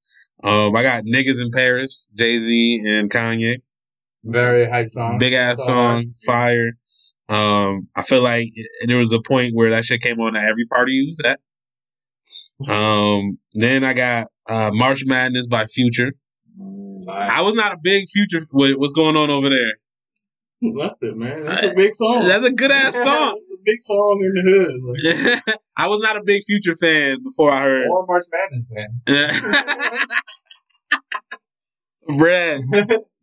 [0.43, 3.61] Um, I got niggas in Paris, Jay Z and Kanye.
[4.23, 5.18] Very hype song.
[5.18, 6.73] Big ass So song, fire.
[7.30, 8.49] Um, I feel like
[8.85, 11.39] there was a point where that shit came on at every party you was at.
[12.68, 16.14] Um, then I got uh, March Madness by Future.
[17.10, 18.45] I was not a big Future.
[18.52, 19.73] What, what's going on over there?
[20.61, 21.44] Nothing, man.
[21.44, 22.26] That's a big song.
[22.26, 23.41] That's a good ass That's song.
[23.53, 25.44] a big song in the hood.
[25.45, 27.88] Like, I was not a big Future fan before I heard.
[27.91, 29.02] Or March Madness, man.
[32.10, 32.60] Bruh,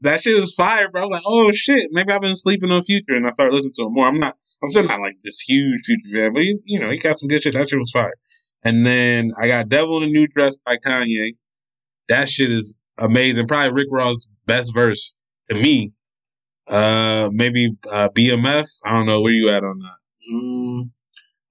[0.01, 1.07] that shit was fire, bro.
[1.09, 3.93] Like, oh shit, maybe I've been sleeping on Future, and I started listening to him
[3.93, 4.07] more.
[4.07, 6.99] I'm not, I'm still not like this huge Future fan, but he, you know, he
[6.99, 7.53] got some good shit.
[7.55, 8.15] That shit was fire.
[8.63, 11.37] And then I got Devil in a New Dress by Kanye.
[12.09, 13.47] That shit is amazing.
[13.47, 15.15] Probably Rick Ross' best verse
[15.49, 15.93] to me.
[16.67, 18.69] Uh, maybe uh, BMF.
[18.85, 20.33] I don't know where you at on that.
[20.33, 20.91] mm,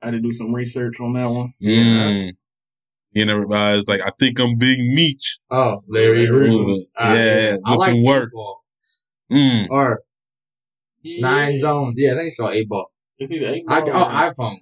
[0.02, 1.54] I had to do some research on that one.
[1.62, 2.34] Mm.
[3.12, 5.40] You know, uh, it's like I think I'm Big Meech.
[5.50, 6.84] Oh, Larry Hoover.
[7.00, 8.32] Yeah, yeah, I with like work.
[8.36, 9.68] Eight Mm.
[9.70, 10.02] Or
[11.04, 11.96] Nine Zones.
[11.98, 12.92] Yeah, I think it's called eight ball.
[13.20, 14.58] It's either eight I, ball oh, iPhone.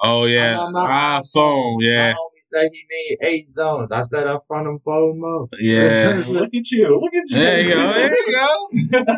[0.00, 1.76] Oh yeah, I'm on my iPhone.
[1.80, 3.90] Yeah, My homie said he need eight zones.
[3.92, 5.48] I said up front him four more.
[5.58, 6.22] yeah.
[6.28, 6.88] Look at you.
[7.00, 7.36] Look at you.
[7.36, 7.92] There you go.
[7.92, 8.68] There you go.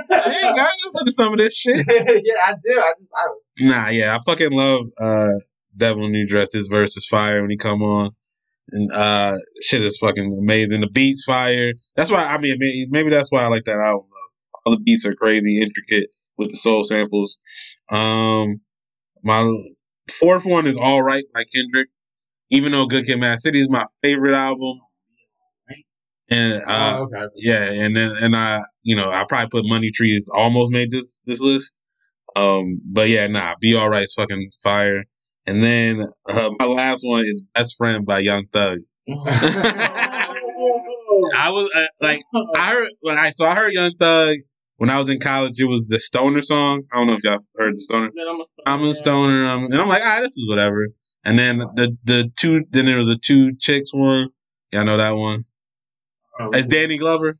[0.08, 0.66] There you go.
[0.84, 1.84] Listen to some of this shit.
[1.88, 2.80] yeah, I do.
[2.80, 3.68] I just I don't.
[3.70, 5.32] Nah, yeah, I fucking love uh
[5.76, 6.52] Devil New Dress.
[6.52, 8.10] His verse is fire when he come on.
[8.70, 10.80] And uh shit is fucking amazing.
[10.82, 11.72] The beats fire.
[11.96, 14.60] That's why I mean maybe, maybe that's why I like that album though.
[14.70, 17.38] All the beats are crazy, intricate with the soul samples.
[17.90, 18.60] Um
[19.24, 19.40] my
[20.10, 21.88] fourth one is All Right by Kendrick.
[22.50, 24.80] Even though Good Kid Mad City is my favorite album.
[26.30, 27.26] And uh oh, okay.
[27.36, 31.22] yeah, and then and I, you know, I probably put Money Trees almost made this
[31.24, 31.72] this list.
[32.36, 35.04] Um, but yeah, nah, Be Alright's fucking fire.
[35.46, 38.80] And then uh, my last one is Best Friend by Young Thug.
[41.34, 42.20] I was uh, like,
[42.54, 44.36] I heard when I so I heard Young Thug
[44.78, 45.60] when I was in college.
[45.60, 46.84] It was the Stoner song.
[46.92, 48.10] I don't know if y'all heard the Stoner.
[48.66, 50.88] I'm a stoner, um, and I'm like, ah, this is whatever.
[51.24, 54.30] And then the the two, then there was a two chicks one.
[54.72, 55.44] Y'all know that one?
[56.54, 57.38] It's Danny Glover.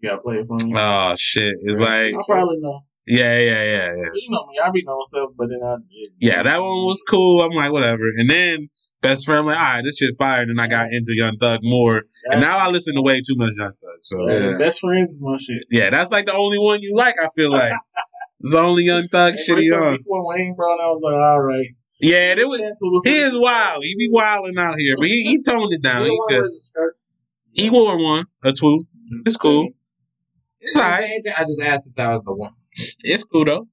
[0.00, 0.74] Yeah, play it for me.
[0.76, 1.54] Oh shit!
[1.60, 2.80] It's like I probably know.
[3.06, 4.10] yeah, yeah, yeah, yeah.
[4.14, 4.58] You know me.
[4.62, 5.76] I be knowing stuff, but then I.
[6.18, 7.42] Yeah, that one was cool.
[7.42, 8.02] I'm like, whatever.
[8.16, 8.68] And then
[9.02, 10.48] best friend, I'm like, all right, this shit fired.
[10.48, 13.52] And I got into Young Thug more, and now I listen to way too much
[13.56, 13.98] Young Thug.
[14.02, 14.56] So Yeah.
[14.58, 15.64] Best friends is my shit.
[15.70, 17.16] yeah that's like the only one you like.
[17.20, 17.72] I feel like
[18.40, 19.98] it's the only Young Thug shit he on.
[19.98, 21.66] Before Wayne brought, I was like, all right.
[22.00, 22.60] Yeah, it was.
[23.04, 23.84] He is wild.
[23.84, 26.02] He be wilding out here, but he, he toned it down.
[26.02, 26.50] He, don't want good.
[26.50, 26.96] to skirt.
[27.52, 28.86] he wore one or two.
[29.24, 29.68] It's cool.
[30.60, 31.22] It's alright.
[31.36, 32.52] I just asked if that was the one.
[33.04, 33.68] It's cool though.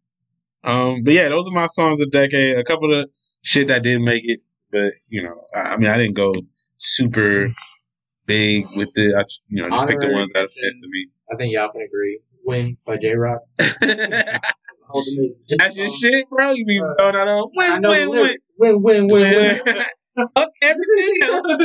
[0.64, 2.58] Um, but yeah, those are my songs of the decade.
[2.58, 3.10] A couple of
[3.42, 4.42] shit that didn't make it,
[4.72, 6.34] but you know, I, I mean, I didn't go
[6.78, 7.54] super
[8.26, 9.16] big with it.
[9.16, 10.80] I, just, you know, just picked the ones that mention.
[10.80, 11.08] to me.
[11.32, 12.20] I think y'all can agree.
[12.46, 13.42] Win by Jay Rock.
[13.58, 16.52] That's your um, shit, bro.
[16.52, 18.38] You be throwing out on win, know win, win.
[18.58, 19.84] Win, win, win, win.
[20.36, 21.48] Fuck everything else.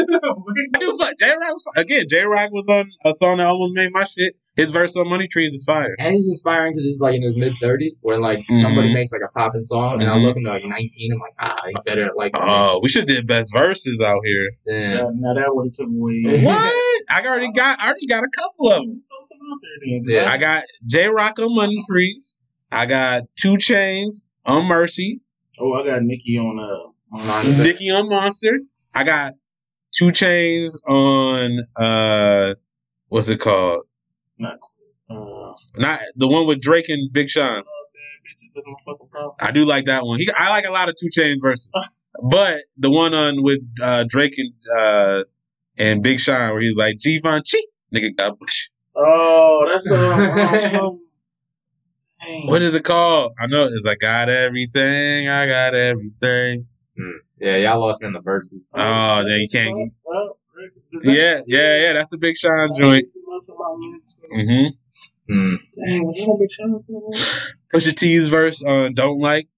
[0.79, 2.05] Dude, Jay Rock was again.
[2.09, 4.37] Jay Rock was on a song that almost made my shit.
[4.57, 5.97] His verse on Money Trees is fire.
[5.99, 8.95] And he's inspiring because he's like in his mid thirties, when like somebody Mhm.
[8.95, 10.27] makes like a popping song, and I Mhm.
[10.27, 11.13] look and they're like nineteen.
[11.13, 12.33] I'm like, ah, he's better like.
[12.35, 14.45] Oh, we should did best verses out here.
[14.67, 14.95] yeah.
[14.95, 16.45] Now, now that would have took away.
[16.45, 16.73] What?
[17.11, 17.81] I already got.
[17.81, 19.03] I already got a couple of them.
[19.09, 20.25] Throw some out there then.
[20.25, 20.33] Yeah.
[20.33, 22.37] I got Jay Rock on Money Trees.
[22.71, 25.21] I got 2 Chainz on Mercy.
[25.61, 27.17] Oh, I got Nicki on uh.
[27.17, 27.63] on Monster.
[27.63, 28.59] Nicki on Monster.
[28.95, 29.33] I got
[29.97, 32.55] 2 Chainz on uh,
[33.09, 33.85] what's it called?
[34.39, 34.59] Not
[35.11, 35.53] uh.
[35.77, 37.63] Not the one with Drake and Big Sean.
[37.63, 39.37] Bitches, that's my fucking problem.
[39.41, 40.19] I do like that one.
[40.19, 41.71] He, I like a lot of 2 Chainz verses,
[42.31, 45.25] but the one on with uh, Drake and uh,
[45.79, 47.59] and Big Sean where he's like Givenchy,
[47.95, 48.69] nigga got bush.
[48.97, 51.01] Oh, that's um.
[52.23, 52.47] dang.
[52.47, 53.33] What is it called?
[53.41, 55.29] I know it's I got everything.
[55.29, 56.69] I got everything.
[57.41, 58.69] Yeah, y'all lost me in the verses.
[58.73, 59.75] Oh, then you can't.
[59.75, 60.35] Well, is that-
[61.03, 61.93] Yeah, yeah, yeah.
[61.95, 63.13] That's the Big Sean joint.
[63.13, 64.39] Too much about.
[64.39, 64.67] Mm-hmm.
[65.27, 65.55] Hmm.
[65.87, 66.85] Dang, was a big shout out?
[67.75, 69.49] Pusha T's verse on "Don't Like."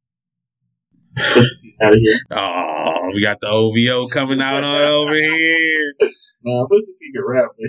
[1.18, 2.18] Out of here.
[2.30, 5.92] Oh, we got the OVO coming out on over here.
[6.44, 7.66] Nah, Pusha T can rap, he.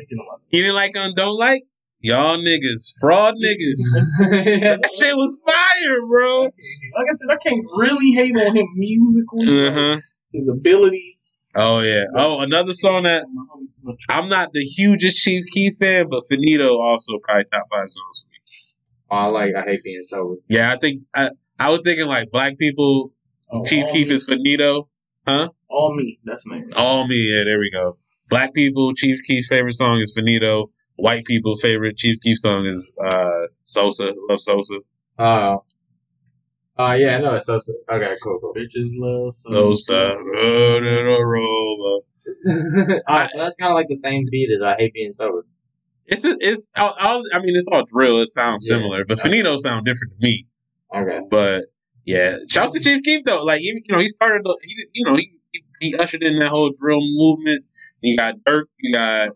[0.52, 1.64] You didn't like on "Don't Like"?
[2.00, 3.82] Y'all niggas, fraud niggas.
[4.20, 6.44] That shit was fire, bro.
[6.44, 9.68] Like I said, I can't really hate on him musically.
[9.68, 9.98] Uh huh.
[10.32, 11.17] His ability.
[11.60, 12.06] Oh yeah.
[12.14, 13.98] Oh, another song that My homie Slim.
[14.10, 18.30] I'm not the hugest Chief Keef fan, but Faneto also probably top five songs for
[18.30, 18.38] me.
[19.10, 19.56] Oh, I like.
[19.56, 20.36] I hate being sober.
[20.48, 23.12] Yeah, I think I I was thinking like black people.
[23.52, 24.88] Oh, Chief all Keef is Faneto.
[25.26, 25.50] Huh?
[25.68, 26.20] All me.
[26.24, 26.70] That's the name.
[26.76, 27.16] All me.
[27.16, 27.92] Yeah, there we go.
[28.30, 30.68] Black people, Chief Keef's favorite song is Faneto.
[30.96, 34.14] White people favorite Chief Keef song is uh Sosa.
[34.30, 34.76] Love Sosa.
[35.18, 35.64] Oh.
[36.78, 37.56] Uh, yeah, I know it's so.
[37.56, 38.54] Okay, cool, cool.
[38.54, 40.18] Bitches love so Sosa.
[40.18, 41.18] Road in a.
[43.10, 45.46] Alright, so that's kind of like the same beat as I hate being sober.
[46.06, 48.20] It's it's all, all, I mean it's all drill.
[48.22, 48.78] It sounds Yeah.
[48.78, 50.48] similar, but Faneto sound different to me.
[50.96, 51.20] Okay.
[51.30, 51.66] But
[52.06, 53.44] yeah, shouts to Chief Keef though.
[53.44, 56.40] Like even you know he started the, he you know he, he he ushered in
[56.40, 57.66] that whole drill movement.
[58.02, 58.66] You got Durk.
[58.80, 59.32] You got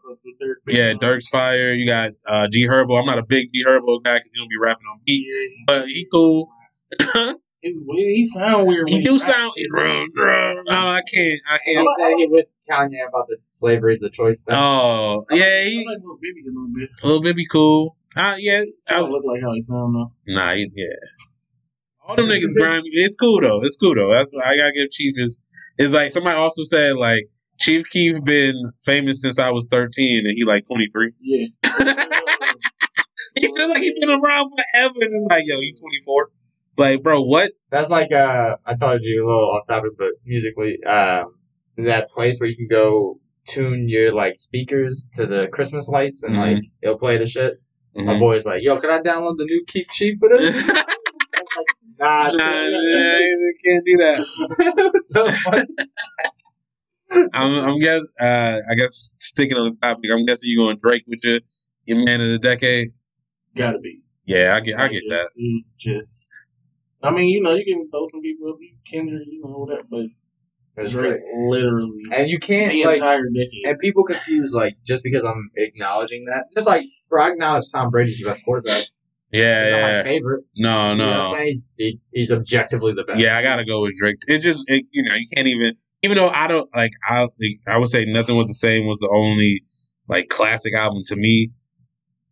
[0.68, 1.74] yeah Durk's fire.
[1.74, 3.00] You got uh, G Herbo.
[3.00, 5.28] I'm not a big G Herbo guy because he don't be rapping on beat,
[5.68, 6.50] but he cool.
[7.62, 8.90] He, he sound weird.
[8.90, 9.24] he when do raps.
[9.24, 9.54] sound.
[9.56, 11.40] No, I can't.
[11.48, 11.88] I can't.
[11.88, 14.56] he said he with Kanye about the slavery is a choice thing.
[14.58, 16.90] Oh yeah, I he like Lil Baby a little bit.
[17.04, 17.96] little bit be cool.
[18.18, 20.12] Uh, yeah, I I don't look like how he sound though.
[20.28, 20.88] nah, he, yeah.
[22.04, 22.90] All them niggas grimy.
[22.94, 23.62] It's cool though.
[23.64, 24.12] It's cool though.
[24.12, 25.40] That's I gotta give Chief his.
[25.78, 30.36] It's like somebody also said like Chief Keef been famous since I was 13 and
[30.36, 31.14] he like 23.
[31.22, 31.48] Yeah.
[33.40, 36.30] He feel like he been around forever and it's like yo, you 24.
[36.78, 37.52] Like bro, what?
[37.70, 41.36] That's like uh, I told you a little off topic, but musically, um,
[41.78, 46.38] that place where you can go tune your like speakers to the Christmas lights and
[46.38, 47.62] like it'll play the shit.
[47.94, 48.20] My Mhm.
[48.20, 50.76] boy's like, "Yo, can I download the new Keep Cheap for this?" I'm
[51.46, 51.68] like,
[52.00, 54.94] nah, Nah, you can't do that.
[55.06, 55.66] so funny.
[57.34, 58.02] I'm, I'm guess.
[58.20, 60.10] Uh, I guess sticking on the topic.
[60.12, 61.40] I'm guessing you're going Drake with your
[61.86, 62.88] your man of the decade.
[63.56, 64.02] Gotta be.
[64.26, 64.80] Yeah, I get.
[64.80, 65.30] I get that.
[65.78, 66.32] Just.
[67.04, 69.84] I mean, you know, you can throw some people up, you Kendrick, you know, whatever,
[69.90, 70.06] but
[70.76, 71.22] that's Drake Drake.
[71.50, 73.66] literally And you can't the like, entire decade.
[73.66, 77.90] and people confuse like just because I'm acknowledging that, just like, bro, I acknowledge Tom
[77.90, 78.84] Brady's the best quarterback.
[79.32, 79.98] Yeah, He's not yeah.
[79.98, 80.44] my favorite.
[80.58, 81.34] No, You know I'm no.
[81.34, 81.48] saying?
[81.48, 83.20] He's, he, he's objectively the best.
[83.20, 84.18] Yeah, I gotta go with Drake.
[84.28, 85.74] It just, it, you know, you can't even.
[86.04, 87.28] Even though I don't like, I
[87.68, 89.64] I would say nothing was the same was the only
[90.08, 91.52] like classic album to me,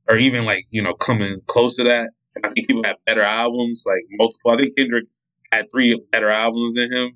[0.08, 2.10] or even like you know coming close to that.
[2.36, 4.52] And I think people have better albums, like multiple.
[4.52, 5.06] I think Kendrick
[5.52, 7.12] had three better albums than him,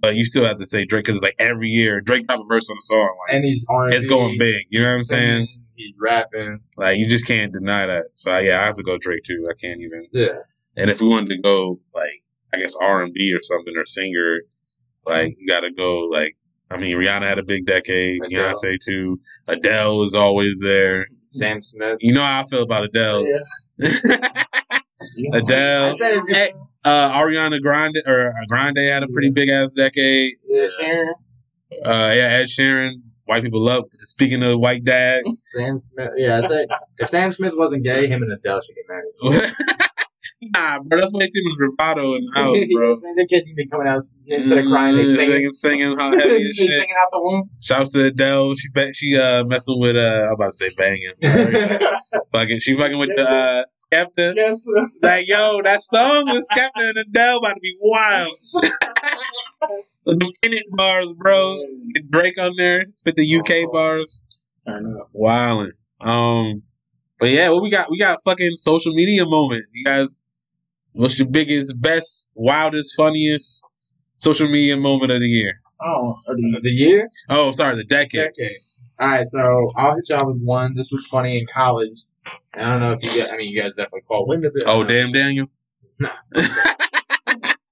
[0.00, 2.44] but you still have to say Drake because it's like every year Drake drop a
[2.48, 3.94] verse on a song, like And he's R&B.
[3.96, 4.66] it's going big.
[4.70, 5.46] You know what I'm saying?
[5.74, 6.60] He's rapping.
[6.78, 8.08] Like you just can't deny that.
[8.14, 9.44] So yeah, I have to go Drake too.
[9.48, 10.06] I can't even.
[10.12, 10.38] Yeah.
[10.76, 12.22] And if we wanted to go like
[12.54, 14.38] I guess R and B or something or singer,
[15.04, 16.34] like you got to go like
[16.70, 18.54] I mean Rihanna had a big decade, Adele.
[18.54, 21.06] Beyonce too, Adele is always there.
[21.30, 21.98] Sam Smith.
[22.00, 23.26] You know how I feel about Adele.
[23.26, 23.42] Yeah.
[25.32, 25.96] Adele,
[26.28, 26.52] Hey,
[26.84, 30.34] uh, Ariana Grande or uh, Grande had a pretty big ass decade.
[30.46, 30.66] yeah.
[30.80, 31.12] Sheeran.
[31.84, 33.02] Uh, yeah, Ed Sheeran.
[33.24, 33.84] White people love.
[33.98, 36.10] Speaking of white dads, Sam Smith.
[36.16, 39.52] Yeah, I think if Sam Smith wasn't gay, him and Adele should get married.
[40.42, 42.96] nah, bro, that's way too much bravado in the house, bro.
[43.16, 45.28] the kids can be coming out instead of crying, they Mm, sing.
[45.30, 46.70] singing, singing how heavy as shit.
[46.70, 47.50] singing out the womb.
[47.60, 48.54] Shouts to Adele.
[48.56, 51.12] She bet she uh messing with uh I'm about to say banging.
[52.32, 54.34] fucking she fucking with the uh Skepta.
[54.36, 54.60] Yes.
[55.02, 58.34] Like yo, that song with Skepta and Adele about to be wild.
[60.04, 61.58] the minute bars, bro.
[61.94, 62.84] Get Drake on there.
[62.90, 64.22] Spit the UK bars.
[64.66, 65.10] Turn up.
[65.14, 65.70] Wildin'.
[66.00, 66.62] Um,
[67.18, 67.90] but yeah, what we got?
[67.90, 69.64] We got fucking social media moment.
[69.72, 70.20] You guys,
[70.96, 73.62] what's your biggest, best, wildest, funniest
[74.16, 75.60] social media moment of the year?
[75.84, 77.08] Oh, the- the year?
[77.28, 78.32] Oh, sorry, the decade.
[78.34, 78.56] Decade.
[78.98, 80.74] All right, so I'll hit y'all with one.
[80.74, 81.98] This was funny in college.
[82.54, 83.30] I don't know if you get.
[83.30, 84.26] I mean, you guys definitely call.
[84.26, 84.64] When does it?
[84.66, 85.46] Oh, damn, Daniel.
[85.98, 86.10] Nah.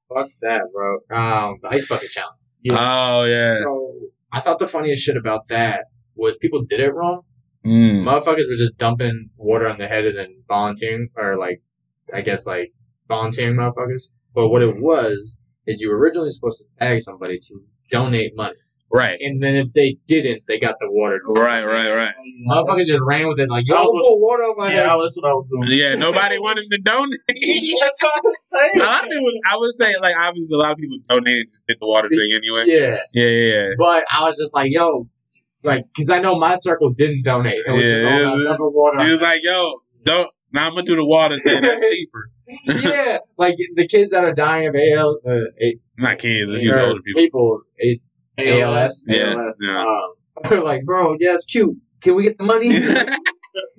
[0.09, 0.95] Fuck that, bro.
[1.11, 2.39] Um, the ice bucket challenge.
[2.71, 3.59] Oh yeah.
[3.59, 3.93] So
[4.33, 5.85] I thought the funniest shit about that
[6.15, 7.23] was people did it wrong.
[7.67, 8.05] Mm.
[8.05, 11.63] Motherfuckers were just dumping water on their head and then volunteering, or like,
[12.15, 12.73] I guess like
[13.09, 14.05] volunteering motherfuckers.
[14.35, 17.61] But what it was is you were originally supposed to tag somebody to
[17.91, 18.55] donate money,
[18.93, 19.19] Right.
[19.21, 21.21] and then if they didn't, they got the water.
[21.27, 21.65] Right.
[21.65, 21.91] Right.
[21.95, 22.15] Right.
[22.49, 24.71] Motherfuckers just ran with it like, yo, I I'm was- gonna put water on my
[24.71, 24.87] head.
[24.87, 25.79] Yeah, that's what I was doing.
[25.79, 25.95] Yeah.
[25.95, 27.19] Nobody wanted to donate.
[27.29, 28.83] That's what I'm saying.
[28.83, 31.51] a lot of people, I would say, like obviously, a lot of people donated and
[31.53, 32.65] just did the water thing anyway.
[32.67, 33.27] Yeah, Yeah.
[33.29, 33.69] Yeah.
[33.79, 35.09] but I was just like, yo,
[35.63, 37.63] like, cause I know my circle didn't donate.
[37.67, 39.05] It was Yeah, just all it that other water.
[39.05, 41.63] He was like, "Yo, don't." Now I'm gonna do the water thing.
[41.63, 42.31] That's cheaper.
[42.65, 46.51] Yeah, like the kids that are dying of AL, uh, A- Not kids.
[46.53, 47.23] You or older people.
[47.23, 49.05] people, AS, ALS.
[49.09, 49.33] Yeah.
[49.35, 49.57] ALS.
[49.61, 49.81] Yeah.
[49.83, 50.15] Um,
[50.51, 51.77] they're like, bro, yeah, it's cute.
[52.01, 52.75] Can we get the money?
[52.75, 52.85] and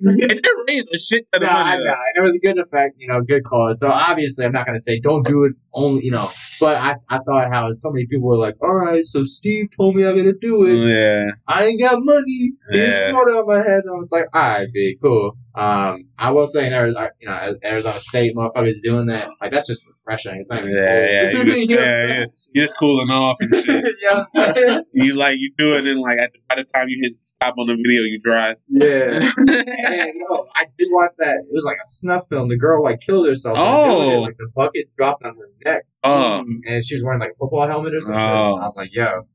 [0.00, 1.84] they raised a shit ton No, of I money.
[1.84, 1.92] know.
[1.92, 3.80] And it was a good effect, you know, good cause.
[3.80, 6.96] So obviously, I'm not going to say don't do it only, you know, but I,
[7.08, 10.16] I thought how so many people were like, all right, so Steve told me I'm
[10.16, 10.74] to do it.
[10.74, 11.30] Yeah.
[11.46, 12.52] I ain't got money.
[12.70, 13.12] Yeah.
[13.12, 13.82] water on my head.
[13.84, 15.36] And it's like, all right, big, cool.
[15.54, 19.66] Um, I will say in Arizona, you know, Arizona State motherfuckers doing that, like, that's
[19.66, 20.38] just refreshing.
[20.40, 21.10] It's not even Yeah, cold.
[21.10, 22.24] yeah, you just, yeah, yeah.
[22.52, 23.66] You're just cooling off and shit.
[23.66, 24.82] you know what I'm saying?
[24.92, 27.54] You like you do it, and like at the, by the time you hit stop
[27.58, 28.56] on the video, you dry.
[28.68, 29.30] Yeah.
[30.28, 31.36] No, I did watch that.
[31.36, 32.48] It was like a snuff film.
[32.48, 33.56] The girl like killed herself.
[33.58, 34.10] Oh.
[34.10, 34.16] it.
[34.20, 37.66] like the bucket dropped on her neck, oh, and she was wearing like a football
[37.66, 38.18] helmet or something.
[38.20, 38.56] Oh.
[38.56, 39.26] I was like, yo.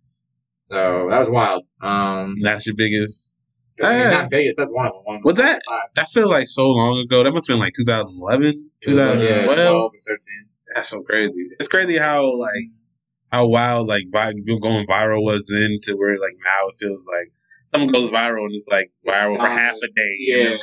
[0.72, 1.64] So that was wild.
[1.82, 3.36] Um, that's your biggest.
[3.84, 4.54] I mean, not Vegas.
[4.58, 5.02] That's one of them.
[5.06, 5.62] One Was that?
[5.96, 7.24] That feels like so long ago.
[7.24, 9.48] That must have been like 2011, It was like, yeah, 2012.
[9.48, 10.18] 12 or 13.
[10.76, 11.48] That's so crazy.
[11.60, 12.66] It's crazy how like
[13.32, 17.32] how wild like vi- going viral was then to where like now it feels like
[17.74, 20.16] something goes viral and it's like viral for half a day.
[20.20, 20.52] yeah.
[20.52, 20.60] And,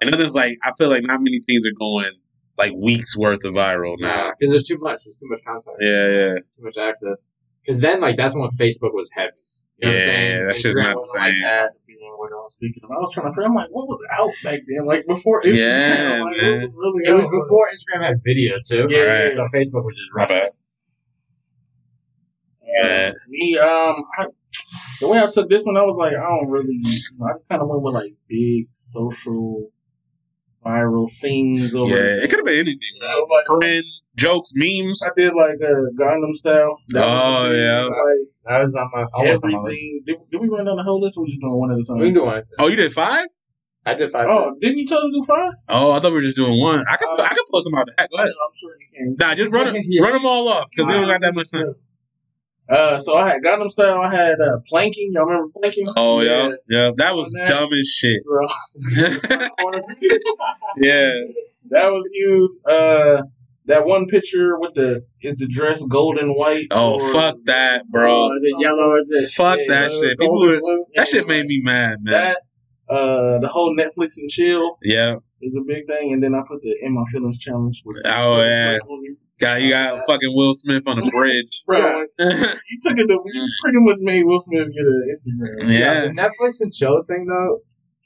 [0.00, 2.12] and then it's like I feel like not many things are going
[2.58, 4.32] like weeks worth of viral now.
[4.38, 5.04] because there's too much.
[5.04, 5.76] There's too much content.
[5.80, 6.34] Yeah, yeah.
[6.56, 7.28] Too much access.
[7.64, 9.30] Because then, like, that's when Facebook was heavy.
[9.78, 10.46] You know what I'm Yeah, saying?
[10.48, 11.42] that shit's Instagram not the wasn't like same.
[11.42, 11.70] that.
[12.16, 12.90] What I was thinking of.
[12.90, 13.44] I was trying to figure.
[13.44, 14.86] I'm like, what was out back then?
[14.86, 15.54] Like before Instagram.
[15.56, 16.52] Yeah, like, man.
[16.52, 18.88] What was really It was before Instagram had video too.
[18.90, 19.34] Yeah, Right.
[19.36, 20.48] So Facebook was just My running.
[20.48, 20.50] bad.
[22.82, 23.12] Yeah.
[23.28, 24.26] Me, um, I,
[25.00, 26.80] the way I took this one, I was like, I don't really.
[27.22, 29.70] I kind of went with like big social
[30.68, 31.74] viral things.
[31.74, 32.94] Over Yeah, it could have been anything.
[33.02, 33.84] I was like, Trend,
[34.16, 35.00] jokes, memes.
[35.04, 36.76] I did like a Gangnam Style.
[36.88, 37.84] That Oh, was yeah.
[37.84, 39.00] Like That was on my.
[39.02, 39.78] I was on my list.
[39.78, 40.02] everything.
[40.06, 41.16] Did, did we run down the whole list?
[41.16, 41.98] or we just doing one at a time?
[41.98, 42.42] We can do.
[42.58, 43.26] Oh, you did five?
[43.86, 44.26] I did five.
[44.28, 45.52] Oh, didn't you tell us to do five?
[45.68, 46.84] Oh, I thought we were just doing one.
[46.90, 48.10] I could Uh, I could pull some out the hat.
[48.10, 48.28] Go ahead.
[48.28, 49.16] I'm sure you can.
[49.18, 50.02] Nah, just run 'em- Yeah.
[50.02, 51.74] run them all off because we don't got that much time.
[52.68, 54.00] Uh, so I had Gangnam Style.
[54.00, 55.12] I had uh, planking.
[55.14, 55.86] Y'all remember planking?
[55.96, 57.48] Oh yeah, yeah, that was that.
[57.48, 58.22] dumb as shit.
[60.76, 61.12] Yeah,
[61.70, 62.50] that was huge.
[62.68, 63.22] Uh,
[63.66, 66.66] that one picture with the is the dress gold and white?
[66.70, 68.26] Oh, or- fuck that, bro.
[68.26, 68.90] Uh, is it yellow?
[68.90, 70.18] Or is it Fuck yeah, that shit.
[70.18, 70.60] People were-
[70.96, 72.12] that shit made me mad, man.
[72.12, 72.38] That
[72.94, 76.60] uh, the whole Netflix and chill Yeah, is a big thing, and then I put
[76.62, 77.82] the in my feelings challenge.
[77.84, 78.78] With Oh, yeah.
[79.38, 81.62] got you got fucking Will Smith on the bridge.
[81.66, 83.06] Bro, you took it.
[83.06, 85.72] To, you pretty much made Will Smith get an Instagram.
[85.78, 87.60] Yeah, the Netflix and chill thing though.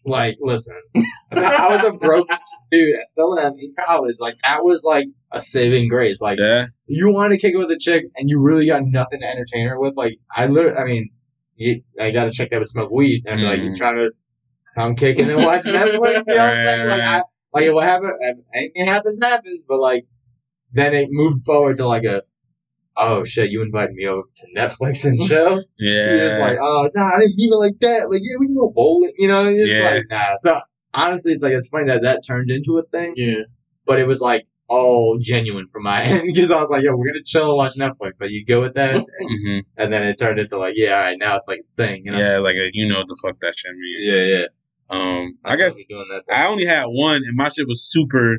[0.04, 0.74] Like, listen,
[1.32, 2.26] I was a broke
[2.72, 2.96] dude.
[2.98, 4.16] I still am in college.
[4.18, 6.20] Like, that was like a saving grace.
[6.20, 9.20] Like, yeah, you want to kick it with a chick and you really got nothing
[9.20, 9.94] to entertain her with.
[9.96, 11.10] Like, I literally, I mean,
[11.54, 13.76] you, I got a chick that would smoke weed and be like, you Mhm.
[13.76, 14.10] trying to
[14.74, 15.86] come kicking and watching Netflix?
[16.26, 16.88] You know what I'm saying?
[16.88, 17.22] Like, I,
[17.54, 18.18] like, what happen?
[18.54, 19.62] Anything happens, happens.
[19.68, 20.06] But like,
[20.72, 22.22] then it moved forward to like a,
[22.96, 25.62] oh shit, you invited me over to Netflix and chill.
[25.78, 26.60] You're just like, yeah.
[26.62, 28.10] oh, nah, I didn't mean it like that.
[28.10, 29.12] Like, yeah, we can go bowling.
[29.18, 29.90] You know, you're just Yeah.
[29.90, 30.36] like, nah.
[30.40, 30.60] So,
[30.94, 33.42] honestly, it's like, it's funny that that turned into a thing, Yeah.
[33.86, 37.12] but it was like all genuine from my end because I was like, yo, we're
[37.12, 38.20] going to chill and watch Netflix.
[38.20, 38.96] Like, you go with that.
[39.20, 42.02] hmm and then it turned into like, yeah, all right, now it's like a thing.
[42.06, 42.18] You know?
[42.18, 44.00] Yeah, like a, you know what the fuck that shit means.
[44.14, 44.46] Yeah, yeah.
[44.93, 46.32] Um, I I'm guess doing that.
[46.35, 48.39] I only had one, and my shit was super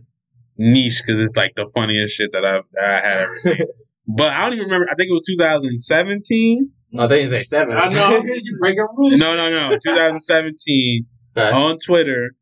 [0.57, 3.57] niche because it's like the funniest shit that I've that I had ever seen.
[4.07, 4.87] but I don't even remember.
[4.91, 6.71] I think it was 2017.
[6.91, 7.75] No, they didn't say seven.
[7.75, 8.23] I know.
[8.23, 9.17] you break a rule.
[9.17, 11.05] No, no, no, 2017
[11.35, 11.49] Okay.
[11.49, 12.35] on Twitter.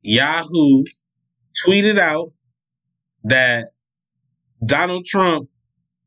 [0.00, 0.84] Yahoo
[1.66, 2.32] tweeted out
[3.24, 3.66] that
[4.64, 5.50] Donald Trump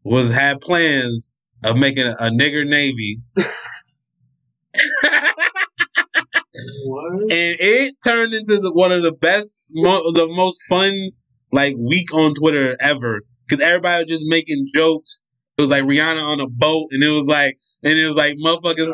[0.03, 1.29] was had plans
[1.63, 3.19] of making a, a nigger navy.
[6.91, 7.21] What?
[7.21, 11.11] and it turned into the, one of the best, mo- the most fun
[11.51, 15.21] like week on Twitter ever because everybody was just making jokes.
[15.57, 18.35] It was like Rihanna on a boat, and it was like, and it was like
[18.37, 18.93] motherfuckers.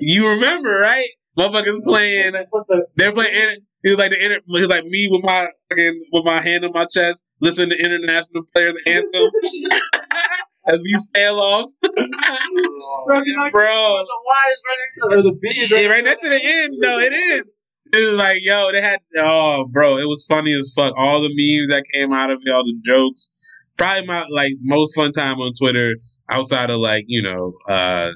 [0.00, 1.08] You remember, right?
[1.38, 2.32] Motherfuckers playing.
[2.32, 2.86] The?
[2.96, 3.58] They're playing.
[3.84, 6.64] It was like the inter- it was like me with my fucking with my hand
[6.64, 9.30] on my chest, listening to international players anthem
[10.68, 14.04] as we sail off, Bro, you're bro.
[14.06, 16.40] The Y is right next to or the B is Yeah, right next to the
[16.42, 16.74] end.
[16.78, 17.44] No, it is.
[17.90, 20.92] It was like, yo, they had, oh, bro, it was funny as fuck.
[20.96, 23.30] All the memes that came out of it, all the jokes.
[23.78, 25.96] Probably my like most fun time on Twitter
[26.28, 28.10] outside of like you know uh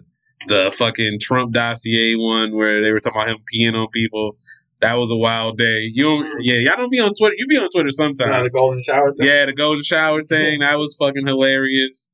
[0.49, 4.37] the fucking Trump dossier one where they were talking about him peeing on people.
[4.81, 5.83] That was a wild day.
[5.93, 7.37] You don't, yeah, y'all don't be on Twitter.
[7.39, 8.43] You be on Twitter Not sometimes.
[8.43, 9.29] the golden shower thing.
[9.29, 12.11] Yeah, the golden shower thing that was fucking hilarious.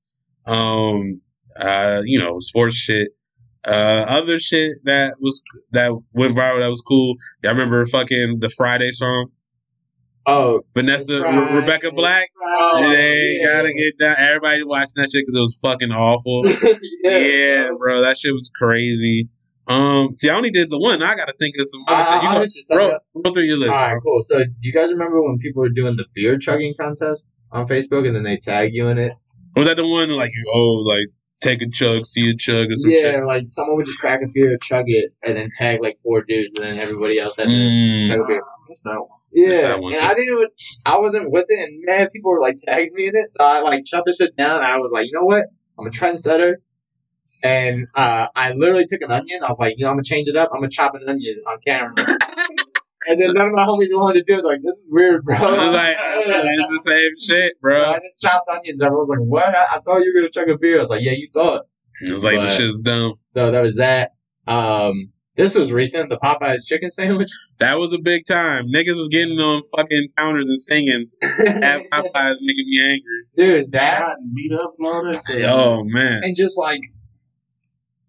[0.49, 1.21] Um,
[1.57, 3.09] uh, you know, sports shit.
[3.65, 5.43] Uh, other shit that was
[5.73, 7.17] that went viral that was cool.
[7.43, 9.31] Y'all remember fucking the Friday song?
[10.27, 12.29] Oh, Vanessa Re- Rebecca Black.
[12.47, 13.47] Oh, they yeah.
[13.47, 14.17] gotta get down.
[14.19, 16.47] Everybody watching that shit because it was fucking awful.
[17.03, 19.29] yeah, yeah, bro, that shit was crazy.
[19.67, 21.03] Um, see, I only did the one.
[21.03, 22.23] I gotta think of some other I- shit.
[22.23, 23.73] You I'll go, you bro, go through your list.
[23.73, 24.23] All right, cool.
[24.23, 28.07] So, do you guys remember when people were doing the beer chugging contest on Facebook,
[28.07, 29.13] and then they tag you in it?
[29.59, 31.09] Was that the one like you oh like
[31.41, 33.25] take a chug, see a chug or some yeah, shit?
[33.25, 36.55] like someone would just crack a beer, chug it, and then tag like four dudes,
[36.55, 38.09] and then everybody else had to Mm.
[38.09, 38.43] chug a beer.
[38.69, 39.09] What's that one?
[39.33, 40.07] Yeah, that one and too.
[40.07, 40.49] I didn't even,
[40.87, 43.61] I wasn't with it, and man, people were like tagging me in it, so I
[43.63, 45.47] like shut the shit down, and I was like, you know what?
[45.77, 46.55] I'm a trendsetter,
[47.43, 49.43] and uh, I literally took an onion.
[49.43, 50.51] I was like, you know, I'm gonna change it up.
[50.55, 51.95] I'm gonna chop an onion on camera.
[53.07, 54.45] and then none of my homies wanted to do it.
[54.45, 55.37] Like, this is weird, bro.
[55.39, 57.85] I was like, it's the same shit, So bro.
[57.85, 58.83] I just chopped onions.
[58.83, 59.55] Everyone was like, what?
[59.55, 60.79] I, I thought you were gonna chug a beer.
[60.79, 61.67] I was like, yeah, you thought.
[62.03, 63.15] It was like But- this shit's dumb.
[63.29, 64.13] So that was that.
[64.47, 66.11] Um, this was recent.
[66.11, 67.31] The Popeyes chicken sandwich.
[67.59, 68.67] That was a big time.
[68.73, 73.25] Niggas was getting on fucking counters and singing at Popeyes, making me angry.
[73.37, 75.81] Dude, that Shot beat up and all.
[75.81, 76.83] Oh man, and just like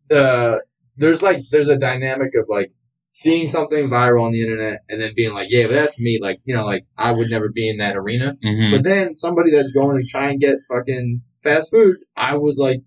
[0.10, 0.64] the
[0.98, 2.72] there's like there's a dynamic of like
[3.10, 6.19] seeing something viral on the internet and then being like, yeah, but that's me.
[6.22, 8.36] Like, you know, like I would never be in that arena.
[8.44, 12.57] hmm But then somebody that's going to try and get fucking fast food, I was
[12.57, 12.81] like,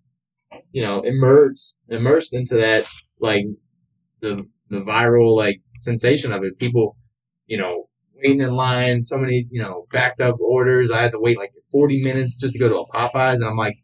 [0.73, 2.85] you know, immersed immersed into that
[3.21, 3.47] like
[4.21, 6.59] the the viral like sensation of it.
[6.59, 6.97] People,
[7.47, 10.91] you know, waiting in line, so many, you know, backed up orders.
[10.91, 13.57] I had to wait like 40 minutes just to go to a Popeyes, and I'm
[13.57, 13.77] like,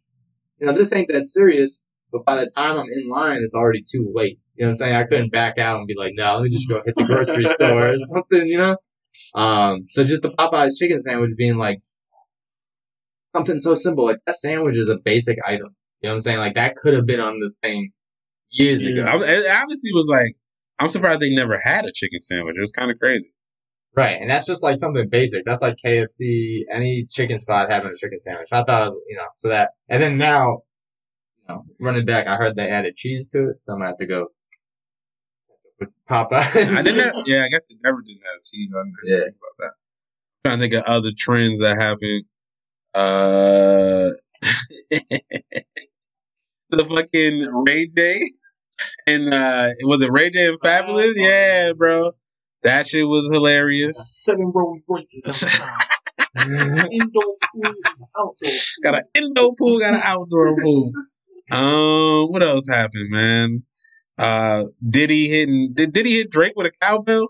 [0.60, 1.80] you know, this ain't that serious.
[2.12, 4.38] But by the time I'm in line, it's already too late.
[4.54, 4.96] You know what I'm saying?
[4.96, 7.44] I couldn't back out and be like, no, let me just go hit the grocery
[7.48, 8.76] store or something, you know?
[9.34, 11.80] Um, so just the Popeyes chicken sandwich being like
[13.36, 15.76] something so simple, like that sandwich is a basic item.
[16.00, 16.38] You know what I'm saying?
[16.38, 17.92] Like that could have been on the thing
[18.50, 19.02] years ago.
[19.02, 20.34] I, it honestly was like,
[20.78, 22.56] I'm surprised they never had a chicken sandwich.
[22.56, 23.32] It was kind of crazy.
[23.96, 25.44] Right, and that's just like something basic.
[25.44, 28.48] That's like KFC, any chicken spot having a chicken sandwich.
[28.52, 30.62] I thought, you know, so that, and then now,
[31.48, 34.06] know, running back, I heard they added cheese to it, so I'm gonna have to
[34.06, 34.26] go
[35.80, 36.76] with Popeyes.
[36.76, 37.14] I didn't.
[37.14, 38.70] Have, Yeah, I guess it never did have cheese.
[38.74, 39.24] I didn't Yeah.
[39.24, 39.72] think about that.
[40.44, 42.24] trying to think of other trends that happened.
[42.94, 44.10] Uh,
[46.70, 48.20] the fucking Ray J
[49.06, 51.12] and uh, was it Ray J and Fabolous?
[51.16, 52.12] Yeah, bro,
[52.62, 53.96] that shit was hilarious.
[54.24, 56.88] Seven rolling voices at the time.
[56.92, 58.50] Indoor pools and outdoor.
[58.82, 60.92] got an indoor pool, got an outdoor pool.
[61.50, 63.62] Um, what else happened, man?
[64.18, 65.72] Uh, did he hitting?
[65.74, 67.28] Did, did he hit Drake with a cowbell?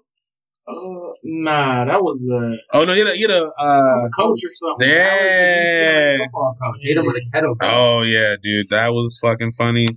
[0.67, 2.57] Uh, nah, that was a.
[2.77, 4.89] Oh no, you know, you know, uh, coach or something.
[4.89, 6.17] yeah.
[6.25, 6.81] Football coach.
[6.83, 7.57] Hit him with a kettle.
[7.61, 9.89] Oh yeah, dude, that was fucking funny.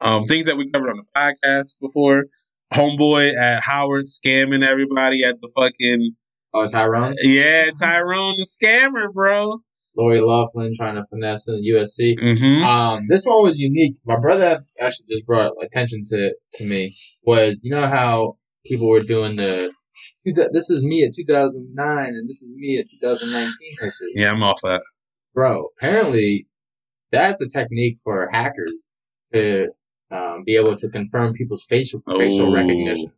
[0.00, 2.24] Um, things that we covered on the podcast before.
[2.72, 6.16] Homeboy at Howard scamming everybody at the fucking
[6.52, 7.14] Oh, Tyrone.
[7.22, 9.60] yeah, Tyrone the scammer, bro.
[9.96, 12.18] Lori Loughlin trying to finesse in the USC.
[12.18, 12.64] Mm-hmm.
[12.64, 13.96] Um, this one was unique.
[14.04, 16.94] My brother actually just brought attention to to me.
[17.24, 19.72] Was you know how people were doing the
[20.24, 23.50] this is me at 2009 and this is me at 2019
[23.80, 24.12] pictures.
[24.16, 24.82] Yeah, I'm off that.
[25.34, 26.46] Bro, apparently
[27.12, 28.74] that's a technique for hackers
[29.32, 29.68] to
[30.10, 32.54] um, be able to confirm people's facial facial Oh.
[32.54, 33.12] recognition.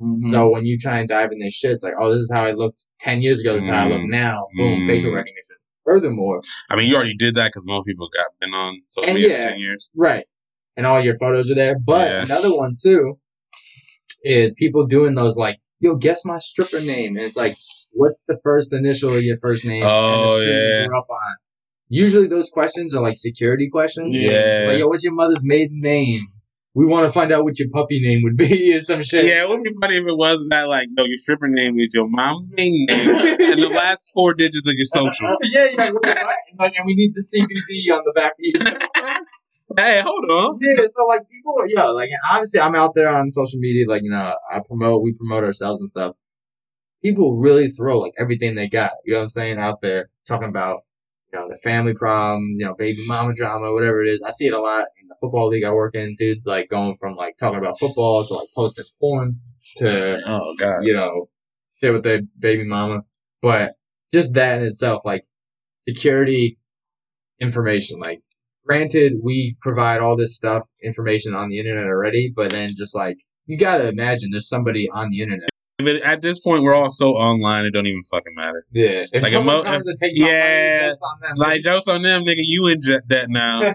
[0.00, 0.22] Mhm.
[0.30, 2.44] So when you try and dive in their shit, it's like, oh, this is how
[2.44, 3.54] I looked 10 years ago.
[3.54, 4.10] This is how I look Mm.
[4.10, 4.44] now.
[4.56, 5.43] Boom, facial recognition.
[5.84, 6.40] Furthermore,
[6.70, 9.42] I mean, you already did that because most people got been on social media yeah.
[9.42, 9.90] for ten years.
[9.94, 10.24] Right.
[10.76, 11.78] And all your photos are there.
[11.78, 12.22] But Yeah.
[12.24, 13.18] another one too
[14.22, 17.16] is people doing those like, yo, guess my stripper name.
[17.16, 17.54] And it's like,
[17.92, 19.82] what's the first initial of your first name?
[19.84, 20.82] Oh, and the oh, yeah.
[20.82, 21.36] you grew up on.
[21.88, 24.08] usually those questions are like security questions.
[24.10, 24.64] Yeah.
[24.68, 26.22] Like, yo, what's your mother's maiden name?
[26.76, 29.26] We want to find out what your puppy name would be or some shit.
[29.26, 31.94] Yeah, it would be funny if it was that like, no, your stripper name is
[31.94, 33.08] your mom's maiden name
[33.40, 35.36] and the last four digits of your social.
[35.44, 35.90] yeah, yeah.
[35.92, 36.04] What?
[36.58, 38.32] Like, and we need the CBD on the back.
[39.76, 40.58] Hey, hold on.
[40.60, 44.02] yeah, so like people, are- yo, like obviously I'm out there on social media, like
[44.04, 46.14] you know, I promote, we promote ourselves and stuff.
[47.02, 48.92] People really throw like everything they got.
[49.04, 49.58] You know what I'm saying?
[49.58, 50.82] Out there talking about,
[51.34, 54.22] you know, the family problem, you know, baby mama drama, whatever it is.
[54.24, 56.14] I see it a lot in the football league I work in.
[56.16, 59.40] Dudes like going from like talking about football to like posting porn
[59.78, 60.84] to Oh god.
[60.84, 61.28] you know,
[61.82, 63.00] shit with their baby mama.
[63.42, 63.72] But
[64.12, 65.26] just that in itself, like
[65.88, 66.58] security
[67.40, 68.20] information, like
[68.64, 73.16] granted, we provide all this stuff, information on the internet already, but then just like,
[73.46, 75.50] you gotta imagine there's somebody on the internet.
[75.78, 78.64] But at this point, we're all so online, it don't even fucking matter.
[78.72, 79.06] Yeah.
[79.12, 81.36] If Like a someone mo- comes and takes yeah, money, that's on them.
[81.36, 82.42] Like jokes on them, nigga.
[82.44, 83.58] You in jet that now.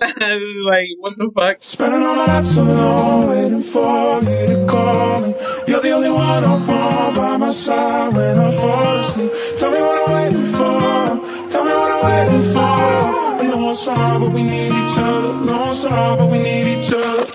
[0.00, 1.56] like what the fuck?
[1.62, 5.34] Spending all my nights alone, waiting for you to call me.
[5.66, 9.32] You're the only one I want by my side when I fall asleep.
[9.58, 11.50] Tell me what I'm waiting for.
[11.50, 12.60] Tell me what I'm waiting for.
[12.60, 15.32] I know it's hard, but we need each other.
[15.44, 17.26] No, it's hard, but we need each other.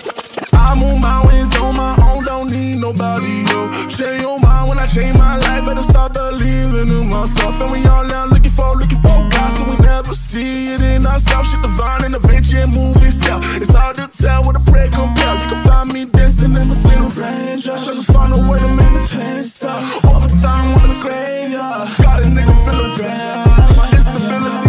[0.54, 1.97] I move mountains on my own,
[2.48, 3.70] need nobody, yo.
[3.88, 7.60] Change your mind when I change my life, better start believing in myself.
[7.60, 11.06] And we all now looking for, looking for God, so we never see it in
[11.06, 11.50] ourselves.
[11.50, 13.40] Shit divine and and movie style.
[13.60, 15.34] It's hard to tell what a prayer compare.
[15.42, 18.68] You can find me dancing in between the raindrops, trying to find a way to
[18.68, 19.82] make the pain stop.
[20.04, 23.76] Overtime on the graveyard, got a nigga feeling bad.
[23.76, 24.67] My instability's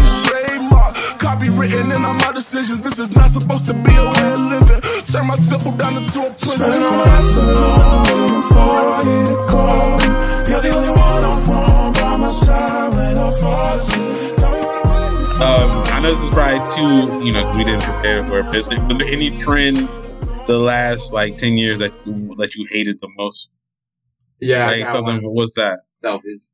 [1.40, 2.82] trademark, copywritten in all my decisions.
[2.82, 4.82] This is not supposed to be a way of living.
[5.06, 6.60] Turn my temple down into a prison.
[6.60, 10.00] Spending all my nights alone before you to call.
[10.50, 13.80] You're the only one I want by my side when I fall
[14.38, 15.44] Tell me what I'm waiting for.
[15.44, 18.46] Um, I know this is probably too, you know, 'cause we didn't prepare for it.
[18.52, 19.88] But was there any trend
[20.48, 21.94] the last like ten years that
[22.38, 23.50] that you hated the most?
[24.40, 25.24] yeah, I Like got something.
[25.24, 25.34] one.
[25.36, 25.80] What's that?
[25.94, 26.50] selfies.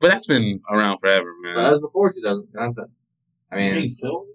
[0.00, 1.72] But that's been around forever, But that man.
[1.72, 2.48] was before 2000.
[3.50, 4.26] I mean, so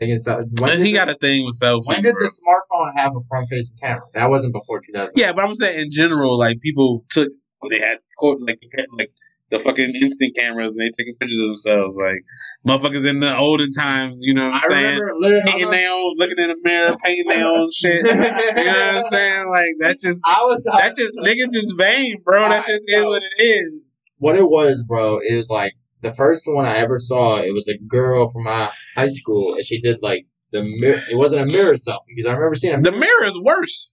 [0.00, 0.60] taking selfies.
[0.60, 1.86] When And he the, got a thing with selfies.
[1.86, 2.26] when did bro.
[2.26, 4.02] the smartphone have a front facing camera?
[4.14, 5.12] That wasn't before 2000.
[5.16, 7.28] Yeah, but I'm saying in general, like people took
[7.70, 8.60] they had caught like
[8.98, 9.10] like
[9.50, 12.24] the fucking instant cameras and they taking pictures of themselves, like
[12.66, 14.20] motherfuckers in the olden times.
[14.24, 15.42] You know what I'm I saying?
[15.46, 18.02] Painting their own, looking in the mirror, painting their own shit.
[18.02, 19.48] You know what I'm saying?
[19.50, 20.62] Like that's just I was.
[20.78, 22.48] that's just niggas just vain, bro.
[22.48, 23.74] That just is what it is.
[24.18, 27.36] what it was, bro, it was like the first one I ever saw.
[27.38, 31.00] It was a girl from my high school, and she did like the mirror.
[31.10, 33.92] It wasn't a mirror selfie because I remember seeing a The mirror is worse.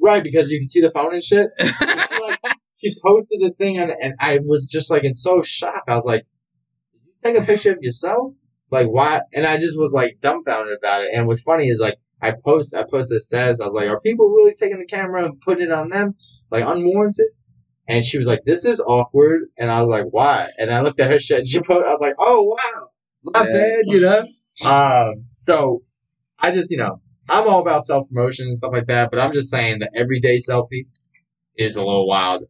[0.00, 1.48] right because you can see the phone and shit.
[1.58, 1.68] And
[2.10, 2.40] she, like,
[2.74, 5.84] she posted the thing, and, and I was just like in so shock.
[5.88, 6.26] I was like,
[6.92, 8.34] "Did you take a picture of yourself?
[8.70, 11.10] Like why?" And I just was like dumbfounded about it.
[11.14, 11.94] And what's funny is like.
[12.18, 13.60] I post, I posted a status.
[13.60, 16.14] I was like, "Are people really taking the camera and putting it on them,
[16.50, 17.26] like unwarranted?"
[17.88, 21.00] And she was like, "This is awkward," and I was like, "Why?" And I looked
[21.00, 22.88] at her shit, and she put, I was like, "Oh wow,
[23.24, 23.52] my Yeah.
[23.52, 24.26] bad," you know.
[24.64, 25.80] Um, so
[26.38, 29.32] I just, you know, I'm all about self promotion and stuff like that, but I'm
[29.32, 30.86] just saying the everyday selfie
[31.56, 32.44] is a little wild.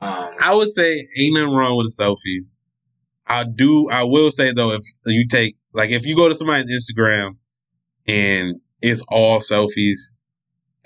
[0.00, 2.46] Um, I would say ain't nothing wrong with a selfie.
[3.26, 3.88] I do.
[3.90, 7.36] I will say though, if you take like if you go to somebody's Instagram
[8.06, 10.12] and it's all selfies,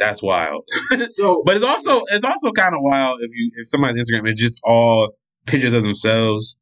[0.00, 0.64] that's wild.
[1.12, 4.40] so But it's also it's also kind of wild if you if somebody's Instagram is
[4.40, 5.14] just all
[5.46, 6.58] pictures of themselves.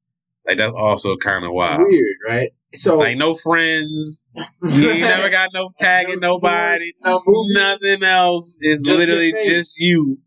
[0.47, 1.81] Like that's also kind of wild.
[1.83, 2.51] weird, right?
[2.75, 4.27] So Like no friends.
[4.63, 6.93] You never got no tagging No nobody.
[7.05, 7.23] no.
[7.27, 8.59] Nothing else.
[8.61, 10.19] It's Just literally just you.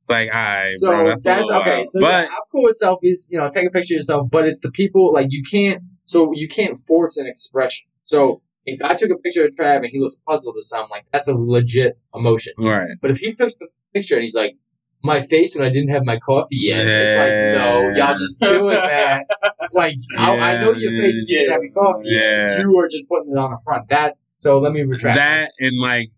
[0.00, 1.76] It's like, all right, So bro, that's, that's, okay.
[1.76, 1.88] wild.
[1.88, 3.26] So but yeah, I'm cool with selfies.
[3.30, 5.82] You know, take a picture of yourself, but it's the people like you can't.
[6.06, 7.86] So you can't force an expression.
[8.02, 11.06] So if I took a picture of Trav and he looks puzzled or something, like
[11.12, 12.52] that's a legit emotion.
[12.58, 12.88] right.
[13.00, 14.56] But if he takes the picture and he's like,
[15.02, 18.74] my face when I didn't have my coffee yet, it's like, no, y'all just doing
[18.74, 19.26] that.
[19.72, 22.02] Like, I, I know your face you didn't have your coffee.
[22.06, 22.58] Yeah.
[22.58, 23.88] You are just putting it on the front.
[23.90, 24.16] That.
[24.38, 25.14] So let me retract.
[25.16, 26.08] that and like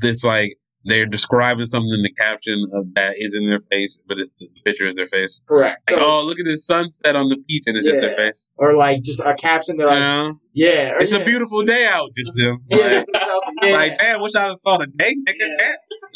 [0.00, 4.18] this like they're describing something in the caption of that is in their face, but
[4.18, 5.42] it's the picture is their face.
[5.46, 5.90] Correct.
[5.90, 8.48] Like, So- oh, look at the sunset on the beach, and it's just their face.
[8.56, 10.92] or like just a caption that You like, yeah.
[11.00, 11.18] It's yeah.
[11.18, 12.64] a beautiful day out, just them.
[12.68, 13.52] Yeah, Like, it's a selfie.
[13.62, 13.72] Yeah.
[13.76, 15.72] like, damn, wish I would have saw the day, nigga.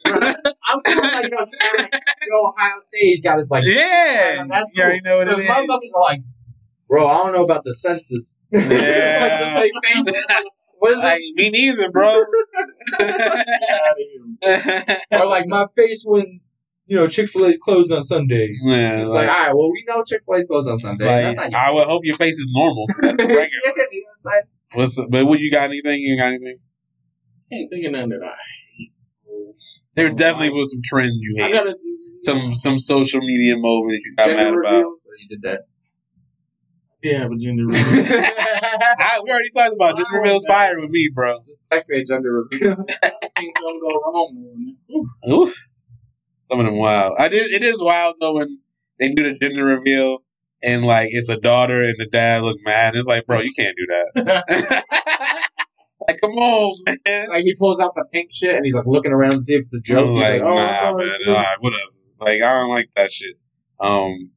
[0.07, 1.36] I'm cool with, like, you know,
[1.78, 1.95] like,
[2.28, 5.47] yo, Ohio State, he's got his, like, Yeah, that's you already know what it is.
[5.47, 6.20] motherfuckers are like,
[6.89, 8.36] bro, I don't know about the census.
[8.51, 8.61] Yeah.
[8.62, 10.24] like, just like faces.
[10.85, 12.20] What is Like, me neither, bro.
[13.01, 15.01] it?
[15.12, 16.40] Or like my face when
[16.86, 18.55] you know, Chick Fil A's closed on Sunday.
[18.62, 21.06] Yeah, It's like, like, all right, well, we know Chick Fil A's closed on Sunday.
[21.06, 22.85] like, That's not I would hope your face is normal.
[23.01, 24.43] That's yeah, you know what I'm?
[24.74, 26.02] What's but what you got anything?
[26.02, 26.59] You got anything?
[27.51, 28.35] I Ain't thinking nothing that I.
[29.94, 31.55] There Oh, definitely was some trends you I hate.
[31.55, 31.77] gotta
[32.19, 34.82] Some some social media moment you got mad about.
[34.82, 35.61] So oh, you did that.
[37.05, 37.82] Yeah, have a gender reveal.
[37.82, 41.39] I, we already talked about gender reveals fire with me, bro.
[41.44, 42.76] Just text me a gender reveal.
[42.76, 44.76] Things don't go wrong.
[45.31, 45.68] Oof.
[46.51, 47.12] Some of them wild.
[47.18, 47.52] I did.
[47.52, 48.59] It is wild though when
[48.98, 50.22] they do the gender reveal
[50.62, 52.97] and like it's a daughter and the dad look mad.
[52.97, 54.85] It's like, bro, you can't do that.
[56.09, 57.28] like, come on, man.
[57.28, 59.64] like he pulls out the pink shit and he's like looking around to see if
[59.66, 60.06] it's a joke.
[60.06, 61.09] I'm He's like, oh, nah, oh, man.
[61.20, 61.90] it's All right, whatever.
[62.18, 63.36] Like, I don't like that shit.
[63.78, 64.31] Um,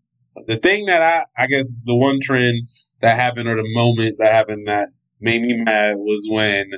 [0.45, 2.67] the thing that I, I guess the one trend
[3.01, 4.89] that happened or the moment that happened that
[5.19, 6.69] made me mad was when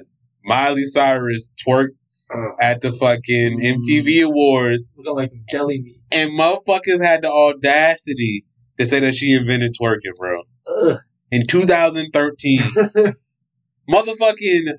[0.44, 1.90] Miley Cyrus twerked
[2.32, 2.52] Oh.
[2.62, 6.00] at the fucking MTV Awards Looking like some deli meat.
[6.12, 8.46] and motherfuckers had the audacity
[8.78, 10.44] to say that she invented twerking, bro.
[10.68, 11.00] Ugh.
[11.32, 12.60] In 2013,
[13.90, 14.74] motherfucking,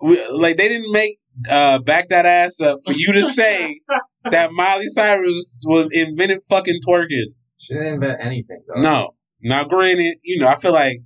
[0.00, 1.16] like they didn't make
[1.50, 3.80] uh back that ass up for you to say
[4.30, 7.34] that Miley Cyrus was invented fucking twerking.
[7.64, 8.80] She didn't invent anything though.
[8.80, 9.14] No.
[9.42, 11.00] Now, granted, you know, I feel like,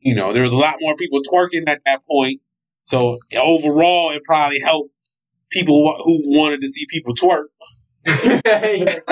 [0.00, 2.40] you know, there was a lot more people twerking at that point.
[2.82, 4.90] So overall, it probably helped
[5.50, 7.44] people wh- who wanted to see people twerk.
[8.04, 9.04] it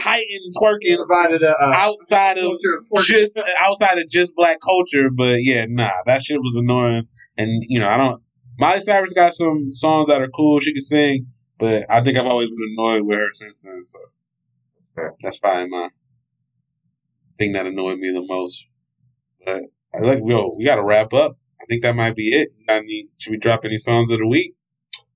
[0.00, 2.52] heightened twerking provided a uh, outside of
[2.94, 5.10] of just outside of just black culture.
[5.10, 7.08] But yeah, nah, that shit was annoying.
[7.36, 8.22] And you know, I don't.
[8.58, 10.60] Miley Cyrus got some songs that are cool.
[10.60, 11.26] She can sing,
[11.58, 13.84] but I think I've always been annoyed with her since then.
[13.84, 13.98] So
[15.22, 15.88] that's probably my
[17.38, 18.66] thing that annoyed me the most.
[19.44, 19.62] But
[19.94, 21.36] I like, yo, we got to wrap up.
[21.60, 22.48] I think that might be it.
[22.68, 24.54] I mean, should we drop any songs of the week?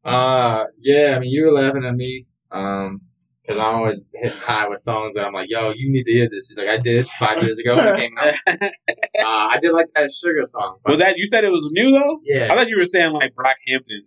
[0.04, 3.00] Uh, yeah, I mean, you were laughing at me, um,
[3.40, 6.28] because I'm always hitting high with songs that I'm like, yo, you need to hear
[6.30, 6.48] this.
[6.48, 8.34] He's like, I did five years ago when it came out.
[9.16, 10.78] Uh, I did like that Sugar song.
[10.84, 12.20] Was that you said it was new though?
[12.24, 12.48] yeah.
[12.50, 14.00] I thought you were saying like Brockhampton.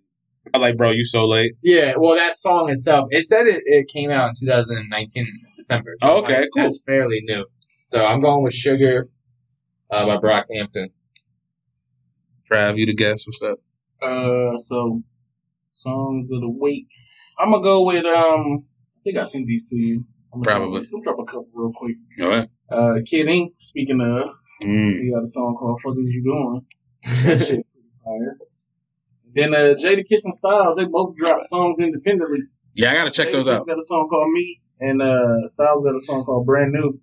[0.53, 1.53] I was like, bro, you so late.
[1.63, 5.25] Yeah, well, that song itself, it said it, it came out in 2019
[5.67, 5.91] December.
[6.01, 6.63] Oh, okay, like, cool.
[6.63, 7.43] That's fairly new.
[7.91, 9.09] So I'm going with Sugar
[9.91, 10.87] uh, by Brockhampton.
[12.49, 13.27] Trav, you the guest.
[13.27, 13.59] What's up?
[14.01, 15.01] Uh, so
[15.73, 16.87] songs of the week.
[17.37, 18.65] I'm gonna go with um.
[18.97, 20.05] I think I sent these to you.
[20.33, 20.87] I'm gonna Probably.
[20.87, 21.95] Drop, drop a couple real quick.
[22.21, 22.47] All right.
[22.69, 23.53] Uh, Kid Ink.
[23.57, 24.29] Speaking of,
[24.63, 24.97] Mm.
[24.97, 26.65] he got a song called "Fuck Is You Doing."
[27.23, 28.37] That shit pretty fire.
[29.35, 30.77] Then uh, Jada Kiss and Styles.
[30.77, 32.39] They both dropped songs independently.
[32.73, 33.67] Yeah, I gotta check Jada those out.
[33.67, 36.99] Got a song called "Me," and uh, Styles got a song called "Brand New."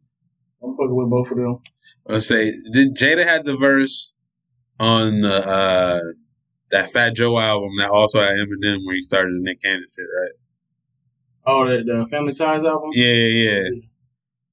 [0.62, 1.58] I'm fucking with both of them.
[2.06, 4.14] Let's say did Jada had the verse
[4.80, 6.00] on the uh
[6.70, 10.04] that Fat Joe album that also had Eminem where he started the Nick Cannon shit,
[10.20, 10.32] right?
[11.46, 12.90] Oh, the, the Family Ties album.
[12.94, 13.68] Yeah, yeah, yeah.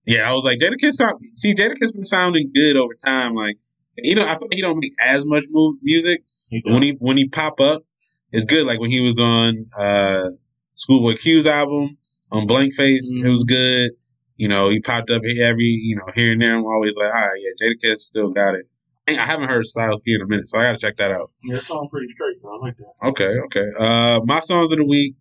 [0.06, 0.94] Yeah, I was like Jadakiss.
[0.94, 3.36] Sound, see, Jadakiss been sounding good over time.
[3.36, 3.58] Like,
[3.98, 6.24] you know, I feel like he don't make as much mu- music.
[6.50, 7.84] He when he when he pop up,
[8.32, 8.66] it's good.
[8.66, 10.30] Like when he was on uh
[10.76, 11.98] Schoolboy Q's album
[12.32, 13.92] on Blank Face, it was good.
[14.38, 16.56] You know, he popped up every you know here and there.
[16.56, 18.66] I'm always like, ah, yeah, Jadakiss still got it.
[19.08, 21.28] I I haven't heard Styles P in a minute, so I gotta check that out.
[21.44, 22.58] Yeah, that song pretty straight, bro.
[22.60, 23.08] I like that.
[23.10, 23.68] Okay, okay.
[23.78, 25.16] Uh, my songs of the week.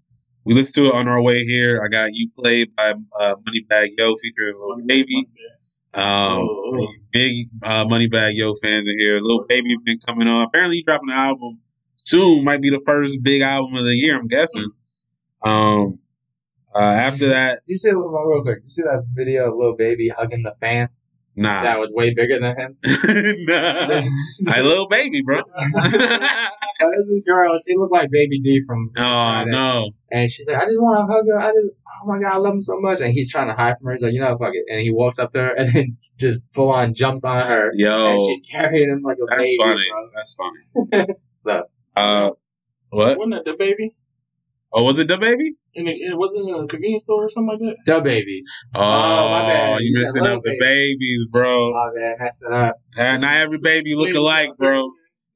[0.47, 1.83] We listened to it on our way here.
[1.85, 5.29] I got "You Play" by uh, Moneybagg Yo featuring Lil Baby.
[5.93, 6.89] Um, Oh, oh.
[7.13, 9.21] big uh, Moneybagg Yo fans in here.
[9.21, 10.41] Lil Baby been coming on.
[10.43, 11.59] Apparently, he's dropping an album
[11.97, 12.43] soon.
[12.43, 14.17] Might be the first big album of the year.
[14.19, 14.67] I'm guessing.
[15.43, 15.99] Um,
[16.75, 20.43] uh, after that, You see, real quick, you see that video of Lil Baby hugging
[20.43, 20.89] the fan
[21.37, 22.77] nah, that was way bigger than him?
[23.47, 24.53] nah.
[24.53, 25.41] I Lil Baby, bro.
[25.41, 29.51] Uh, this is a girl, she looked like Baby D from oh Friday.
[29.51, 29.91] no.
[30.13, 31.39] And she's like, I just want to hug her.
[31.39, 31.69] I just,
[32.03, 33.01] oh my god, I love him so much.
[33.01, 33.93] And he's trying to hide from her.
[33.93, 34.65] He's like, you know, fuck it.
[34.71, 37.71] And he walks up to her and then just full on jumps on her.
[37.75, 39.85] Yo, And Yo, she's carrying him like a that's baby, funny.
[39.91, 40.11] bro.
[40.15, 41.07] That's funny.
[41.47, 41.63] So-
[41.97, 42.31] uh,
[42.91, 43.19] what?
[43.19, 43.95] Wasn't that DaBaby?
[44.73, 45.49] Oh, was it DaBaby?
[45.77, 48.03] And it, it wasn't in a convenience store or something like that.
[48.03, 48.41] DaBaby.
[48.75, 49.81] Oh, my bad.
[49.81, 51.73] you You messing said up the Lil babies, bro.
[51.75, 52.77] Oh man, that's up.
[52.97, 54.89] Uh, not every baby look alike, bro.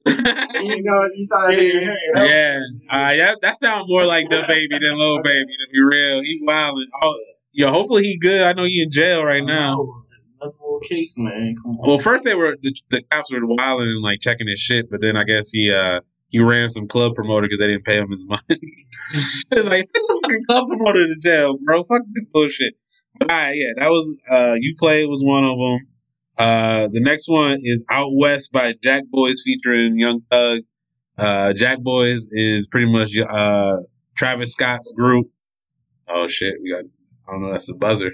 [0.56, 1.90] You know, you saw that Yeah, video.
[2.14, 5.46] yeah, uh, yeah, that sounds more like DaBaby than Lil Baby.
[5.46, 6.86] To be real, he wildin'.
[7.02, 7.18] Oh,
[7.52, 8.42] yo, hopefully he good.
[8.42, 9.84] I know he in jail right now.
[10.40, 10.54] That's
[10.88, 11.54] case, man.
[11.60, 11.88] Come on.
[11.88, 15.00] Well, first they were the, the cops were wilding and like checking his shit, but
[15.00, 16.00] then I guess he uh
[16.34, 18.42] he ran some club promoter because they didn't pay him his money.
[18.50, 21.84] like send the fucking club promoter to jail, bro.
[21.84, 22.74] Fuck this bullshit.
[23.20, 25.86] But, all right, yeah, that was uh you play was one of them.
[26.36, 30.62] Uh, the next one is Out West by Jackboys featuring Young Thug.
[31.16, 33.76] Uh, Jackboys is pretty much uh
[34.16, 35.28] Travis Scott's group.
[36.08, 36.82] Oh shit, we got
[37.28, 37.52] I don't know.
[37.52, 38.10] That's a buzzer.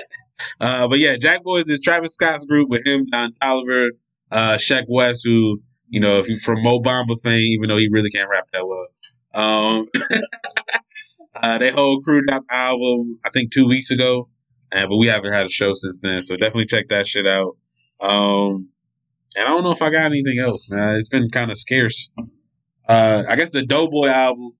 [0.60, 3.90] uh, but yeah, Jackboys is Travis Scott's group with him, Don Toliver,
[4.30, 5.60] uh, Sheck Wes, who
[5.90, 8.66] you know, if you from Mo Bamba fame, even though he really can't rap that
[8.66, 8.86] well.
[9.34, 9.88] Um,
[11.34, 14.28] uh, they whole crew dropped album, I think two weeks ago,
[14.72, 16.22] uh, but we haven't had a show since then.
[16.22, 17.56] So definitely check that shit out.
[18.00, 18.68] Um,
[19.36, 20.96] and I don't know if I got anything else, man.
[20.96, 22.10] It's been kind of scarce.
[22.88, 24.52] Uh, I guess the Doe Boy album,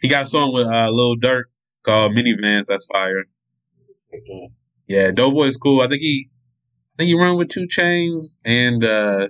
[0.00, 1.44] he got a song with uh, Lil Durk
[1.82, 2.66] called Minivans.
[2.66, 3.24] That's fire.
[4.86, 5.80] Yeah, Doe Boy is cool.
[5.80, 9.28] I think he, I think he run with 2 Chainz and uh,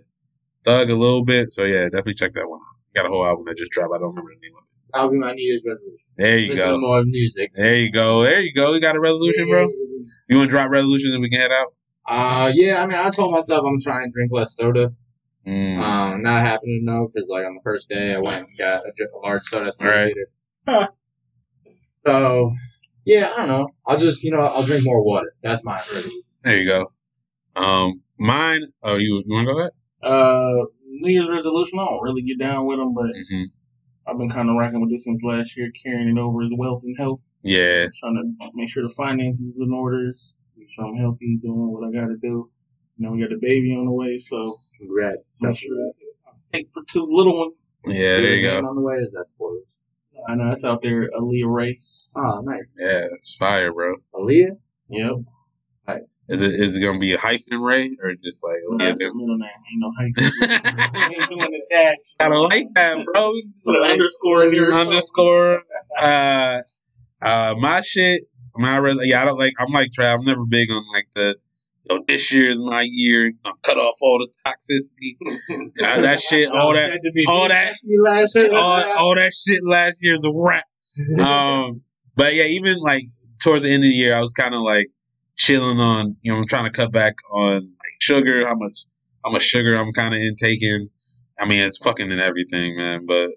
[0.65, 1.51] Thug a little bit.
[1.51, 2.61] So yeah, definitely check that one.
[2.61, 2.95] out.
[2.95, 3.93] Got a whole album that just dropped.
[3.95, 5.13] I don't remember the name of it.
[5.13, 5.99] Be my New Year's resolution.
[6.17, 6.79] There you Listen go.
[6.79, 7.53] more music.
[7.55, 8.23] There you go.
[8.23, 8.73] There you go.
[8.73, 9.69] You got a resolution, bro.
[10.29, 11.75] You want to drop resolutions and we can head out?
[12.09, 12.83] Uh, yeah.
[12.83, 14.93] I mean, I told myself I'm trying to drink less soda.
[15.47, 15.79] Mm.
[15.79, 18.89] Um, not happening though, because like on the first day I went and got a,
[18.89, 19.73] a large soda.
[19.79, 20.15] three Right.
[20.67, 20.89] Huh.
[22.07, 22.53] So,
[23.07, 23.69] yeah, I don't know.
[23.87, 25.35] I'll just, you know, I'll drink more water.
[25.43, 26.21] That's my resolution.
[26.43, 26.93] There you go.
[27.57, 28.67] Um, mine.
[28.83, 29.73] Oh, you you want to go ahead?
[30.05, 31.79] Uh, New Year's resolution.
[31.79, 33.45] I don't really get down with them, but Mm-hmm.
[34.07, 36.83] I've been kind of rocking with this since last year, carrying it over as wealth
[36.85, 37.27] and health.
[37.43, 37.87] Yeah.
[38.01, 40.15] Trying to make sure the finances is in order,
[40.59, 42.51] make sure I'm healthy, doing what I got to do.
[42.99, 44.45] You know, we got the baby on the way, so
[44.79, 45.33] Congrats.
[45.41, 45.71] make sure
[46.27, 47.77] I take for two little ones.
[47.87, 48.21] Yeah.
[48.21, 48.59] There you go.
[48.59, 49.65] On the way, is that spoilers?
[50.29, 51.81] I know it's out there, Aaliyah Ray.
[52.15, 52.63] Oh, nice.
[52.79, 53.95] Yeah, it's fire, bro.
[54.15, 54.57] Aaliyah?
[54.91, 55.13] Yep.
[56.29, 59.37] Is it is it gonna be a hyphen Ray or just like yeah, That's middle
[59.37, 59.51] name.
[59.71, 61.13] Ain't no hyphen.
[61.21, 61.97] ain't doing the dash.
[62.19, 63.33] I don't like that, bro.
[63.65, 64.73] Put an underscore in there.
[64.73, 65.63] underscore.
[66.01, 66.61] Uh,
[67.21, 68.23] uh, my shit.
[68.57, 69.53] My yeah, I don't like.
[69.59, 70.19] I'm like Trav.
[70.21, 71.37] I'm never big on like the.
[71.91, 73.33] You know, this year is my year.
[73.45, 75.19] I'm cut off all the toxicity.
[75.83, 77.75] Uh, that shit, all that, Had to be all that-
[78.05, 78.51] last year.
[78.55, 80.65] all, all that shit last year is a wrap.
[81.21, 81.83] Um,
[82.17, 83.03] but yeah, even like
[83.43, 84.87] towards the end of the year, I was kind of like
[85.37, 86.17] chilling on.
[86.23, 88.47] You know, I'm trying to cut back on like sugar.
[88.47, 88.87] How much?
[89.25, 90.89] How much sugar I'm kind of intaking.
[91.39, 93.07] I mean, it's fucking in everything, man.
[93.07, 93.31] But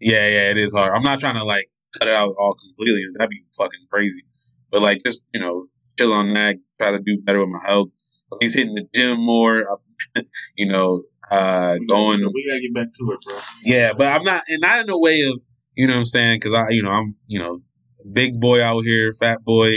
[0.00, 0.92] yeah, yeah, it is hard.
[0.92, 3.04] I'm not trying to like cut it out all completely.
[3.14, 4.22] That'd be fucking crazy.
[4.70, 5.66] But like, just you know,
[5.98, 6.56] chill on that.
[6.80, 7.88] Try to do better with my health.
[8.32, 9.64] At least hitting the gym more.
[10.56, 13.38] you know, uh, going We gotta get back to it, bro.
[13.64, 15.40] yeah, but I'm not, and not in a way of,
[15.74, 16.40] you know what I'm saying?
[16.40, 17.60] Cause I, you know, I'm, you know,
[18.12, 19.72] big boy out here, fat boy.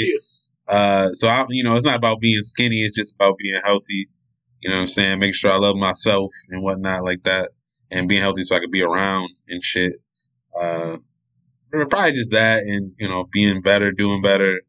[0.69, 2.83] Uh, so I, you know, it's not about being skinny.
[2.83, 4.07] It's just about being healthy.
[4.61, 5.19] You know what I'm saying?
[5.19, 7.51] Make sure I love myself and whatnot like that
[7.89, 9.93] and being healthy so I could be around and shit.
[10.59, 10.97] Uh,
[11.71, 14.61] probably just that and, you know, being better, doing better.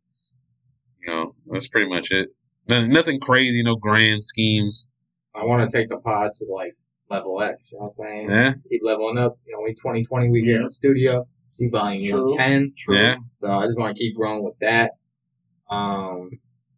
[1.03, 2.31] You know, that's pretty much it.
[2.69, 4.87] Nothing, nothing crazy, no grand schemes.
[5.35, 6.77] I want to take the pod to like
[7.11, 7.73] level X.
[7.73, 8.31] You know what I'm saying?
[8.31, 8.53] Yeah.
[8.71, 9.39] Keep leveling up.
[9.47, 11.27] You know, we 2020 we get in the studio.
[11.59, 12.37] We volume True.
[12.39, 12.73] 10.
[12.89, 13.17] Yeah.
[13.33, 14.93] So I just want to keep growing with that.
[15.71, 16.31] Um,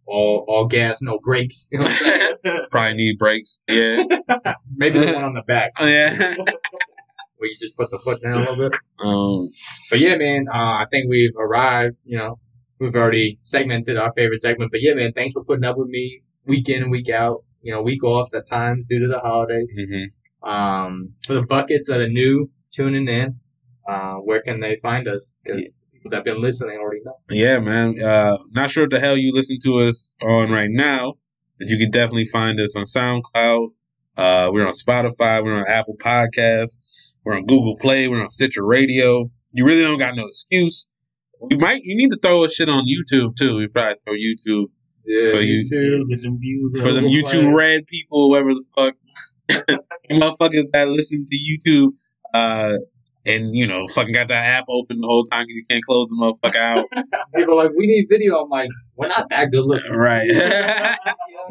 [0.06, 1.68] all all gas, no brakes.
[1.72, 2.58] You know what I'm saying?
[2.70, 3.60] Probably need brakes.
[3.68, 4.02] Yeah.
[4.76, 6.34] Maybe the one on the back Oh, yeah.
[7.36, 8.78] where you just put the foot down a little bit.
[9.00, 9.48] Um,
[9.90, 11.96] But yeah, man, uh, I think we've arrived.
[12.04, 12.38] You know,
[12.78, 14.70] we've already segmented our favorite segment.
[14.70, 17.44] But yeah, man, thanks for putting up with me week in and week out.
[17.62, 19.76] You know, week offs at times due to the holidays.
[19.78, 20.06] mhm.
[20.48, 23.38] Um, for the buckets that are new tuning in,
[23.88, 25.32] uh, where can they find us?
[25.44, 25.74] Because people
[26.04, 27.16] that have been listening already know.
[27.30, 28.00] Yeah, man.
[28.02, 31.14] Uh, not sure what the hell you listen to us on right now,
[31.58, 33.68] but you can definitely find us on SoundCloud.
[34.16, 35.42] Uh, we're on Spotify.
[35.44, 36.78] We're on Apple Podcasts.
[37.24, 38.08] We're on Google Play.
[38.08, 39.30] We're on Stitcher Radio.
[39.52, 40.88] You really don't got no excuse.
[41.50, 41.82] You might.
[41.84, 43.56] You need to throw a shit on YouTube too.
[43.56, 44.66] We probably throw YouTube
[45.04, 46.08] Yeah, So you- YouTube.
[46.08, 46.80] Get some views.
[46.82, 47.54] for them YouTube Play.
[47.54, 48.94] red people, whoever the fuck,
[50.10, 51.88] motherfuckers that listen to YouTube,
[52.34, 52.78] uh,
[53.24, 56.16] and you know, fucking got that app open the whole time you can't close the
[56.16, 56.86] motherfucker out.
[57.36, 58.36] People like, we need video.
[58.42, 59.90] I'm like, we're not that good looking.
[59.92, 60.28] Right.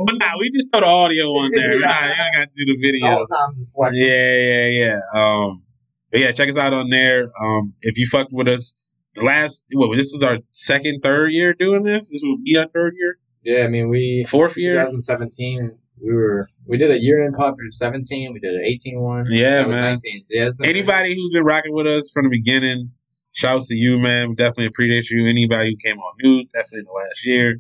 [0.06, 1.78] But nah, we just throw the audio on there.
[1.80, 3.26] Nah, you ain't got to do the The video.
[3.26, 3.94] time.
[3.94, 5.00] Yeah, yeah, yeah.
[5.14, 5.64] Um,
[6.12, 7.32] but yeah, check us out on there.
[7.42, 8.76] Um, if you fucked with us,
[9.16, 12.10] the last what this is our second, third year doing this.
[12.10, 14.76] This will be our third year, Yeah, I mean, we fourth year.
[14.76, 15.78] 2017.
[16.04, 18.34] We were we did a year in pop for 17.
[18.34, 19.26] We did an 18 one.
[19.30, 20.00] Yeah, man.
[20.04, 20.24] 19.
[20.24, 22.92] So yeah, been- Anybody who's been rocking with us from the beginning,
[23.34, 24.30] shouts to you, man.
[24.30, 25.26] We definitely appreciate you.
[25.28, 27.56] Anybody who came on new, definitely in the last year.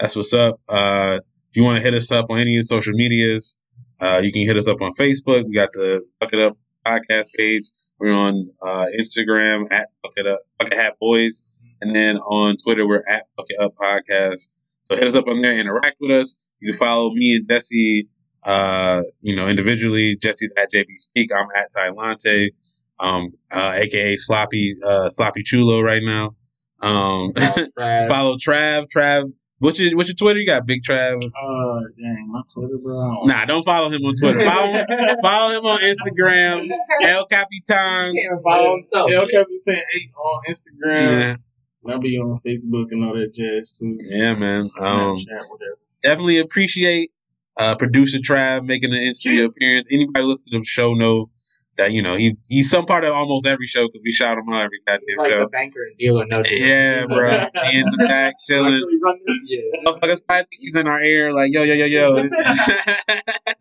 [0.00, 0.60] That's what's up.
[0.68, 3.56] Uh, if you want to hit us up on any of the social medias,
[4.00, 5.44] uh, you can hit us up on Facebook.
[5.46, 7.70] We got the Bucket Up podcast page.
[8.00, 11.44] We're on uh, Instagram at Bucket Up Bucket Hat Boys,
[11.80, 14.48] and then on Twitter we're at Bucket Up Podcast.
[14.82, 16.36] So hit us up on there, interact with us.
[16.60, 18.08] You can follow me and Jesse,
[18.44, 20.16] uh, you know, individually.
[20.16, 21.30] Jesse's at JB Speak.
[21.34, 22.48] I'm at Tylante,
[22.98, 26.34] um, uh, aka Sloppy uh, Sloppy Chulo right now.
[26.80, 27.32] Um,
[27.78, 28.08] Trav.
[28.08, 28.86] follow Trav.
[28.94, 29.32] Trav.
[29.60, 30.40] What's your what's your Twitter?
[30.40, 31.16] You got Big Trav.
[31.24, 33.24] Uh, dang, my Twitter, bro.
[33.24, 34.44] Nah, don't follow him on Twitter.
[34.44, 34.86] Follow him,
[35.22, 36.68] follow him on Instagram.
[37.02, 38.12] El Capitan.
[38.14, 39.10] He can't follow himself.
[39.10, 41.38] El Capitan 8 on Instagram.
[41.86, 43.96] Yeah, I'll be on Facebook and all that jazz too.
[44.02, 44.68] yeah, man.
[44.78, 45.78] Um, Snapchat, whatever.
[46.04, 47.10] Definitely appreciate
[47.58, 49.88] uh, producer Trav making an in-studio appearance.
[49.90, 51.30] Anybody listen to the show know
[51.76, 54.44] that you know he he's some part of almost every show because we shout him
[54.52, 55.40] out every He's goddamn like show.
[55.40, 56.24] the banker and dealer.
[56.28, 57.46] No, Yeah, bro.
[57.70, 58.74] He in the back chilling.
[58.74, 59.26] Actually?
[59.46, 59.60] Yeah.
[59.84, 62.28] Motherfuckers probably think he's in our ear, like yo, yo, yo, yo.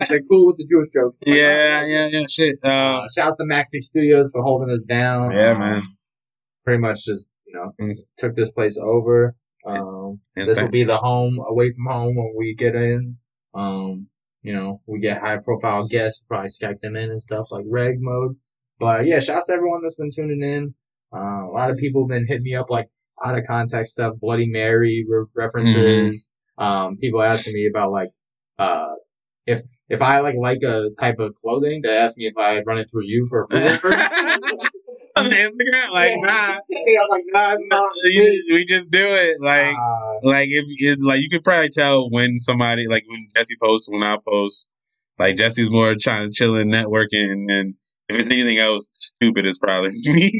[0.09, 1.19] They're cool with the Jewish jokes.
[1.25, 2.25] yeah, yeah, yeah.
[2.29, 2.57] Shit.
[2.63, 5.31] Uh, Uh, shouts to Max Six Studios for holding us down.
[5.31, 5.81] yeah, man.
[6.65, 7.95] Pretty much just you know Mm.
[8.17, 9.35] took this place over.
[9.65, 13.17] Um, And this will be the home away from home when we get in.
[13.53, 14.07] Um,
[14.41, 17.97] you know, we get high profile guests, probably Skype them in and stuff like reg
[18.01, 18.35] mode.
[18.79, 20.73] But yeah, shouts to everyone that's been tuning in.
[21.15, 22.89] Uh, a lot of people have been hitting me up like
[23.23, 26.29] out of context stuff, Bloody Mary re- references.
[26.57, 28.09] Um, people asking me about like,
[28.59, 28.95] uh,
[29.45, 32.79] if, if I like like a type of clothing, they ask me if I run
[32.79, 33.77] it through you for approval.
[35.17, 37.91] on Instagram, like nah, Yeah, I'm like, nah, it's not.
[38.05, 39.37] you- we just do it.
[39.41, 43.55] Like, Uh, like if it, like you could probably tell when somebody like when Jesse
[43.61, 44.69] posts, when I post.
[45.19, 47.75] Like Jesse's more trying to chill and networking, and
[48.09, 50.31] if it's anything else stupid, it's probably me.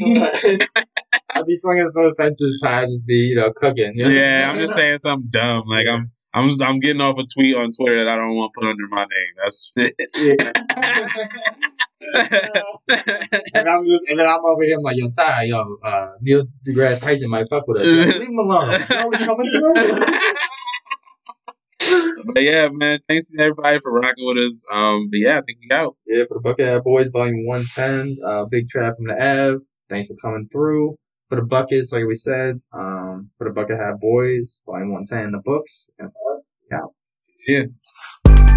[1.30, 3.92] I'd be swinging for the fences, trying to just be, you know, cooking.
[3.94, 4.10] you know?
[4.10, 5.62] yeah, I'm just saying something dumb.
[5.68, 8.60] Like I'm, I'm, I'm getting off a tweet on Twitter that I don't want to
[8.60, 9.34] put under my name.
[9.40, 9.70] That's
[12.14, 16.44] and I'm just, and then I'm over here, I'm like, yo, Ty, yo, uh, Neil
[16.66, 17.86] deGrasse Tyson might fuck with us.
[17.86, 18.70] Leave him alone.
[18.90, 19.74] You always coming through.
[22.32, 24.64] but yeah, man, thanks to everybody for rocking with us.
[24.70, 25.96] Um, but yeah, I think we out.
[26.06, 29.64] yeah, for the Bucket Hat Boys, volume 110, uh, Big Trav from the Ave.
[29.88, 30.96] Thanks for coming through.
[31.28, 35.32] For the Buckets, like we said, um, for the Bucket Hat Boys, volume 110, in
[35.32, 35.86] the books.
[35.98, 36.40] And, uh,
[36.74, 36.94] out.
[37.46, 37.64] Yeah.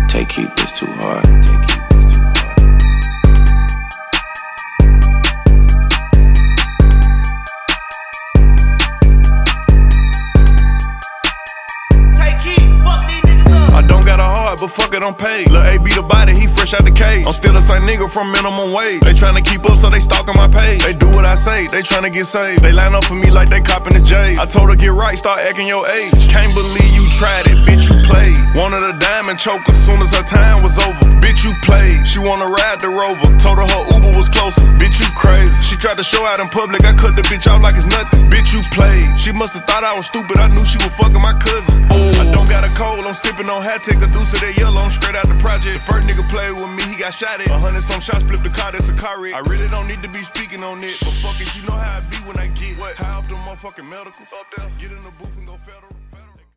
[0.10, 1.24] Take keep this too hard.
[1.24, 2.56] Take keep this too hard.
[14.27, 15.52] I heart, but fuck it, I'm paid.
[15.52, 17.28] Lil' A be the body, he fresh out the cage.
[17.28, 19.03] I'm still the same nigga from minimum wage.
[19.03, 20.84] They tryna keep up, so they stalking my page.
[20.88, 22.64] They do what I say, they tryna get saved.
[22.64, 24.40] They line up for me like they copping the J.
[24.40, 26.15] I told her get right, start acting your age.
[26.32, 28.38] Can't believe you tried it, bitch, you played.
[28.56, 31.03] Wanted a diamond as soon as her time was over.
[31.19, 32.07] Bitch, you played.
[32.07, 33.28] She wanna ride the rover.
[33.38, 34.64] Told her her Uber was closer.
[34.80, 35.52] Bitch, you crazy.
[35.68, 38.32] She tried to show out in public, I cut the bitch off like it's nothing.
[38.32, 39.19] Bitch, you played.
[39.19, 41.84] She must've thought I was stupid, I knew she was fucking my cousin.
[41.91, 44.89] I don't got a cold, I'm sipping on hat, take a deuce that yellow, I'm
[44.89, 45.73] straight out the project.
[45.73, 47.49] The first nigga played with me, he got shot at.
[47.49, 49.34] A hundred some shots, flipped the car, that's a car wreck.
[49.34, 51.97] I really don't need to be speaking on it, but fuck it, you know how
[51.97, 52.95] I be when I get what?
[52.95, 54.30] High off the motherfucking medicals.
[54.38, 55.97] Up there, get in the booth and go federal.